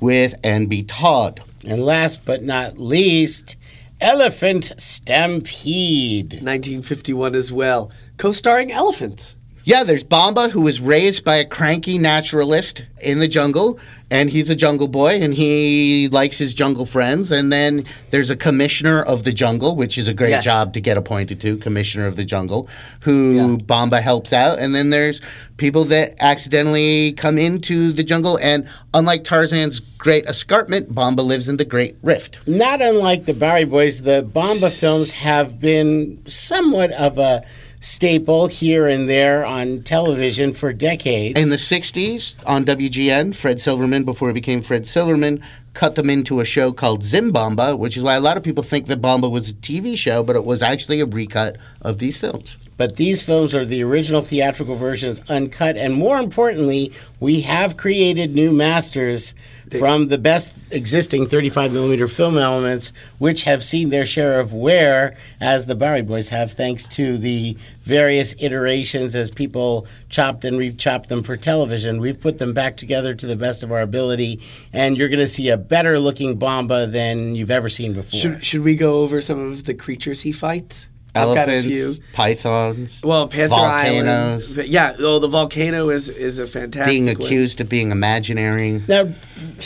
with 0.01 0.35
N.B. 0.43 0.85
Todd. 0.85 1.43
And 1.67 1.85
last 1.85 2.25
but 2.25 2.43
not 2.43 2.79
least, 2.79 3.57
Elephant 4.01 4.73
Stampede. 4.79 6.35
1951 6.35 7.35
as 7.35 7.53
well, 7.53 7.91
co-starring 8.17 8.73
elephants. 8.73 9.37
Yeah, 9.65 9.85
there's 9.85 10.05
Bomba, 10.05 10.49
who 10.49 10.63
was 10.63 10.81
raised 10.81 11.25
by 11.25 11.37
a 11.37 11.45
cranky 11.45 11.99
naturalist 11.99 12.87
in 13.03 13.19
the 13.19 13.29
jungle, 13.29 13.79
and 14.11 14.31
he's 14.31 14.49
a 14.49 14.57
jungle 14.57 14.89
boy, 14.89 15.21
and 15.21 15.35
he 15.35 16.09
likes 16.11 16.39
his 16.39 16.55
jungle 16.55 16.87
friends. 16.87 17.31
And 17.31 17.53
then 17.53 17.85
there's 18.11 18.31
a 18.31 18.37
commissioner 18.37 19.03
of 19.03 19.25
the 19.25 19.33
jungle, 19.33 19.77
which 19.77 19.99
is 19.99 20.09
a 20.09 20.15
great 20.15 20.31
Yes. 20.31 20.45
job 20.45 20.73
to 20.75 20.81
get 20.81 20.97
appointed 20.97 21.41
to, 21.41 21.57
commissioner 21.59 22.07
of 22.07 22.17
the 22.17 22.25
jungle, 22.25 22.69
who 23.01 23.35
Yeah. 23.37 23.57
Bomba 23.67 24.01
helps 24.01 24.33
out. 24.33 24.59
And 24.59 24.75
then 24.75 24.91
there's 24.91 25.21
people 25.59 25.85
that 25.85 26.15
accidentally 26.21 27.13
come 27.13 27.37
into 27.39 27.93
the 27.93 28.03
jungle, 28.03 28.39
and 28.43 28.65
unlike 28.95 29.25
Tarzan's 29.25 29.81
Great 29.81 30.25
Escarpment, 30.27 30.95
Bomba 30.95 31.21
lives 31.23 31.49
in 31.49 31.57
the 31.57 31.65
Great 31.65 31.97
Rift. 32.03 32.39
Not 32.47 32.81
unlike 32.81 33.27
the 33.27 33.35
Bowery 33.35 33.65
Boys, 33.65 34.03
the 34.03 34.23
Bomba 34.23 34.71
films 34.71 35.11
have 35.13 35.61
been 35.61 36.19
somewhat 36.27 36.93
of 36.93 37.19
a 37.19 37.43
staple 37.81 38.47
here 38.47 38.89
and 38.89 39.09
there 39.09 39.45
on 39.45 39.83
television 39.83 40.53
for 40.53 40.73
decades. 40.73 41.41
In 41.41 41.51
the 41.51 41.57
60s 41.57 42.37
on 42.47 42.65
WGN, 42.65 43.35
Fred 43.35 43.61
Silverman, 43.61 44.05
before 44.05 44.29
he 44.29 44.35
became 44.35 44.63
Fred 44.63 44.87
Silverman, 44.87 45.43
cut 45.75 45.95
them 45.95 46.11
into 46.11 46.41
a 46.41 46.45
show 46.45 46.73
called 46.73 47.05
Zimbamba, 47.05 47.79
which 47.79 47.97
is 47.97 48.03
why 48.03 48.17
a 48.17 48.21
lot 48.21 48.37
of 48.37 48.43
people 48.43 48.65
think 48.65 48.87
that 48.87 49.01
Bomba 49.01 49.29
was 49.29 49.49
a 49.49 49.55
TV 49.55 49.97
show, 49.97 50.25
but 50.25 50.35
it 50.35 50.45
was 50.45 50.61
actually 50.61 50.99
a 51.01 51.07
recut 51.07 51.57
of 51.83 51.99
these 51.99 52.19
films. 52.19 52.57
But 52.77 52.97
these 52.97 53.23
films 53.23 53.55
are 53.55 53.65
the 53.65 53.85
original 53.85 54.23
theatrical 54.23 54.75
versions 54.75 55.21
uncut, 55.31 55.77
and 55.77 55.95
more 55.95 56.19
importantly, 56.19 56.93
we 57.21 57.43
have 57.43 57.77
created 57.77 58.35
new 58.35 58.51
masters 58.51 59.35
from 59.79 60.09
the 60.09 60.19
best 60.19 60.55
existing 60.73 61.27
35 61.27 61.73
millimeter 61.73 62.09
film 62.09 62.39
elements, 62.39 62.93
which 63.19 63.45
have 63.45 63.65
seen 63.65 63.91
their 63.91 64.07
share 64.07 64.41
of 64.41 64.53
wear, 64.53 65.17
as 65.41 65.67
the 65.67 65.75
Bowery 65.75 66.03
Boys 66.03 66.29
have, 66.31 66.53
thanks 66.53 66.87
to 66.89 67.19
the 67.19 67.57
various 67.81 68.35
iterations 68.43 69.17
as 69.17 69.31
people 69.31 69.87
chopped 70.09 70.45
and 70.45 70.59
re-chopped 70.59 71.09
them 71.09 71.23
for 71.23 71.37
television. 71.37 72.01
We've 72.01 72.21
put 72.21 72.39
them 72.39 72.53
back 72.53 72.77
together 72.77 73.15
to 73.15 73.27
the 73.27 73.37
best 73.37 73.63
of 73.63 73.73
our 73.73 73.81
ability, 73.81 74.41
and 74.73 74.97
you're 74.97 75.09
going 75.09 75.19
to 75.19 75.27
see 75.27 75.49
a 75.49 75.57
better 75.57 75.99
looking 75.99 76.37
Bomba 76.37 76.87
than 76.87 77.35
you've 77.35 77.51
ever 77.51 77.69
seen 77.69 77.95
before. 77.95 78.21
Should, 78.21 78.45
should 78.45 78.63
we 78.63 78.77
go 78.77 79.03
over 79.03 79.21
some 79.21 79.41
of 79.47 79.65
the 79.65 79.75
creatures 79.75 80.23
he 80.23 80.33
fights? 80.33 80.89
I've 81.19 81.35
got 81.35 81.49
a 81.49 81.63
few. 81.63 81.85
Elephants, 81.85 82.07
pythons, 82.13 83.01
Well, 83.03 83.29
Panther 83.29 83.49
volcanoes, 83.57 84.53
Island. 84.59 84.73
Yeah, 84.73 84.95
oh, 84.99 85.19
the 85.19 85.29
volcano 85.29 85.91
is 85.91 86.09
is 86.09 86.39
a 86.39 86.47
fantastic. 86.47 86.91
being 86.93 87.07
one. 87.07 87.17
accused 87.17 87.61
of 87.61 87.69
being 87.69 87.91
imaginary. 87.91 88.83
now, 88.89 89.05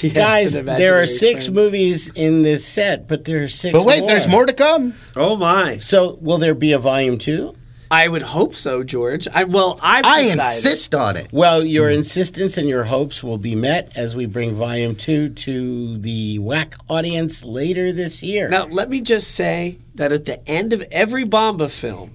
Yes, 0.03 0.12
guys, 0.15 0.55
an 0.55 0.67
there 0.67 1.01
are 1.01 1.07
six 1.07 1.47
friend. 1.47 1.55
movies 1.57 2.09
in 2.15 2.43
this 2.43 2.67
set, 2.67 3.09
but 3.09 3.25
there 3.25 3.43
are 3.43 3.49
six. 3.49 3.73
But 3.73 3.85
wait, 3.85 4.07
there's 4.07 4.29
more 4.29 4.47
to 4.47 4.53
come. 4.53 4.95
Oh 5.17 5.37
my! 5.37 5.79
So, 5.79 6.19
will 6.21 6.38
there 6.38 6.55
be 6.55 6.73
a 6.73 6.79
volume 6.79 7.19
two? 7.19 7.55
I 7.91 8.09
would 8.09 8.23
hope 8.23 8.55
so, 8.55 8.83
George. 8.85 9.29
I 9.29 9.45
well, 9.45 9.79
I've 9.83 10.07
I 10.07 10.23
decided. 10.23 10.38
insist 10.41 10.95
on 10.95 11.17
it. 11.19 11.29
Well, 11.31 11.62
your 11.62 11.91
insistence 11.91 12.57
and 12.57 12.67
your 12.67 12.85
hopes 12.85 13.23
will 13.23 13.37
be 13.37 13.55
met 13.55 13.93
as 13.95 14.17
we 14.17 14.25
bring 14.25 14.55
volume 14.55 14.97
two 14.97 15.29
to 15.29 15.99
the 15.99 16.38
WAC 16.38 16.75
audience 16.88 17.44
later 17.44 17.92
this 17.92 18.23
year. 18.23 18.48
Now, 18.48 18.65
let 18.65 18.88
me 18.88 19.03
just 19.03 19.33
say 19.35 19.77
that 19.95 20.13
at 20.13 20.25
the 20.25 20.47
end 20.49 20.73
of 20.73 20.83
every 20.90 21.25
Bomba 21.25 21.69
film, 21.69 22.11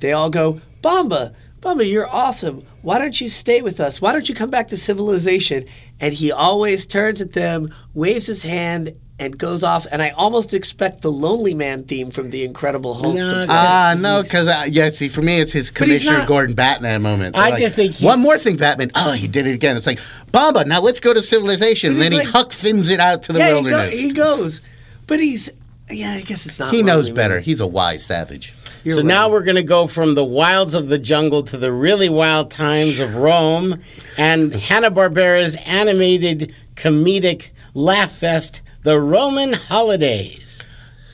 they 0.00 0.12
all 0.12 0.30
go, 0.30 0.60
Bomba, 0.80 1.32
Bomba, 1.60 1.86
you're 1.86 2.08
awesome. 2.08 2.64
Why 2.82 2.98
don't 2.98 3.20
you 3.20 3.28
stay 3.28 3.62
with 3.62 3.78
us? 3.78 4.00
Why 4.00 4.12
don't 4.12 4.28
you 4.28 4.34
come 4.34 4.50
back 4.50 4.68
to 4.68 4.76
civilization? 4.76 5.64
And 6.00 6.12
he 6.12 6.32
always 6.32 6.86
turns 6.86 7.20
at 7.22 7.32
them, 7.34 7.72
waves 7.94 8.26
his 8.26 8.42
hand, 8.42 8.94
and 9.20 9.38
goes 9.38 9.62
off, 9.62 9.86
and 9.92 10.02
I 10.02 10.08
almost 10.10 10.52
expect 10.52 11.02
the 11.02 11.12
Lonely 11.12 11.54
Man 11.54 11.84
theme 11.84 12.10
from 12.10 12.30
The 12.30 12.42
Incredible 12.42 12.94
Hulk. 12.94 13.14
No, 13.14 13.26
to 13.26 13.46
no. 13.46 13.46
Ah, 13.48 13.94
no, 13.96 14.20
because 14.24 14.48
uh, 14.48 14.64
yeah, 14.68 14.88
see, 14.88 15.08
for 15.08 15.22
me, 15.22 15.38
it's 15.38 15.52
his 15.52 15.70
Commissioner 15.70 16.18
not- 16.18 16.26
Gordon 16.28 16.56
Batman 16.56 17.02
moment. 17.02 17.36
I 17.36 17.50
Like, 17.50 17.60
just 17.60 17.76
think 17.76 17.92
he's- 17.94 18.02
one 18.02 18.20
more 18.20 18.36
thing, 18.36 18.56
Batman. 18.56 18.90
Oh, 18.96 19.12
he 19.12 19.28
did 19.28 19.46
it 19.46 19.52
again. 19.54 19.76
It's 19.76 19.86
like 19.86 20.00
Bomba. 20.32 20.64
Now 20.64 20.80
let's 20.80 20.98
go 20.98 21.14
to 21.14 21.22
civilization. 21.22 21.92
And 21.92 22.00
then 22.00 22.10
he's 22.10 22.20
he 22.22 22.26
like- 22.26 22.34
Huck 22.34 22.52
Finns 22.52 22.90
it 22.90 22.98
out 22.98 23.22
to 23.24 23.32
the 23.32 23.38
yeah, 23.38 23.46
he, 23.46 23.52
go, 23.52 23.62
wilderness. 23.62 23.98
he 24.00 24.10
goes, 24.10 24.60
but 25.06 25.20
he's 25.20 25.50
yeah. 25.90 26.12
I 26.12 26.22
guess 26.22 26.46
it's 26.46 26.58
not. 26.58 26.72
He 26.72 26.82
knows 26.82 27.08
Lonely 27.08 27.16
better. 27.16 27.34
Man. 27.34 27.42
He's 27.42 27.60
a 27.60 27.66
wise 27.66 28.04
savage. 28.04 28.54
You're 28.84 28.96
so 28.96 29.00
right. 29.02 29.06
now 29.06 29.30
we're 29.30 29.44
going 29.44 29.56
to 29.56 29.62
go 29.62 29.86
from 29.86 30.14
the 30.14 30.24
wilds 30.24 30.74
of 30.74 30.88
the 30.88 30.98
jungle 30.98 31.42
to 31.44 31.56
the 31.56 31.72
really 31.72 32.08
wild 32.08 32.50
times 32.50 32.98
of 32.98 33.14
Rome 33.14 33.80
and 34.18 34.52
Hanna-Barbera's 34.52 35.56
animated 35.66 36.52
comedic 36.74 37.50
laugh 37.74 38.10
fest, 38.10 38.60
The 38.82 39.00
Roman 39.00 39.52
Holidays. 39.52 40.64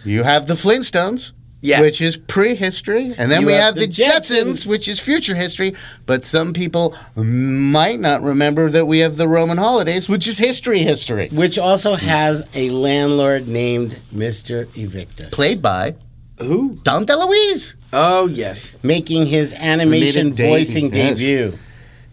You 0.04 0.22
have 0.22 0.46
the 0.46 0.54
Flintstones. 0.54 1.32
Yes. 1.60 1.80
Which 1.80 2.00
is 2.00 2.16
prehistory. 2.16 3.12
And 3.18 3.30
then 3.32 3.40
You 3.40 3.48
we 3.48 3.52
have 3.54 3.62
have 3.62 3.74
the 3.74 3.86
the 3.86 3.88
Jetsons, 3.88 4.64
Jetsons. 4.64 4.70
which 4.70 4.86
is 4.86 5.00
future 5.00 5.34
history. 5.34 5.74
But 6.06 6.24
some 6.24 6.52
people 6.52 6.94
might 7.16 7.98
not 7.98 8.22
remember 8.22 8.70
that 8.70 8.86
we 8.86 9.00
have 9.00 9.16
the 9.16 9.26
Roman 9.26 9.58
holidays, 9.58 10.08
which 10.08 10.28
is 10.28 10.38
history 10.38 10.78
history. 10.80 11.28
Which 11.32 11.58
also 11.58 11.96
has 11.96 12.44
a 12.54 12.70
landlord 12.70 13.48
named 13.48 13.96
Mr. 14.14 14.68
Evictus. 14.78 15.30
Played 15.30 15.60
by 15.60 15.96
Who? 16.38 16.76
Dom 16.84 17.06
DeLuise. 17.06 17.74
Oh 17.92 18.28
yes. 18.28 18.78
Making 18.84 19.26
his 19.26 19.52
animation 19.54 20.34
voicing 20.34 20.92
yes. 20.94 21.18
debut. 21.18 21.58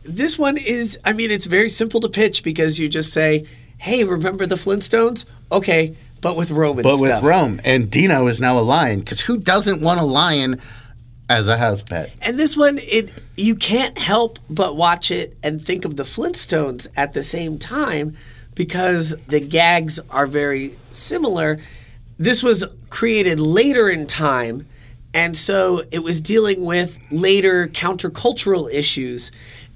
This 0.03 0.37
one 0.39 0.57
is. 0.57 0.99
I 1.03 1.13
mean, 1.13 1.29
it's 1.31 1.45
very 1.47 1.69
simple 1.69 1.99
to 2.01 2.09
pitch 2.09 2.43
because 2.43 2.79
you 2.79 2.87
just 2.87 3.11
say, 3.11 3.45
"Hey, 3.77 4.03
remember 4.03 4.45
the 4.45 4.55
Flintstones? 4.55 5.25
Okay, 5.51 5.95
but 6.25 6.35
with 6.35 6.49
Roman 6.49 6.81
But 6.81 6.97
stuff." 6.97 7.21
with 7.21 7.23
Rome. 7.23 7.61
And 7.63 7.91
Dino 7.91 8.25
is 8.25 8.41
now 8.41 8.57
a 8.57 8.61
lion. 8.61 9.01
Because 9.01 9.21
who 9.21 9.37
doesn't 9.37 9.83
want 9.83 9.99
a 9.99 10.03
lion 10.03 10.59
as 11.29 11.47
a 11.47 11.55
house 11.55 11.83
pet? 11.83 12.11
And 12.19 12.39
this 12.39 12.57
one, 12.57 12.79
it 12.81 13.11
you 13.35 13.53
can't 13.53 13.95
help 13.99 14.39
but 14.49 14.75
watch 14.75 15.11
it 15.11 15.37
and 15.43 15.61
think 15.61 15.85
of 15.85 15.97
the 15.97 16.03
Flintstones 16.03 16.87
at 16.97 17.13
the 17.13 17.21
same 17.21 17.59
time 17.59 18.17
because 18.55 19.15
the 19.27 19.39
gags 19.39 19.99
are 20.09 20.25
very 20.25 20.75
similar. 20.89 21.59
This 22.17 22.41
was 22.41 22.65
created 22.89 23.39
later 23.39 23.87
in 23.87 24.07
time, 24.07 24.67
and 25.13 25.37
so 25.37 25.83
it 25.91 25.99
was 25.99 26.19
dealing 26.21 26.65
with 26.65 26.97
later 27.11 27.67
countercultural 27.67 28.73
issues. 28.73 29.31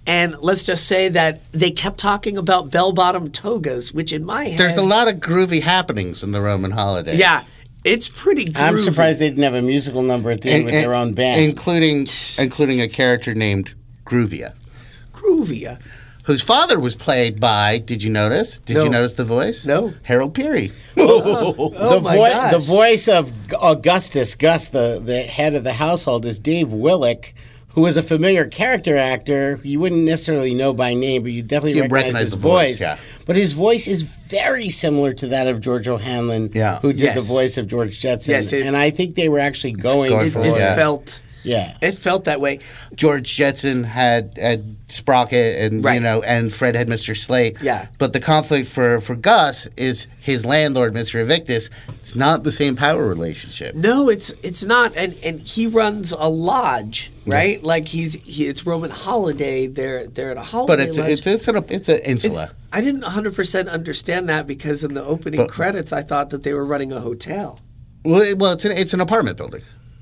And 0.08 0.36
let's 0.40 0.64
just 0.64 0.88
say 0.88 1.10
that 1.10 1.40
they 1.52 1.70
kept 1.72 2.00
talking 2.00 2.38
about 2.38 2.72
bell-bottom 2.72 3.30
togas, 3.32 3.94
which 3.94 4.12
in 4.12 4.26
my 4.26 4.46
head, 4.46 4.58
There's 4.60 4.76
a 4.78 4.82
lot 4.82 5.08
of 5.08 5.16
groovy 5.16 5.62
happenings 5.62 6.24
in 6.24 6.32
the 6.32 6.42
Roman 6.42 6.72
holidays. 6.72 7.20
Yeah, 7.20 7.44
it's 7.84 8.08
pretty. 8.08 8.46
Groovy. 8.46 8.60
I'm 8.60 8.80
surprised 8.80 9.20
they 9.22 9.30
didn't 9.30 9.44
have 9.44 9.54
a 9.54 9.62
musical 9.62 10.02
number 10.02 10.32
at 10.32 10.42
the 10.42 10.50
end 10.50 10.66
with 10.66 10.74
their 10.74 10.96
own 10.96 11.14
band. 11.14 11.42
Including, 11.42 12.08
including 12.40 12.82
a 12.82 12.88
character 12.88 13.36
named 13.36 13.76
Groovia. 14.06 14.54
groovy. 15.14 15.80
whose 16.24 16.42
father 16.42 16.80
was 16.80 16.96
played 16.96 17.40
by. 17.40 17.78
Did 17.80 18.02
you 18.04 18.10
notice? 18.10 18.60
Did 18.60 18.78
No. 18.78 18.84
you 18.86 18.90
notice 18.90 19.14
the 19.14 19.26
voice? 19.26 19.66
No. 19.66 19.94
Harold 20.04 20.34
Peary. 20.34 20.72
Oh 20.98 21.70
the, 21.96 22.02
my 22.02 22.16
voi- 22.16 22.30
gosh. 22.30 22.52
the 22.54 22.60
voice 22.60 23.08
of 23.08 23.32
Augustus, 23.62 24.36
Gus, 24.36 24.68
the, 24.70 25.00
the 25.04 25.22
head 25.22 25.54
of 25.56 25.64
the 25.64 25.74
household, 25.74 26.26
is 26.26 26.40
Dave 26.40 26.72
Willock, 26.74 27.34
who 27.80 27.86
is 27.86 27.96
a 27.98 28.04
familiar 28.04 28.46
character 28.46 28.98
actor. 28.98 29.60
You 29.64 29.80
wouldn't 29.80 30.04
necessarily 30.04 30.54
know 30.54 30.74
by 30.74 30.94
name, 30.94 31.24
but 31.24 31.32
you 31.32 31.42
definitely 31.42 31.76
You'd 31.82 31.92
recognize, 31.92 32.04
recognize 32.04 32.22
his 32.22 32.32
the 32.32 32.38
voice, 32.38 32.68
voice. 32.80 32.82
yeah. 32.82 32.98
But 33.26 33.36
his 33.38 33.54
voice 33.54 33.88
is 33.88 34.02
very 34.02 34.70
similar 34.70 35.14
to 35.14 35.28
that 35.28 35.48
of 35.48 35.62
George 35.62 35.88
O'Hanlon, 35.88 36.52
Yeah. 36.54 36.80
who 36.80 36.92
did 36.92 37.02
Yes. 37.04 37.16
the 37.16 37.22
voice 37.22 37.58
of 37.58 37.68
George 37.68 38.00
Jetson. 38.00 38.34
Yes, 38.34 38.52
it- 38.54 38.66
and 38.66 38.76
I 38.76 38.90
think 38.90 39.16
they 39.16 39.30
were 39.30 39.40
actually 39.40 39.72
going, 39.74 40.10
Going 40.12 40.28
It, 40.28 40.32
for 40.32 40.42
for 40.42 40.48
it 40.50 40.58
Yeah. 40.58 40.76
felt. 40.76 41.22
Yeah. 41.44 41.78
It 41.82 41.94
felt 41.94 42.26
that 42.26 42.42
way. 42.42 42.60
George 42.96 43.36
Jetson 43.36 43.84
had, 43.84 44.38
had 44.38 44.76
Sprocket 44.88 45.56
and 45.72 45.84
you 45.94 46.00
know 46.00 46.22
and 46.24 46.52
Fred 46.52 46.76
had 46.76 46.88
Mr. 46.88 47.16
Slate. 47.16 47.58
Yeah. 47.62 47.88
But 47.98 48.14
the 48.14 48.20
conflict 48.20 48.68
for, 48.68 49.00
for 49.00 49.16
Gus 49.16 49.68
is 49.78 50.08
his 50.20 50.46
landlord, 50.46 50.94
Mr. 50.94 51.20
Evictus. 51.22 51.70
It's 51.88 52.16
not 52.16 52.44
the 52.44 52.52
same 52.52 52.76
power 52.76 53.08
relationship. 53.08 53.76
No, 53.76 54.10
it's 54.10 54.32
it's 54.44 54.66
not, 54.66 54.96
and 54.98 55.16
and 55.24 55.40
he 55.40 55.68
runs 55.68 56.12
a 56.12 56.28
lodge, 56.28 57.12
right? 57.28 57.62
Like 57.64 57.88
he's 57.88 58.16
he, 58.16 58.48
it's 58.48 58.66
Roman 58.66 58.90
holiday. 58.90 59.68
They're 59.68 60.08
they're 60.08 60.32
at 60.32 60.38
a 60.38 60.42
holiday 60.42 60.74
But 60.76 60.80
it's 60.80 60.98
lodge. 60.98 61.10
it's 61.12 61.28
it's 61.28 61.48
an 61.48 61.64
it's 61.70 61.88
an 61.90 62.00
insula. 62.04 62.50
I 62.74 62.82
didn't 62.82 63.02
100 63.02 63.36
percent 63.36 63.70
understand 63.70 64.28
that 64.30 64.48
because 64.48 64.84
in 64.84 64.94
the 64.94 65.04
opening 65.04 65.40
But- 65.40 65.50
credits, 65.50 65.94
I 65.94 66.02
thought 66.02 66.32
that 66.32 66.44
they 66.44 66.54
were 66.54 66.66
running 66.66 66.92
a 66.92 67.00
hotel. 67.00 67.60
well, 68.04 68.22
it- 68.22 68.38
well, 68.40 68.54
it's 68.54 68.66
an 68.66 68.72
it's 68.72 68.94
an 68.94 69.02
apartment 69.02 69.38
building. 69.38 69.62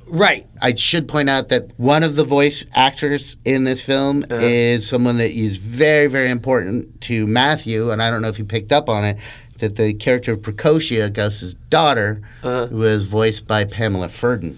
Right. 0.09 0.45
I 0.61 0.73
should 0.75 1.07
point 1.07 1.29
out 1.29 1.49
that 1.49 1.71
one 1.77 2.03
of 2.03 2.15
the 2.15 2.23
voice 2.23 2.65
actors 2.73 3.35
in 3.45 3.63
this 3.65 3.81
film 3.81 4.23
Uh-huh. 4.29 4.39
is 4.41 4.87
someone 4.87 5.17
that 5.17 5.31
is 5.31 5.57
very, 5.57 6.07
very 6.07 6.29
important 6.29 7.01
to 7.01 7.27
Matthew, 7.27 7.91
and 7.91 8.01
I 8.01 8.09
don't 8.09 8.21
know 8.21 8.29
if 8.29 8.39
you 8.39 8.45
picked 8.45 8.71
up 8.71 8.89
on 8.89 9.03
it. 9.03 9.17
That 9.59 9.75
the 9.75 9.93
character 9.93 10.33
of 10.33 10.39
Precocia, 10.43 11.11
Gus's 11.11 11.55
daughter, 11.71 12.21
Uh-huh. 12.43 12.67
was 12.71 13.07
voiced 13.07 13.47
by 13.47 13.65
Pamela 13.65 14.07
Ferdin. 14.07 14.57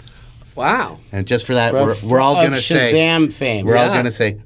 Wow. 0.55 0.99
And 1.13 1.25
just 1.25 1.45
for 1.45 1.53
that, 1.53 1.71
From- 1.71 1.87
we're, 1.87 1.95
we're 2.03 2.19
all 2.19 2.35
going 2.35 2.51
to 2.51 2.61
say 2.61 2.91
Shazam 2.93 3.31
fame. 3.31 3.65
we're 3.65 3.77
all 3.77 3.87
going 3.89 4.03
to 4.05 4.11
say 4.11 4.37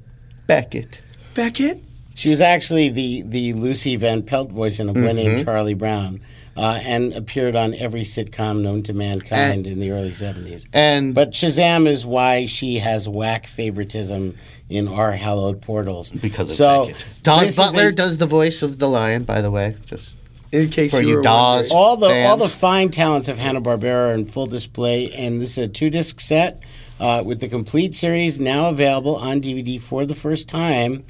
Beckett. 0.46 1.00
Beckett. 1.34 1.82
She 2.14 2.28
was 2.30 2.40
actually 2.40 2.88
the, 2.90 3.22
the 3.26 3.52
Lucy 3.54 3.96
Van 3.96 4.22
Pelt 4.22 4.52
voice 4.52 4.78
in 4.78 4.88
a 4.88 4.92
boy 4.92 5.00
Mm-hmm. 5.00 5.16
named 5.16 5.44
Charlie 5.44 5.74
Brown, 5.74 6.20
uh, 6.56 6.80
and 6.84 7.12
appeared 7.14 7.56
on 7.56 7.74
every 7.74 8.02
sitcom 8.02 8.62
known 8.62 8.82
to 8.84 8.92
mankind 8.92 9.66
in 9.66 9.80
the 9.80 9.90
early 9.90 10.10
70s. 10.10 10.66
And 10.72 11.14
But 11.14 11.32
Shazam 11.32 11.86
is 11.86 12.06
why 12.06 12.46
she 12.46 12.78
has 12.78 13.08
whack 13.08 13.46
favoritism 13.46 14.36
in 14.68 14.88
our 14.88 15.12
hallowed 15.12 15.60
portals. 15.60 16.10
because 16.10 16.48
of 16.48 16.54
so 16.54 16.86
Beckett. 16.86 17.04
Daws 17.22 17.56
Butler 17.56 17.88
a- 17.88 17.92
does 17.92 18.18
the 18.18 18.26
voice 18.26 18.62
of 18.62 18.78
the 18.78 18.88
lion, 18.88 19.24
by 19.24 19.40
the 19.40 19.50
way. 19.50 19.76
Just 19.84 20.16
In 20.52 20.68
case 20.70 20.94
For 20.94 21.02
you 21.02 21.08
you 21.08 21.16
were 21.16 21.22
Daws. 21.22 21.70
all 21.72 21.96
the 21.96 22.24
all 22.26 22.36
the 22.36 22.48
fine 22.48 22.90
talents 22.90 23.28
of 23.28 23.38
Hanna 23.38 23.60
Barbera 23.60 24.10
are 24.10 24.14
in 24.14 24.24
full 24.26 24.46
display, 24.46 25.10
and 25.12 25.40
this 25.40 25.58
is 25.58 25.64
a 25.64 25.68
two 25.68 25.90
disc 25.90 26.20
set 26.20 26.60
uh, 27.00 27.22
with 27.26 27.40
the 27.40 27.48
complete 27.48 27.94
series 27.94 28.38
now 28.38 28.68
available 28.68 29.16
on 29.16 29.40
DVD 29.40 29.80
for 29.80 30.06
the 30.06 30.14
first 30.14 30.48
time. 30.48 31.02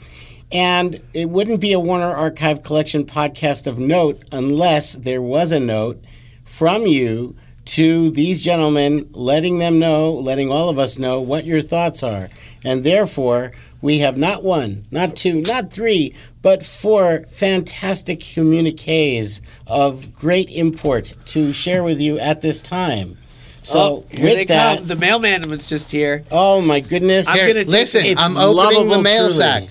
And 0.52 1.00
it 1.12 1.28
wouldn't 1.30 1.60
be 1.60 1.72
a 1.72 1.80
Warner 1.80 2.14
Archive 2.14 2.62
Collection 2.62 3.04
podcast 3.04 3.66
of 3.66 3.78
note 3.78 4.22
unless 4.30 4.92
there 4.94 5.22
was 5.22 5.50
a 5.52 5.58
note 5.60 6.02
from 6.44 6.86
you 6.86 7.34
to 7.66 8.10
these 8.10 8.42
gentlemen, 8.42 9.08
letting 9.12 9.58
them 9.58 9.78
know, 9.78 10.12
letting 10.12 10.50
all 10.50 10.68
of 10.68 10.78
us 10.78 10.98
know 10.98 11.20
what 11.20 11.44
your 11.44 11.62
thoughts 11.62 12.02
are. 12.02 12.28
And 12.62 12.84
therefore, 12.84 13.52
we 13.80 13.98
have 13.98 14.16
not 14.16 14.44
one, 14.44 14.84
not 14.90 15.16
two, 15.16 15.40
not 15.40 15.72
three, 15.72 16.14
but 16.42 16.62
four 16.64 17.24
fantastic 17.30 18.20
communiques 18.20 19.40
of 19.66 20.14
great 20.14 20.50
import 20.50 21.14
to 21.26 21.52
share 21.52 21.82
with 21.82 22.00
you 22.00 22.18
at 22.18 22.42
this 22.42 22.60
time. 22.62 23.16
So, 23.62 23.78
oh, 23.80 24.04
here 24.10 24.24
with 24.24 24.34
they 24.34 24.44
that, 24.46 24.78
come. 24.80 24.88
The 24.88 24.96
mailman 24.96 25.48
was 25.48 25.66
just 25.68 25.90
here. 25.90 26.22
oh 26.30 26.60
my 26.60 26.80
goodness. 26.80 27.26
I'm 27.28 27.36
Here, 27.36 27.46
gonna 27.48 27.64
take- 27.64 27.72
listen. 27.72 28.04
it's 28.04 28.20
I'm 28.20 28.36
opening 28.36 28.88
the 28.88 29.00
mail 29.00 29.28
truly. 29.30 29.40
sack, 29.40 29.68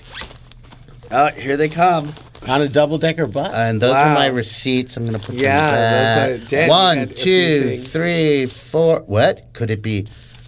Oh, 1.16 1.28
here 1.28 1.56
they 1.56 1.68
come. 1.68 2.12
on 2.46 2.60
a 2.60 2.68
double 2.68 2.98
decker 2.98 3.26
bus. 3.26 3.54
and 3.54 3.80
those 3.80 3.92
Wow. 3.94 4.10
are 4.10 4.14
my 4.14 4.26
receipts. 4.26 4.96
I'm 4.98 5.06
going 5.06 5.18
to 5.18 5.24
put 5.26 5.36
Yeah, 5.36 5.60
them 5.60 5.70
those 5.70 5.70
back. 5.70 6.46
are- 6.46 6.50
Dan, 6.50 6.64
you 6.64 6.70
One, 6.70 6.96
had 6.98 7.10
a 7.10 7.14
few 7.14 7.24
two, 7.24 7.68
things. 7.68 7.88
three, 7.88 8.46
four. 8.46 9.00
What 9.06 9.52
could 9.54 9.70
it 9.70 9.80
be? 9.82 10.06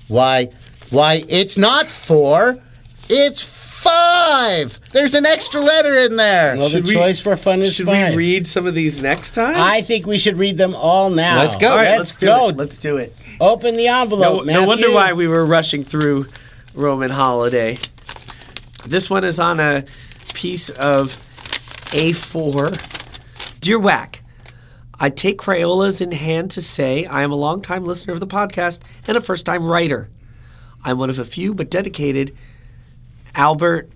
Why? 0.09 0.49
Why? 0.91 1.25
It's 1.29 1.57
not 1.57 1.87
four. 1.91 2.59
It's 3.09 3.43
five. 3.43 4.79
There's 4.93 5.15
an 5.15 5.25
extra 5.25 5.61
letter 5.63 5.95
in 6.01 6.17
there. 6.17 6.57
well, 6.57 6.67
the 6.69 6.71
Should 6.79 6.87
we- 6.89 6.93
choice 6.95 7.19
for 7.21 7.35
fun 7.37 7.63
is 7.63 7.75
Should 7.77 7.87
five. 7.87 8.11
we 8.11 8.17
read 8.17 8.47
some 8.47 8.67
of 8.67 8.75
these 8.75 9.01
next 9.01 9.31
time? 9.31 9.55
I 9.57 9.81
think 9.81 10.07
we 10.07 10.19
should 10.19 10.37
read 10.37 10.59
them 10.59 10.75
all 10.75 11.09
now. 11.09 11.39
Let's 11.41 11.57
go. 11.57 11.71
All 11.71 11.77
right, 11.77 11.91
let's, 11.97 11.99
let's, 12.11 12.17
do 12.17 12.27
go. 12.27 12.49
It. 12.51 12.57
Let's 12.57 12.77
do 12.79 12.97
it. 12.99 13.17
Open 13.41 13.77
the 13.77 13.87
No, 13.87 14.03
envelope. 14.03 14.45
no 14.47 14.67
wonder 14.67 14.91
why 14.91 15.13
we 15.13 15.27
were 15.29 15.47
rushing 15.47 15.83
through 15.85 16.27
Roman 16.75 17.11
holiday. 17.11 17.79
This 18.87 19.09
one 19.09 19.25
is 19.25 19.39
on 19.41 19.61
a 19.61 19.85
piece 20.37 20.69
of 20.69 21.17
A4. 21.93 23.59
Dear 23.61 23.79
Whack, 23.79 24.23
I 25.01 25.09
take 25.09 25.39
Crayolas 25.39 26.03
in 26.03 26.13
hand 26.13 26.51
to 26.53 26.63
say 26.63 27.07
I 27.07 27.23
am 27.23 27.33
a 27.33 27.37
longtime 27.37 27.87
listener 27.87 28.13
of 28.13 28.21
the 28.21 28.27
podcast 28.27 28.81
and 29.09 29.17
a 29.17 29.23
first 29.23 29.47
time 29.47 29.67
writer. 29.67 30.11
I'm 30.85 30.99
one 30.99 31.09
of 31.09 31.19
a 31.19 31.25
few 31.25 31.55
but 31.55 31.71
dedicated 31.71 32.37
Albert 33.35 33.91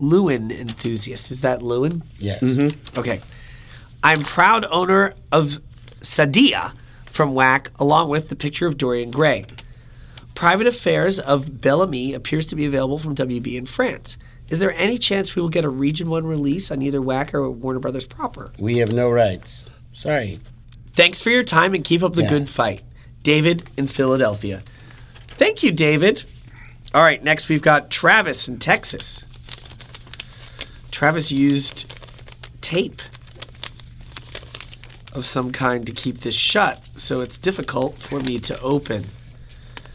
Lewin 0.00 0.50
enthusiasts. 0.50 1.30
Is 1.30 1.42
that 1.42 1.62
Lewin? 1.62 2.02
Yes. 2.18 2.42
Mm-hmm. 2.42 2.98
Okay. 2.98 3.20
I'm 4.02 4.24
proud 4.24 4.66
owner 4.68 5.14
of 5.30 5.60
Saadia 6.00 6.74
from 7.06 7.34
Whack, 7.34 7.70
along 7.78 8.08
with 8.08 8.30
the 8.30 8.36
picture 8.36 8.66
of 8.66 8.76
Dorian 8.76 9.12
Gray. 9.12 9.46
Private 10.34 10.66
Affairs 10.66 11.20
of 11.20 11.60
Bel 11.60 11.82
Ami 11.82 12.14
appears 12.14 12.46
to 12.46 12.56
be 12.56 12.66
available 12.66 12.98
from 12.98 13.14
WB 13.14 13.54
in 13.54 13.64
France. 13.64 14.18
Is 14.48 14.58
there 14.60 14.72
any 14.72 14.98
chance 14.98 15.34
we 15.34 15.40
will 15.42 15.48
get 15.48 15.64
a 15.64 15.68
Region 15.70 16.10
1 16.10 16.26
release 16.26 16.70
on 16.70 16.82
either 16.82 17.00
Whack 17.00 17.32
or 17.34 17.50
Warner 17.50 17.78
Brothers 17.80 18.06
proper? 18.06 18.52
We 18.58 18.78
have 18.78 18.92
no 18.92 19.10
rights. 19.10 19.70
Sorry. 19.92 20.40
Thanks 20.88 21.22
for 21.22 21.30
your 21.30 21.42
time 21.44 21.74
and 21.74 21.82
keep 21.82 22.02
up 22.02 22.12
the 22.14 22.22
Yeah. 22.22 22.28
good 22.28 22.48
fight. 22.50 22.82
David 23.22 23.62
in 23.76 23.86
Philadelphia. 23.86 24.62
Thank 25.28 25.62
you, 25.62 25.72
David. 25.72 26.24
All 26.94 27.02
right, 27.02 27.22
next 27.24 27.48
we've 27.48 27.62
got 27.62 27.90
Travis 27.90 28.48
in 28.48 28.58
Texas. 28.58 29.24
Travis 30.90 31.32
used 31.32 31.86
tape 32.60 33.00
of 35.14 35.24
some 35.24 35.52
kind 35.52 35.86
to 35.86 35.92
keep 35.92 36.18
this 36.18 36.34
shut, 36.34 36.82
so 36.96 37.20
it's 37.22 37.38
difficult 37.38 37.96
for 37.98 38.20
me 38.20 38.38
to 38.40 38.60
open. 38.60 39.04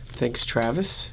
Thanks, 0.08 0.46
Travis. 0.46 1.12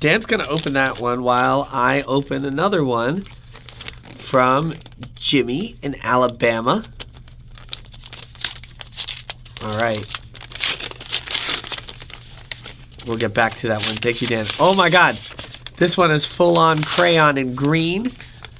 Dan's 0.00 0.24
going 0.24 0.40
to 0.40 0.48
open 0.48 0.72
that 0.72 0.98
one 0.98 1.22
while 1.22 1.68
I 1.70 2.00
open 2.02 2.46
another 2.46 2.82
one 2.82 3.20
from 3.20 4.72
Jimmy 5.14 5.74
in 5.82 5.94
Alabama. 6.02 6.82
All 9.62 9.78
right. 9.78 10.02
We'll 13.06 13.18
get 13.18 13.34
back 13.34 13.54
to 13.56 13.68
that 13.68 13.84
one. 13.86 13.96
Thank 13.96 14.22
you, 14.22 14.26
Dan. 14.26 14.46
Oh 14.58 14.74
my 14.74 14.88
God. 14.88 15.16
This 15.76 15.98
one 15.98 16.10
is 16.10 16.24
full 16.24 16.58
on 16.58 16.82
crayon 16.82 17.36
in 17.36 17.54
green. 17.54 18.10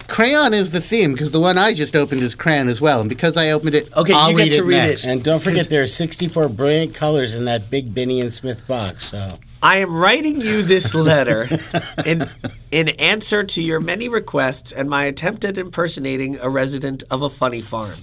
Crayon 0.09 0.53
is 0.53 0.73
the 0.73 0.81
theme 0.81 1.13
because 1.13 1.33
the 1.33 1.41
one 1.41 1.57
I 1.57 1.73
just 1.73 1.97
opened 1.97 2.21
is 2.21 2.35
crayon 2.35 2.69
as 2.69 2.83
well, 2.83 3.01
and 3.01 3.09
because 3.09 3.39
I 3.39 3.53
opened 3.53 3.77
it, 3.77 3.91
Okay, 3.97 4.13
I'll 4.13 4.33
you 4.33 4.37
get 4.37 4.43
read 4.43 4.53
to 4.53 4.59
it 4.59 4.63
read 4.67 4.91
it. 4.91 5.07
And 5.07 5.25
don't 5.25 5.43
forget, 5.43 5.71
there 5.71 5.83
are 5.83 5.87
64 5.87 6.51
brilliant 6.51 6.95
colors 6.95 7.35
in 7.35 7.47
that 7.47 7.71
big 7.71 7.95
Binney 7.95 8.21
and 8.21 8.31
Smith 8.31 8.67
box. 8.67 9.07
So 9.07 9.39
I 9.63 9.79
am 9.79 9.95
writing 9.95 10.41
you 10.41 10.63
this 10.63 10.95
letter 10.95 11.49
in 12.07 12.29
in 12.71 12.89
answer 12.91 13.45
to 13.45 13.63
your 13.63 13.79
many 13.81 14.09
requests 14.09 14.73
and 14.73 14.89
my 14.89 15.05
attempt 15.05 15.45
at 15.45 15.59
impersonating 15.59 16.39
a 16.41 16.49
resident 16.49 17.03
of 17.11 17.23
a 17.23 17.29
funny 17.29 17.61
farm. 17.61 17.97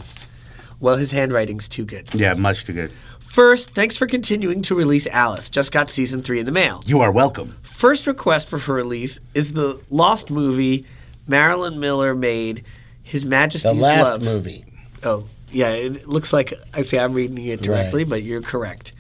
Well, 0.80 0.98
his 0.98 1.12
handwriting's 1.12 1.68
too 1.68 1.84
good. 1.86 2.14
Yeah, 2.14 2.36
much 2.36 2.66
too 2.66 2.74
good. 2.74 2.92
First, 3.20 3.72
thanks 3.72 3.98
for 3.98 4.06
continuing 4.06 4.62
to 4.64 4.76
release 4.76 5.08
Alice. 5.08 5.50
Just 5.50 5.72
got 5.72 5.90
season 5.90 6.22
three 6.22 6.40
in 6.40 6.46
the 6.46 6.52
mail. 6.52 6.84
You 6.86 7.02
are 7.02 7.12
welcome. 7.12 7.58
First 7.64 8.06
request 8.08 8.48
for 8.48 8.60
her 8.60 8.74
release 8.74 9.20
is 9.34 9.54
the 9.54 9.82
lost 9.90 10.30
movie 10.30 10.86
Marilyn 11.28 11.80
Miller 11.80 12.14
made, 12.16 12.64
His 13.04 13.26
Majesty's 13.26 13.72
the 13.72 13.76
Majesty's 13.80 13.82
last 13.82 14.12
Love. 14.12 14.24
movie. 14.24 14.66
Oh, 15.04 15.26
yeah, 15.52 15.70
it 15.72 16.08
looks 16.08 16.32
like 16.32 16.54
I 16.74 16.84
say 16.84 17.00
I'm 17.00 17.14
reading 17.14 17.38
it 17.46 17.62
directly, 17.62 18.04
but 18.04 18.22
you're 18.24 18.42
correct. 18.42 18.94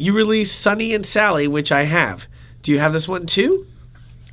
You 0.00 0.12
released 0.12 0.60
Sunny 0.60 0.94
and 0.94 1.04
Sally, 1.04 1.48
which 1.48 1.72
I 1.72 1.82
have. 1.82 2.28
Do 2.62 2.70
you 2.70 2.78
have 2.78 2.92
this 2.92 3.08
one 3.08 3.26
too? 3.26 3.66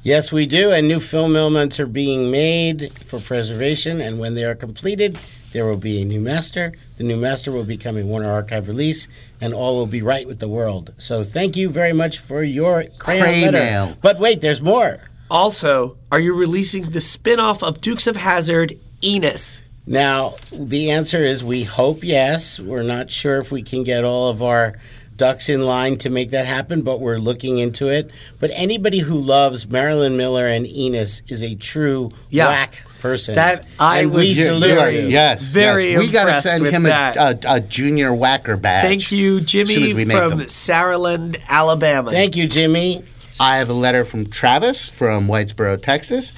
Yes, 0.03 0.32
we 0.32 0.45
do. 0.45 0.70
And 0.70 0.88
new 0.88 0.99
film 0.99 1.36
elements 1.36 1.80
are 1.80 1.88
being 1.88 2.30
made 2.30 2.91
for 2.99 3.20
preservation. 3.20 3.99
And 3.99 4.20
when 4.20 4.36
they 4.36 4.43
are 4.43 4.53
completed, 4.53 5.18
there 5.53 5.66
will 5.66 5.78
be 5.78 5.99
a 6.03 6.05
new 6.05 6.20
master. 6.20 6.74
The 6.97 7.03
new 7.03 7.18
master 7.18 7.51
will 7.51 7.63
become 7.63 7.97
a 7.97 8.05
Warner 8.05 8.32
Archive 8.32 8.68
release, 8.68 9.07
and 9.41 9.55
all 9.55 9.76
will 9.76 9.88
be 9.88 10.03
right 10.03 10.28
with 10.28 10.39
the 10.39 10.47
world. 10.47 10.93
So 10.99 11.24
thank 11.24 11.57
you 11.57 11.70
very 11.70 11.93
much 11.93 12.20
for 12.20 12.43
your 12.43 12.84
crayon 12.99 13.51
letter. 13.51 13.57
Craymail. 13.57 13.97
But 14.01 14.20
wait, 14.20 14.41
there's 14.41 14.61
more. 14.61 14.99
Also, 15.32 15.97
are 16.11 16.20
you 16.20 16.36
releasing 16.36 16.91
the 16.91 17.01
spin-off 17.01 17.63
of 17.63 17.82
Dukes 17.82 18.05
of 18.05 18.18
Hazzard, 18.18 18.74
Enos? 19.03 19.63
Now, 19.88 20.36
the 20.51 20.91
answer 20.91 21.20
is 21.20 21.43
we 21.43 21.63
hope 21.63 22.03
yes. 22.03 22.59
We're 22.59 22.84
not 22.84 23.09
sure 23.09 23.39
if 23.39 23.51
we 23.51 23.63
can 23.63 23.84
get 23.84 24.03
all 24.03 24.30
of 24.30 24.43
our 24.43 24.76
ducks 25.18 25.49
in 25.49 25.61
line 25.61 25.97
to 25.99 26.09
make 26.09 26.32
that 26.32 26.45
happen, 26.45 26.82
but 26.82 26.99
we're 26.99 27.18
looking 27.18 27.57
into 27.57 27.88
it. 27.88 28.09
But 28.39 28.51
anybody 28.53 28.99
who 28.99 29.16
loves 29.16 29.68
Marilyn 29.68 30.18
Miller 30.18 30.45
and 30.45 30.68
Enos 30.68 31.22
is 31.28 31.43
a 31.43 31.55
true 31.55 32.11
Yeah. 32.30 32.47
whack 32.49 32.82
person. 32.99 33.36
That- 33.36 33.66
I 33.80 33.99
and 34.01 34.11
was 34.11 34.20
we 34.22 34.34
salute 34.34 34.93
you 34.93 35.01
you. 35.03 35.07
Yes, 35.07 35.43
Very 35.43 35.91
yes. 35.91 35.99
We 35.99 36.11
got 36.11 36.26
to 36.26 36.41
send 36.41 36.66
him 36.68 36.86
a, 36.86 36.89
a, 37.18 37.38
a 37.47 37.59
junior 37.61 38.13
whacker 38.13 38.57
badge. 38.57 38.86
Thank 38.86 39.11
you, 39.11 39.38
as 39.38 39.41
as 39.41 39.45
Jimmy 39.45 40.05
from 40.05 40.30
them. 40.39 40.47
Saraland, 40.47 41.39
Alabama. 41.47 42.11
Thank 42.11 42.36
you, 42.36 42.47
Jimmy. 42.47 43.03
I 43.39 43.57
have 43.57 43.70
a 43.70 43.74
letter 43.74 44.05
from 44.05 44.28
Travis 44.28 44.88
from 44.89 45.28
Whitesboro, 45.28 45.82
Texas, 45.82 46.38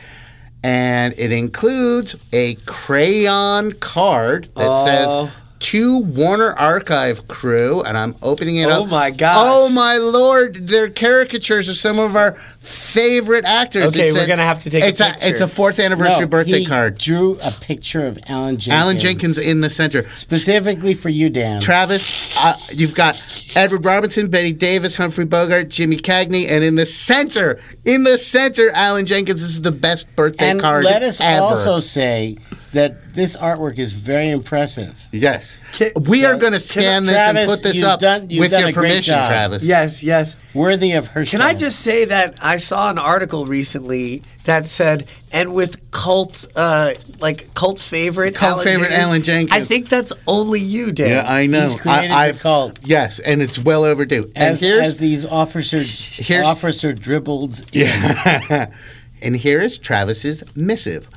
and 0.64 1.14
it 1.18 1.32
includes 1.32 2.16
a 2.34 2.56
crayon 2.66 3.72
card 3.74 4.50
that 4.56 4.70
Oh. 4.72 4.86
says 4.86 5.32
to 5.60 6.00
Warner 6.00 6.52
Archive 6.54 7.28
crew, 7.28 7.82
and 7.82 7.98
I'm 7.98 8.16
opening 8.22 8.58
it 8.58 8.66
Oh 8.68 8.72
up. 8.72 8.82
Oh 8.82 8.86
my 8.86 9.12
god! 9.12 9.36
Oh 9.38 9.70
my 9.70 9.98
lord! 9.98 10.68
They're 10.68 10.90
caricatures 10.90 11.68
of 11.70 11.76
some 11.78 12.00
of 12.00 12.16
our 12.16 12.34
favorite 12.34 13.46
actors. 13.46 13.96
Okay, 13.96 14.08
It 14.10 14.12
we're 14.14 14.20
says- 14.20 14.28
gonna 14.28 14.44
have 14.44 14.60
to 14.60 14.70
take 14.70 14.84
a 14.84 14.88
it's 14.88 15.00
picture. 15.02 15.18
it's 15.22 15.40
a 15.42 15.48
fourth 15.48 15.80
anniversary 15.80 16.22
No, 16.22 16.28
birthday 16.28 16.60
he 16.60 16.66
card. 16.66 16.98
Drew 16.98 17.38
a 17.44 17.52
picture 17.52 18.06
of 18.06 18.20
Allen 18.28 18.58
Jenkins. 18.58 18.82
Allen 18.82 19.00
Jenkins 19.00 19.38
in 19.38 19.62
the 19.62 19.70
center. 19.70 20.06
specifically 20.14 20.94
for 20.94 21.10
you, 21.10 21.30
Dan. 21.30 21.60
Travis, 21.62 22.38
uh, 22.38 22.56
you've 22.74 22.96
got 22.96 23.22
Edward 23.56 23.84
Robinson, 23.86 24.30
Bette 24.30 24.54
Davis, 24.54 24.96
Humphrey 24.98 25.26
Bogart, 25.26 25.70
Jimmy 25.70 25.98
Cagney, 25.98 26.48
and 26.50 26.64
in 26.64 26.76
the 26.76 26.86
center, 26.86 27.60
in 27.86 28.04
the 28.04 28.18
center, 28.18 28.70
Allen 28.74 29.06
Jenkins. 29.06 29.42
This 29.42 29.52
is 29.52 29.62
the 29.62 29.72
best 29.72 30.14
birthday 30.16 30.50
and 30.52 30.60
card 30.62 30.84
let 30.86 31.04
us 31.04 31.20
ever. 31.22 31.42
also 31.42 31.80
say 31.80 32.38
that 32.78 33.14
this 33.16 33.36
artwork 33.36 33.80
is 33.80 33.92
very 33.92 34.30
impressive. 34.30 35.08
yes, 35.12 35.58
Can- 35.74 35.92
we 36.08 36.26
are 36.26 36.36
going 36.38 36.54
to 36.54 36.60
can- 36.60 36.68
scan 36.68 37.04
this 37.06 37.16
Travis, 37.16 37.42
and 37.42 37.50
put 37.52 37.64
this 37.64 37.84
up 37.84 38.00
done- 38.00 38.28
with 38.30 38.52
your 38.52 38.72
permission. 38.72 39.16
Travis. 39.26 39.64
Yes, 39.64 40.04
yes. 40.04 40.36
Worthy 40.54 40.92
of 40.94 41.08
her. 41.08 41.26
Can 41.26 41.42
I 41.42 41.54
just 41.54 41.80
say 41.80 42.06
that 42.06 42.36
I 42.42 42.58
saw 42.58 42.90
an 42.90 42.98
article 43.00 43.46
recently 43.46 44.22
that 44.46 44.66
said, 44.68 45.08
and 45.32 45.54
with 45.54 45.92
cult, 45.92 46.46
uh, 46.56 46.94
like 47.20 47.54
cult 47.56 47.80
favorite, 47.80 48.36
Cult 48.36 48.64
favorite 48.64 48.92
Allen 48.92 49.24
Jenkins. 49.24 49.52
I 49.60 49.66
think 49.66 49.90
that's 49.90 50.14
only 50.28 50.60
you, 50.60 50.92
Dan. 50.92 51.10
Yeah, 51.10 51.32
I 51.32 51.48
know. 51.48 51.64
He's 51.64 51.76
created 51.76 52.12
I, 52.12 52.28
I've, 52.28 52.40
cult. 52.40 52.80
Yes, 52.84 53.20
and 53.20 53.42
it's 53.42 53.58
well 53.60 53.84
overdue. 53.84 54.32
as, 54.36 54.62
and 54.64 54.72
here's 54.72 54.88
as 54.88 54.98
these 54.98 55.26
officers 55.26 56.18
here's- 56.18 56.46
officer 56.46 56.94
dribbled 56.94 57.66
in. 57.74 57.90
and 59.22 59.36
here 59.36 59.60
is 59.62 59.78
Travis's 59.80 60.44
missive 60.56 61.10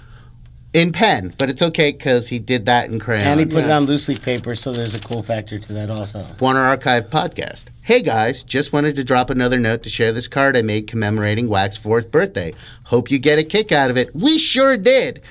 in 0.73 0.93
pen, 0.93 1.35
but 1.39 1.51
it's 1.51 1.63
okay 1.63 1.91
because 1.93 2.29
he 2.29 2.39
did 2.39 2.67
that 2.67 2.89
in 2.89 2.99
crayon. 3.01 3.27
and 3.27 3.41
he 3.41 3.47
put 3.47 3.65
it 3.65 3.71
on 3.71 3.85
loose 3.85 4.09
leaf 4.09 4.23
paper, 4.23 4.55
so 4.55 4.73
there's 4.73 4.95
a 4.95 5.01
cool 5.01 5.23
factor 5.23 5.59
to 5.59 5.73
that 5.73 5.91
also. 5.91 6.27
Warner 6.39 6.61
Archive 6.61 7.11
podcast. 7.11 7.67
Hey 7.83 8.03
guys, 8.03 8.43
just 8.45 8.73
wanted 8.73 8.95
to 8.97 9.05
drop 9.05 9.31
another 9.31 9.59
note 9.59 9.83
to 9.83 9.91
share 9.91 10.13
this 10.13 10.29
card 10.29 10.57
I 10.57 10.63
made 10.63 10.87
commemorating 10.87 11.49
Wax's 11.49 11.83
fourth 11.83 12.11
birthday. 12.13 12.53
Hope 12.85 13.11
you 13.11 13.19
get 13.19 13.39
a 13.39 13.43
kick 13.45 13.73
out 13.73 13.91
of 13.91 13.97
it. 13.97 14.15
We 14.15 14.39
sure 14.39 14.77
did. 14.77 15.23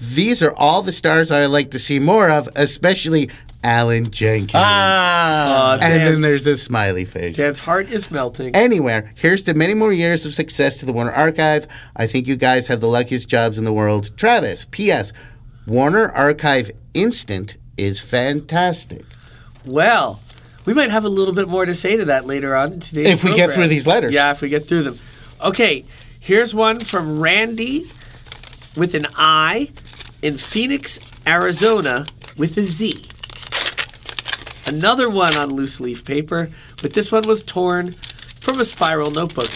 These 0.00 0.42
are 0.42 0.54
all 0.54 0.82
the 0.82 0.92
stars 0.92 1.30
I 1.30 1.46
like 1.46 1.70
to 1.72 1.78
see 1.78 1.98
more 1.98 2.30
of, 2.30 2.48
especially 2.56 3.30
Allen 3.64 4.10
Jenkins. 4.10 4.52
Ah, 4.54 5.78
and 5.80 6.06
then 6.06 6.20
there's 6.20 6.46
a 6.46 6.56
smiley 6.56 7.04
face. 7.04 7.36
Dan's 7.36 7.60
heart 7.60 7.88
is 7.88 8.10
melting. 8.10 8.54
Anywhere, 8.54 9.12
here's 9.16 9.42
to 9.44 9.54
many 9.54 9.74
more 9.74 9.92
years 9.92 10.24
of 10.24 10.32
success 10.32 10.78
to 10.78 10.86
the 10.86 10.92
Warner 10.92 11.12
Archive. 11.12 11.66
I 11.96 12.06
think 12.06 12.28
you 12.28 12.36
guys 12.36 12.68
have 12.68 12.80
the 12.80 12.86
luckiest 12.86 13.28
jobs 13.28 13.58
in 13.58 13.64
the 13.64 13.72
world. 13.72 14.16
Travis, 14.16 14.66
P.S. 14.70 15.12
Warner 15.66 16.08
Archive 16.10 16.70
Instant 16.94 17.56
is 17.76 18.00
fantastic. 18.00 19.04
Well, 19.66 20.20
we 20.64 20.72
might 20.74 20.90
have 20.90 21.04
a 21.04 21.08
little 21.08 21.34
bit 21.34 21.48
more 21.48 21.66
to 21.66 21.74
say 21.74 21.96
to 21.96 22.04
that 22.06 22.26
later 22.26 22.54
on 22.54 22.74
in 22.74 22.80
today's 22.80 23.24
If 23.24 23.24
we 23.24 23.34
get 23.34 23.50
through 23.50 23.68
these 23.68 23.86
letters. 23.86 24.12
Yeah, 24.12 24.30
if 24.30 24.40
we 24.40 24.48
get 24.48 24.66
through 24.66 24.82
them. 24.84 24.98
Okay, 25.44 25.84
here's 26.20 26.54
one 26.54 26.80
from 26.80 27.20
Randy 27.20 27.90
with 28.76 28.94
an 28.94 29.06
I 29.16 29.70
in 30.22 30.38
Phoenix, 30.38 31.00
Arizona 31.26 32.06
with 32.36 32.56
a 32.56 32.62
Z. 32.62 33.04
Another 34.68 35.08
one 35.08 35.34
on 35.34 35.48
loose 35.48 35.80
leaf 35.80 36.04
paper, 36.04 36.50
but 36.82 36.92
this 36.92 37.10
one 37.10 37.26
was 37.26 37.42
torn 37.42 37.92
from 37.92 38.60
a 38.60 38.66
spiral 38.66 39.10
notebook. 39.10 39.48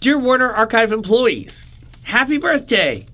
Dear 0.00 0.18
Warner 0.18 0.50
Archive 0.50 0.92
employees, 0.92 1.66
happy 2.04 2.38
birthday! 2.38 3.04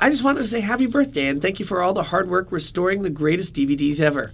I 0.00 0.08
just 0.08 0.24
wanted 0.24 0.38
to 0.38 0.48
say 0.48 0.60
happy 0.60 0.86
birthday 0.86 1.26
and 1.26 1.42
thank 1.42 1.60
you 1.60 1.66
for 1.66 1.82
all 1.82 1.92
the 1.92 2.04
hard 2.04 2.30
work 2.30 2.50
restoring 2.50 3.02
the 3.02 3.10
greatest 3.10 3.54
DVDs 3.54 4.00
ever. 4.00 4.32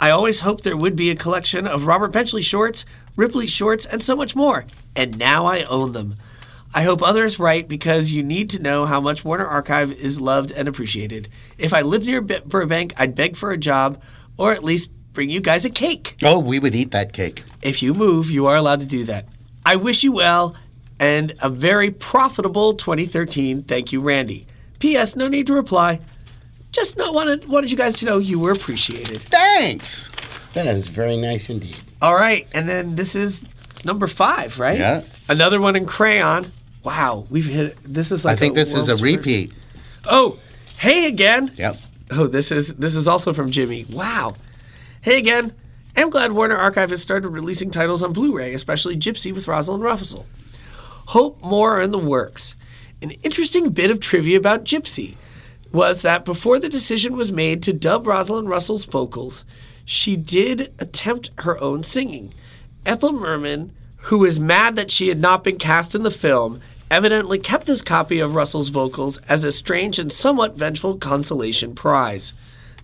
I 0.00 0.10
always 0.10 0.40
hoped 0.40 0.64
there 0.64 0.76
would 0.76 0.96
be 0.96 1.12
a 1.12 1.14
collection 1.14 1.68
of 1.68 1.86
Robert 1.86 2.10
Benchley 2.10 2.42
shorts, 2.42 2.84
Ripley 3.14 3.46
shorts, 3.46 3.86
and 3.86 4.02
so 4.02 4.16
much 4.16 4.34
more. 4.34 4.64
And 4.96 5.20
now 5.20 5.46
I 5.46 5.62
own 5.62 5.92
them. 5.92 6.16
I 6.74 6.82
hope 6.82 7.00
others 7.00 7.38
write 7.38 7.68
because 7.68 8.10
you 8.10 8.24
need 8.24 8.50
to 8.50 8.62
know 8.62 8.86
how 8.86 9.00
much 9.00 9.24
Warner 9.24 9.46
Archive 9.46 9.92
is 9.92 10.20
loved 10.20 10.50
and 10.50 10.66
appreciated. 10.66 11.28
If 11.58 11.72
I 11.72 11.82
lived 11.82 12.06
near 12.06 12.20
Burbank, 12.20 12.92
I'd 12.96 13.14
beg 13.14 13.36
for 13.36 13.52
a 13.52 13.56
job 13.56 14.02
or 14.36 14.50
at 14.50 14.64
least 14.64 14.90
bring 15.12 15.30
you 15.30 15.40
guys 15.40 15.64
a 15.64 15.70
cake. 15.70 16.16
Oh, 16.24 16.38
we 16.38 16.58
would 16.58 16.74
eat 16.74 16.90
that 16.92 17.12
cake. 17.12 17.44
If 17.62 17.82
you 17.82 17.94
move, 17.94 18.30
you 18.30 18.46
are 18.46 18.56
allowed 18.56 18.80
to 18.80 18.86
do 18.86 19.04
that. 19.04 19.26
I 19.64 19.76
wish 19.76 20.02
you 20.02 20.12
well 20.12 20.54
and 20.98 21.34
a 21.42 21.48
very 21.48 21.90
profitable 21.90 22.74
2013. 22.74 23.62
Thank 23.62 23.92
you, 23.92 24.00
Randy. 24.00 24.46
P.S. 24.78 25.16
No 25.16 25.28
need 25.28 25.46
to 25.48 25.54
reply. 25.54 26.00
Just 26.72 26.96
not 26.96 27.12
wanted 27.12 27.48
wanted 27.48 27.70
you 27.70 27.76
guys 27.76 27.96
to 27.96 28.06
know 28.06 28.18
you 28.18 28.38
were 28.38 28.52
appreciated. 28.52 29.18
Thanks. 29.18 30.08
that 30.54 30.66
is 30.66 30.88
very 30.88 31.16
nice 31.16 31.50
indeed. 31.50 31.76
All 32.00 32.14
right, 32.14 32.46
and 32.54 32.68
then 32.68 32.94
this 32.96 33.16
is 33.16 33.44
number 33.84 34.06
five, 34.06 34.58
right? 34.58 34.78
Yeah. 34.78 35.02
Another 35.28 35.60
one 35.60 35.74
in 35.74 35.84
crayon. 35.84 36.46
Wow, 36.84 37.26
we've 37.28 37.46
hit. 37.46 37.76
This 37.82 38.12
is 38.12 38.24
like 38.24 38.34
I 38.34 38.36
think 38.36 38.54
this 38.54 38.74
is 38.74 38.88
a 38.88 39.02
repeat. 39.02 39.52
first. 39.52 40.06
Oh, 40.06 40.38
hey 40.78 41.08
again. 41.08 41.50
Yep. 41.56 41.76
Oh, 42.12 42.26
this 42.26 42.52
is 42.52 42.74
this 42.76 42.94
is 42.94 43.08
also 43.08 43.32
from 43.32 43.50
Jimmy. 43.50 43.84
Wow. 43.90 44.34
Hey 45.02 45.16
again. 45.16 45.54
I'm 45.96 46.10
glad 46.10 46.32
Warner 46.32 46.58
Archive 46.58 46.90
has 46.90 47.00
started 47.00 47.30
releasing 47.30 47.70
titles 47.70 48.02
on 48.02 48.12
Blu 48.12 48.36
ray, 48.36 48.52
especially 48.52 48.98
Gypsy 48.98 49.34
with 49.34 49.48
Rosalind 49.48 49.82
Russell. 49.82 50.26
Hope 51.06 51.40
more 51.42 51.78
are 51.78 51.80
in 51.80 51.90
the 51.90 51.98
works. 51.98 52.54
An 53.00 53.12
interesting 53.22 53.70
bit 53.70 53.90
of 53.90 53.98
trivia 53.98 54.36
about 54.36 54.66
Gypsy 54.66 55.14
was 55.72 56.02
that 56.02 56.26
before 56.26 56.58
the 56.58 56.68
decision 56.68 57.16
was 57.16 57.32
made 57.32 57.62
to 57.62 57.72
dub 57.72 58.06
Rosalind 58.06 58.50
Russell's 58.50 58.84
vocals, 58.84 59.46
she 59.86 60.16
did 60.16 60.70
attempt 60.78 61.30
her 61.38 61.58
own 61.62 61.82
singing. 61.82 62.34
Ethel 62.84 63.14
Merman, 63.14 63.72
who 64.02 64.18
was 64.18 64.38
mad 64.38 64.76
that 64.76 64.90
she 64.90 65.08
had 65.08 65.18
not 65.18 65.42
been 65.42 65.56
cast 65.56 65.94
in 65.94 66.02
the 66.02 66.10
film, 66.10 66.60
evidently 66.90 67.38
kept 67.38 67.64
this 67.64 67.80
copy 67.80 68.20
of 68.20 68.34
Russell's 68.34 68.68
vocals 68.68 69.16
as 69.30 69.44
a 69.44 69.50
strange 69.50 69.98
and 69.98 70.12
somewhat 70.12 70.58
vengeful 70.58 70.98
consolation 70.98 71.74
prize. 71.74 72.34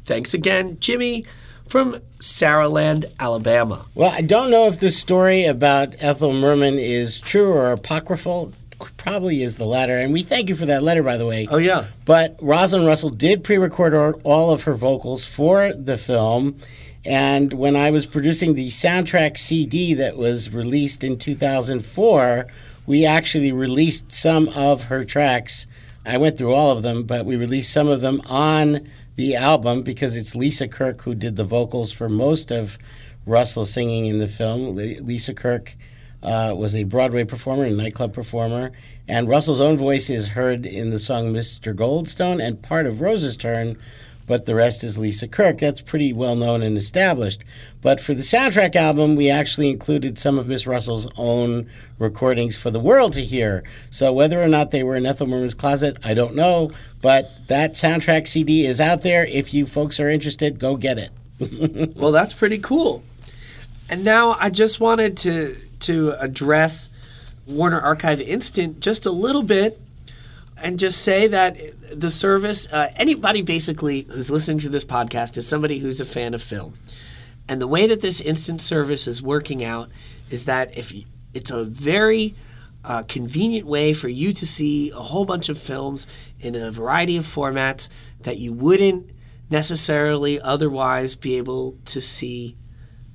Thanks 0.03 0.33
again, 0.33 0.79
Jimmy, 0.81 1.27
from 1.69 2.01
Saraland, 2.21 3.05
Alabama. 3.19 3.87
Well, 3.95 4.13
I 4.13 4.21
don't 4.21 4.51
know 4.51 4.67
if 4.67 4.81
this 4.81 4.99
story 4.99 5.45
about 5.45 5.95
Ethel 6.01 6.33
Merman 6.33 6.79
is 6.79 7.21
true 7.21 7.53
or 7.53 7.73
apocryphal. 7.73 8.53
Probably 8.97 9.43
is 9.43 9.57
the 9.57 9.65
latter. 9.65 9.97
And 9.97 10.13
we 10.13 10.23
thank 10.23 10.49
you 10.49 10.55
for 10.55 10.67
that 10.67 10.83
letter, 10.83 11.03
by 11.03 11.17
the 11.17 11.27
way. 11.27 11.49
Oh, 11.51 11.57
yeah. 11.57 11.87
But 12.05 12.37
Rosalind 12.43 12.87
Russell 12.87 13.11
did 13.11 13.43
pre 13.43 13.57
record 13.57 14.21
all 14.23 14.51
of 14.51 14.65
her 14.65 14.75
vocals 14.75 15.25
for 15.25 15.73
the 15.73 15.97
film. 15.97 16.59
And 17.05 17.53
when 17.53 17.77
I 17.77 17.91
was 17.91 18.05
producing 18.05 18.55
the 18.55 18.69
soundtrack 18.69 19.39
CD 19.39 19.95
that 19.95 20.17
was 20.17 20.53
released 20.53 21.05
in 21.05 21.19
2004, 21.19 22.47
we 22.87 23.07
actually 23.07 23.53
released 23.53 24.13
some 24.13 24.49
of 24.51 24.85
her 24.85 25.05
tracks. 25.05 25.67
I 26.05 26.19
went 26.19 26.37
through 26.37 26.53
all 26.53 26.71
of 26.71 26.83
them, 26.83 27.05
but 27.05 27.25
we 27.25 27.37
released 27.37 27.73
some 27.73 27.89
of 27.89 28.01
them 28.01 28.21
on 28.29 28.89
the 29.17 29.35
album 29.35 29.83
because 29.83 30.15
it's 30.15 30.37
Lisa 30.37 30.69
Kirk 30.69 31.03
who 31.03 31.15
did 31.15 31.37
the 31.37 31.45
vocals 31.45 31.91
for 31.91 32.09
most 32.09 32.53
of 32.53 32.79
Russell 33.27 33.65
singing 33.65 34.07
in 34.07 34.19
the 34.19 34.29
film. 34.29 34.77
Lisa 34.77 35.35
Kirk 35.35 35.75
uh, 36.23 36.55
was 36.57 36.77
a 36.77 36.85
Broadway 36.85 37.25
performer 37.25 37.65
and 37.65 37.77
nightclub 37.77 38.13
performer, 38.13 38.73
and 39.09 39.29
Russell's 39.29 39.61
own 39.61 39.77
voice 39.77 40.09
is 40.09 40.29
heard 40.29 40.65
in 40.67 40.91
the 40.91 40.99
song 40.99 41.33
Mr. 41.33 41.75
Goldstone 41.75 42.43
and 42.43 42.63
part 42.63 42.87
of 42.87 43.01
Rose's 43.01 43.37
Turn, 43.37 43.77
but 44.27 44.47
the 44.47 44.55
rest 44.55 44.83
is 44.83 44.99
Lisa 44.99 45.29
Kirk. 45.29 45.59
That's 45.59 45.81
pretty 45.81 46.13
well 46.13 46.37
known 46.37 46.63
and 46.63 46.77
established. 46.77 47.45
But 47.81 48.01
for 48.01 48.15
the 48.15 48.23
soundtrack 48.23 48.75
album, 48.75 49.15
we 49.15 49.31
actually 49.31 49.71
included 49.71 50.19
some 50.19 50.39
of 50.39 50.49
Miss 50.49 50.67
Russell's 50.67 51.09
own 51.17 51.69
recordings 51.99 52.57
for 52.57 52.71
the 52.71 52.81
world 52.81 53.13
to 53.15 53.23
hear. 53.23 53.63
So 53.91 54.13
whether 54.13 54.43
or 54.43 54.49
not 54.49 54.71
they 54.71 54.83
were 54.83 54.97
in 54.97 55.07
Ethel 55.07 55.27
Merman's 55.27 55.55
closet, 55.55 55.97
I 56.05 56.15
don't 56.15 56.35
know. 56.35 56.73
But 57.01 57.31
that 57.47 57.73
soundtrack 57.73 58.27
CD 58.27 58.67
is 58.67 58.81
out 58.81 59.03
there. 59.03 59.25
If 59.25 59.55
you 59.55 59.67
folks 59.67 60.01
are 60.01 60.09
interested, 60.09 60.59
go 60.59 60.77
get 60.77 60.99
it. 60.99 61.11
well, 61.97 62.13
that's 62.13 62.33
pretty 62.33 62.59
cool. 62.59 63.03
And 63.89 64.05
now 64.05 64.37
I 64.41 64.51
just 64.51 64.81
wanted 64.81 65.17
to 65.19 65.57
to 65.81 66.15
address 66.19 66.89
Warner 67.47 67.81
Archive 67.81 68.21
Instant 68.21 68.81
just 68.81 69.07
a 69.07 69.11
little 69.11 69.43
bit 69.43 69.81
and 70.57 70.79
just 70.79 71.03
say 71.03 71.27
that 71.29 71.59
the 71.93 72.11
service, 72.11 72.67
uh, 72.73 72.91
anybody 72.97 73.43
basically 73.43 74.03
who's 74.03 74.31
listening 74.31 74.59
to 74.61 74.69
this 74.69 74.85
podcast 74.85 75.37
is 75.37 75.47
somebody 75.47 75.79
who's 75.79 76.01
a 76.01 76.05
fan 76.05 76.35
of 76.35 76.43
film. 76.43 76.75
And 77.49 77.61
the 77.61 77.69
way 77.69 77.87
that 77.87 78.01
this 78.01 78.21
instant 78.21 78.61
service 78.61 79.07
is 79.07 79.23
working 79.23 79.63
out 79.63 79.91
is 80.31 80.47
that 80.47 80.77
if 80.77 80.93
it's 81.35 81.51
a 81.51 81.65
very 81.65 82.35
uh, 82.85 83.03
convenient 83.03 83.67
way 83.67 83.93
for 83.93 84.09
you 84.09 84.33
to 84.33 84.47
see 84.47 84.91
a 84.91 84.97
whole 84.97 85.25
bunch 85.25 85.49
of 85.49 85.59
films 85.59 86.07
in 86.41 86.55
a 86.55 86.71
variety 86.71 87.17
of 87.17 87.25
formats 87.25 87.89
that 88.21 88.39
you 88.39 88.53
wouldn't 88.53 89.11
necessarily 89.51 90.41
otherwise 90.41 91.15
be 91.15 91.37
able 91.37 91.77
to 91.85 92.01
see 92.01 92.57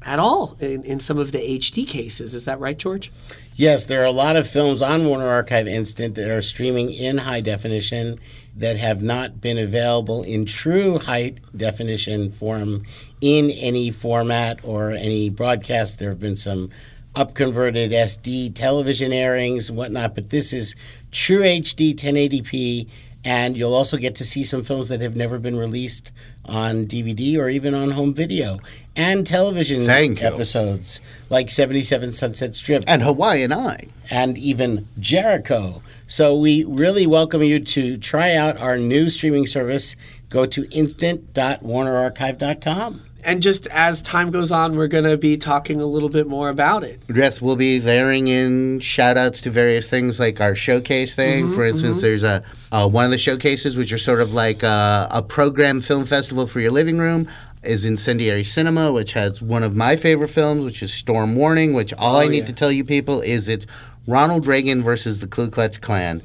at 0.04 0.20
all 0.20 0.58
in, 0.60 0.84
in 0.84 1.00
some 1.00 1.18
of 1.18 1.32
the 1.32 1.38
HD 1.38 1.88
cases. 1.88 2.34
Is 2.34 2.46
that 2.46 2.60
right, 2.60 2.78
George? 2.78 3.12
Yes, 3.56 3.86
there 3.86 4.02
are 4.02 4.06
a 4.06 4.12
lot 4.12 4.36
of 4.36 4.48
films 4.48 4.82
on 4.82 5.06
Warner 5.06 5.28
Archive 5.28 5.68
Instant 5.68 6.16
that 6.16 6.30
are 6.30 6.42
streaming 6.42 6.92
in 6.92 7.20
high 7.20 7.42
definition 7.42 8.20
that 8.56 8.78
have 8.78 9.02
not 9.02 9.40
been 9.40 9.58
available 9.58 10.24
in 10.24 10.46
true 10.46 11.00
high 11.00 11.36
definition 11.56 12.32
form 12.32 12.84
in 13.22 13.52
any 13.52 13.92
format 13.92 14.64
or 14.64 14.92
any 14.92 15.30
broadcast. 15.30 16.00
There 16.00 16.10
have 16.10 16.20
been 16.20 16.36
some 16.36 16.70
upconverted 17.14 17.92
SD 17.92 18.56
television 18.56 19.14
airings 19.14 19.70
and 19.70 19.78
whatnot, 19.78 20.16
but 20.16 20.30
this 20.30 20.54
is 20.54 20.76
true 21.12 21.42
HD 21.42 21.94
1080p 21.94 22.88
and 23.24 23.56
you'll 23.56 23.74
also 23.74 23.96
get 23.98 24.16
to 24.16 24.24
see 24.24 24.44
some 24.44 24.64
films 24.64 24.90
that 24.90 25.02
have 25.02 25.16
never 25.16 25.38
been 25.38 25.56
released 25.56 26.12
on 26.46 26.86
DVD 26.86 27.38
or 27.38 27.50
even 27.50 27.76
on 27.76 27.92
home 27.92 28.14
video 28.14 28.60
and 28.96 29.28
television 29.28 29.90
episodes 29.90 31.02
like 31.30 31.50
77 31.50 32.12
Sunset 32.12 32.54
Strip 32.56 32.84
and 32.88 33.04
Hawaiian 33.04 33.54
Eye 33.54 33.88
and 34.10 34.38
even 34.38 34.88
Jericho. 35.00 35.82
So 36.08 36.36
we 36.36 36.64
really 36.64 37.06
welcome 37.08 37.44
you 37.44 37.60
to 37.60 37.98
try 37.98 38.36
out 38.36 38.58
our 38.58 38.78
new 38.78 39.10
streaming 39.10 39.48
service. 39.48 39.96
Go 40.30 40.46
to 40.46 40.68
instant.warnerarchive.com 40.72 43.02
and 43.24 43.42
just 43.42 43.68
as 43.68 44.02
time 44.02 44.32
goes 44.32 44.52
on, 44.52 44.76
we're 44.76 44.88
going 44.88 45.04
to 45.04 45.18
be 45.18 45.38
talking 45.38 45.82
a 45.82 45.86
little 45.86 46.10
bit 46.10 46.28
more 46.28 46.50
about 46.50 46.84
it. 46.84 47.02
Yes, 47.14 47.42
we'll 47.42 47.56
be 47.56 47.80
layering 47.80 48.28
in 48.28 48.80
shout 48.80 49.18
outs 49.18 49.42
to 49.42 49.50
various 49.50 49.90
things 49.90 50.20
like 50.20 50.42
our 50.42 50.56
showcase 50.56 51.16
thing. 51.16 51.46
Mm-hmm, 51.46 51.56
For 51.56 51.64
instance, 51.64 51.98
mm-hmm. 51.98 52.02
there's 52.02 52.24
a 52.24 52.44
uh, 52.72 52.88
one 52.88 53.06
of 53.06 53.12
the 53.12 53.18
showcases, 53.18 53.78
which 53.78 53.92
are 53.92 53.98
sort 53.98 54.22
of 54.22 54.34
like 54.34 54.64
a, 54.64 55.08
a 55.12 55.22
program 55.22 55.80
film 55.80 56.06
festival 56.06 56.48
for 56.48 56.60
your 56.60 56.72
living 56.72 56.98
room. 56.98 57.28
Is 57.64 57.86
Incendiary 57.86 58.44
Cinema, 58.44 58.92
which 58.92 59.14
has 59.14 59.40
one 59.40 59.62
of 59.62 59.76
my 59.76 59.96
favorite 59.96 60.30
films, 60.30 60.66
which 60.66 60.82
is 60.82 60.92
Storm 60.92 61.36
Warning. 61.36 61.76
Which 61.76 61.94
all 61.94 62.16
oh, 62.16 62.20
I 62.20 62.28
need 62.28 62.40
yeah. 62.40 62.46
to 62.46 62.54
tell 62.54 62.72
you 62.72 62.84
people 62.84 63.22
is 63.22 63.48
it's 63.48 63.68
Ronald 64.08 64.48
Reagan 64.48 64.82
versus 64.82 65.20
the 65.20 65.28
Ku 65.28 65.48
Klux 65.48 65.78
Klan, 65.78 66.24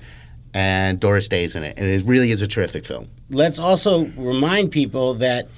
and 0.54 0.98
Doris 0.98 1.28
Day's 1.28 1.54
in 1.54 1.62
it, 1.62 1.78
and 1.78 1.86
it 1.86 2.02
really 2.06 2.30
is 2.30 2.40
a 2.40 2.46
terrific 2.46 2.86
film. 2.86 3.10
Let's 3.28 3.58
also 3.58 4.06
remind 4.16 4.70
people 4.70 5.12
that 5.14 5.48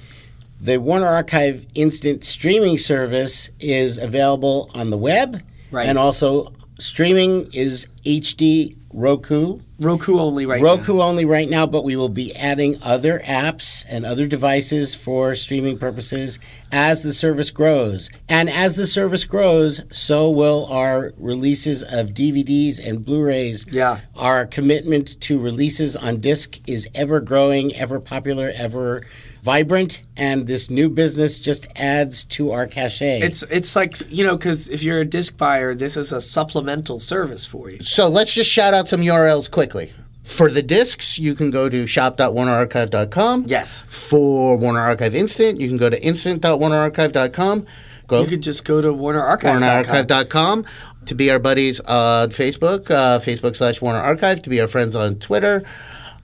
the 0.59 0.77
Warner 0.77 1.07
Archive 1.07 1.65
Instant 1.73 2.23
streaming 2.23 2.77
service 2.77 3.49
is 3.59 3.97
available 3.97 4.69
on 4.75 4.89
the 4.89 4.97
web, 4.97 5.41
right. 5.71 5.87
and 5.87 5.97
also 5.97 6.53
streaming 6.77 7.49
is 7.53 7.87
HD 8.05 8.75
Roku. 8.93 9.59
Roku 9.79 10.17
only 10.17 10.45
right 10.45 10.61
Roku 10.61 10.95
now. 10.95 11.03
only 11.03 11.23
right 11.23 11.49
now, 11.49 11.65
but 11.65 11.83
we 11.83 11.95
will 11.95 12.09
be 12.09 12.35
adding 12.35 12.77
other 12.83 13.19
apps 13.19 13.85
and 13.87 14.05
other 14.05 14.27
devices 14.27 14.95
for 14.95 15.35
streaming 15.35 15.77
purposes 15.77 16.39
as 16.71 17.03
the 17.03 17.13
service 17.13 17.51
grows. 17.51 18.09
And 18.27 18.49
as 18.49 18.75
the 18.75 18.87
service 18.87 19.23
grows, 19.23 19.81
so 19.91 20.29
will 20.29 20.65
our 20.65 21.13
releases 21.17 21.83
of 21.83 22.09
DVDs 22.09 22.85
and 22.85 23.05
Blu-rays. 23.05 23.67
Yeah. 23.69 23.99
Our 24.17 24.45
commitment 24.45 25.21
to 25.21 25.39
releases 25.39 25.95
on 25.95 26.19
disc 26.19 26.59
is 26.67 26.89
ever 26.93 27.21
growing, 27.21 27.73
ever 27.75 27.99
popular, 27.99 28.51
ever 28.55 29.03
vibrant, 29.43 30.01
and 30.17 30.47
this 30.47 30.69
new 30.69 30.89
business 30.89 31.39
just 31.39 31.67
adds 31.75 32.25
to 32.25 32.51
our 32.51 32.67
cachet. 32.67 33.21
It's 33.21 33.43
it's 33.43 33.75
like 33.75 33.95
you 34.11 34.25
know 34.25 34.37
because 34.37 34.69
if 34.69 34.83
you're 34.83 35.01
a 35.01 35.05
disc 35.05 35.37
buyer, 35.37 35.75
this 35.75 35.97
is 35.97 36.11
a 36.11 36.21
supplemental 36.21 36.99
service 36.99 37.45
for 37.45 37.69
you. 37.69 37.79
So 37.79 38.07
let's 38.07 38.33
just 38.33 38.49
shout 38.49 38.73
out 38.73 38.87
some 38.87 39.01
URLs 39.01 39.49
quickly. 39.49 39.91
For 40.23 40.51
the 40.51 40.61
discs, 40.61 41.17
you 41.17 41.33
can 41.33 41.49
go 41.49 41.69
to 41.69 41.87
shop.warnerarchive.com. 41.87 43.45
Yes. 43.47 43.83
For 43.87 44.57
Warner 44.57 44.79
Archive 44.79 45.15
Instant, 45.15 45.59
you 45.59 45.67
can 45.67 45.77
go 45.77 45.89
to 45.89 45.99
instant.warnerarchive.com. 46.03 47.65
Go. 48.05 48.21
You 48.21 48.27
could 48.27 48.41
just 48.41 48.65
go 48.65 48.81
to 48.81 48.89
warnerarchive.com. 48.89 49.61
warnerarchive.com 49.61 50.65
to 51.05 51.15
be 51.15 51.31
our 51.31 51.39
buddies 51.39 51.79
on 51.81 52.29
Facebook, 52.29 52.91
uh, 52.91 53.19
Facebook 53.19 53.55
slash 53.55 53.81
Warner 53.81 53.99
Archive, 53.99 54.41
to 54.43 54.49
be 54.49 54.61
our 54.61 54.67
friends 54.67 54.95
on 54.95 55.15
Twitter, 55.15 55.63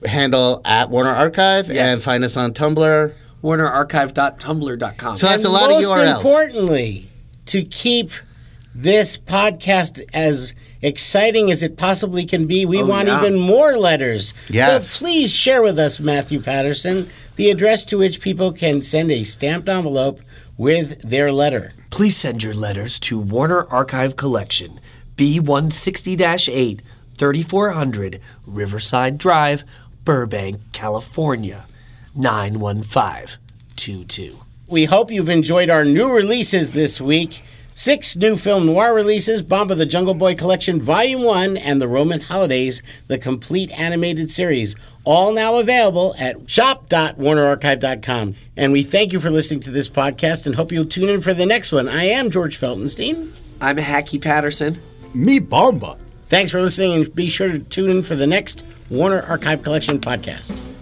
handle 0.06 0.60
at 0.64 0.90
Warner 0.90 1.10
Archive 1.10 1.68
yes. 1.68 1.94
and 1.94 2.02
find 2.02 2.24
us 2.24 2.36
on 2.36 2.52
Tumblr. 2.52 3.14
WarnerArchive.tumblr.com. 3.42 5.16
So 5.16 5.26
that's 5.26 5.44
and 5.44 5.50
a 5.50 5.52
lot 5.52 5.70
of 5.70 5.76
URLs. 5.84 6.04
Most 6.04 6.16
importantly, 6.16 7.08
to 7.46 7.62
keep 7.62 8.10
this 8.74 9.16
podcast 9.16 10.02
as 10.12 10.54
exciting 10.82 11.50
as 11.50 11.62
it 11.62 11.76
possibly 11.76 12.24
can 12.24 12.46
be, 12.46 12.66
we 12.66 12.82
oh, 12.82 12.86
want 12.86 13.08
yeah. 13.08 13.18
even 13.18 13.38
more 13.38 13.76
letters. 13.76 14.34
Yes. 14.48 14.88
So 14.90 14.98
please 14.98 15.34
share 15.34 15.62
with 15.62 15.78
us, 15.78 15.98
Matthew 16.00 16.40
Patterson, 16.40 17.08
the 17.36 17.50
address 17.50 17.84
to 17.86 17.98
which 17.98 18.20
people 18.20 18.52
can 18.52 18.82
send 18.82 19.10
a 19.10 19.24
stamped 19.24 19.68
envelope 19.68 20.20
with 20.56 21.02
their 21.02 21.32
letter. 21.32 21.72
Please 21.90 22.16
send 22.16 22.42
your 22.42 22.54
letters 22.54 22.98
to 23.00 23.18
Warner 23.18 23.66
Archive 23.68 24.16
Collection, 24.16 24.80
B160 25.16 26.48
8, 26.48 26.82
3400 27.16 28.20
Riverside 28.46 29.18
Drive, 29.18 29.64
Burbank, 30.06 30.60
California, 30.72 31.66
91522. 32.14 34.36
We 34.68 34.86
hope 34.86 35.10
you've 35.10 35.28
enjoyed 35.28 35.68
our 35.68 35.84
new 35.84 36.10
releases 36.10 36.72
this 36.72 36.98
week. 37.00 37.42
Six 37.74 38.14
new 38.16 38.36
film 38.36 38.66
noir 38.66 38.94
releases 38.94 39.42
Bomba 39.42 39.74
the 39.74 39.84
Jungle 39.84 40.14
Boy 40.14 40.36
Collection 40.36 40.80
Volume 40.80 41.24
1 41.24 41.56
and 41.58 41.82
The 41.82 41.88
Roman 41.88 42.20
Holidays, 42.20 42.82
the 43.08 43.18
complete 43.18 43.76
animated 43.78 44.30
series, 44.30 44.76
all 45.04 45.32
now 45.32 45.58
available 45.58 46.14
at 46.18 46.48
shop.warnerarchive.com. 46.48 48.34
And 48.56 48.72
we 48.72 48.84
thank 48.84 49.12
you 49.12 49.18
for 49.20 49.30
listening 49.30 49.60
to 49.60 49.70
this 49.72 49.90
podcast 49.90 50.46
and 50.46 50.54
hope 50.54 50.70
you'll 50.72 50.86
tune 50.86 51.08
in 51.08 51.20
for 51.20 51.34
the 51.34 51.46
next 51.46 51.72
one. 51.72 51.88
I 51.88 52.04
am 52.04 52.30
George 52.30 52.56
Feltenstein. 52.58 53.32
I'm 53.60 53.76
Hacky 53.76 54.22
Patterson. 54.22 54.78
Me 55.12 55.40
Bomba. 55.40 55.98
Thanks 56.28 56.50
for 56.50 56.60
listening 56.60 56.92
and 56.92 57.14
be 57.14 57.28
sure 57.28 57.50
to 57.52 57.58
tune 57.60 57.90
in 57.90 58.02
for 58.02 58.16
the 58.16 58.26
next 58.26 58.64
Warner 58.90 59.22
Archive 59.22 59.62
Collection 59.62 60.00
podcast. 60.00 60.75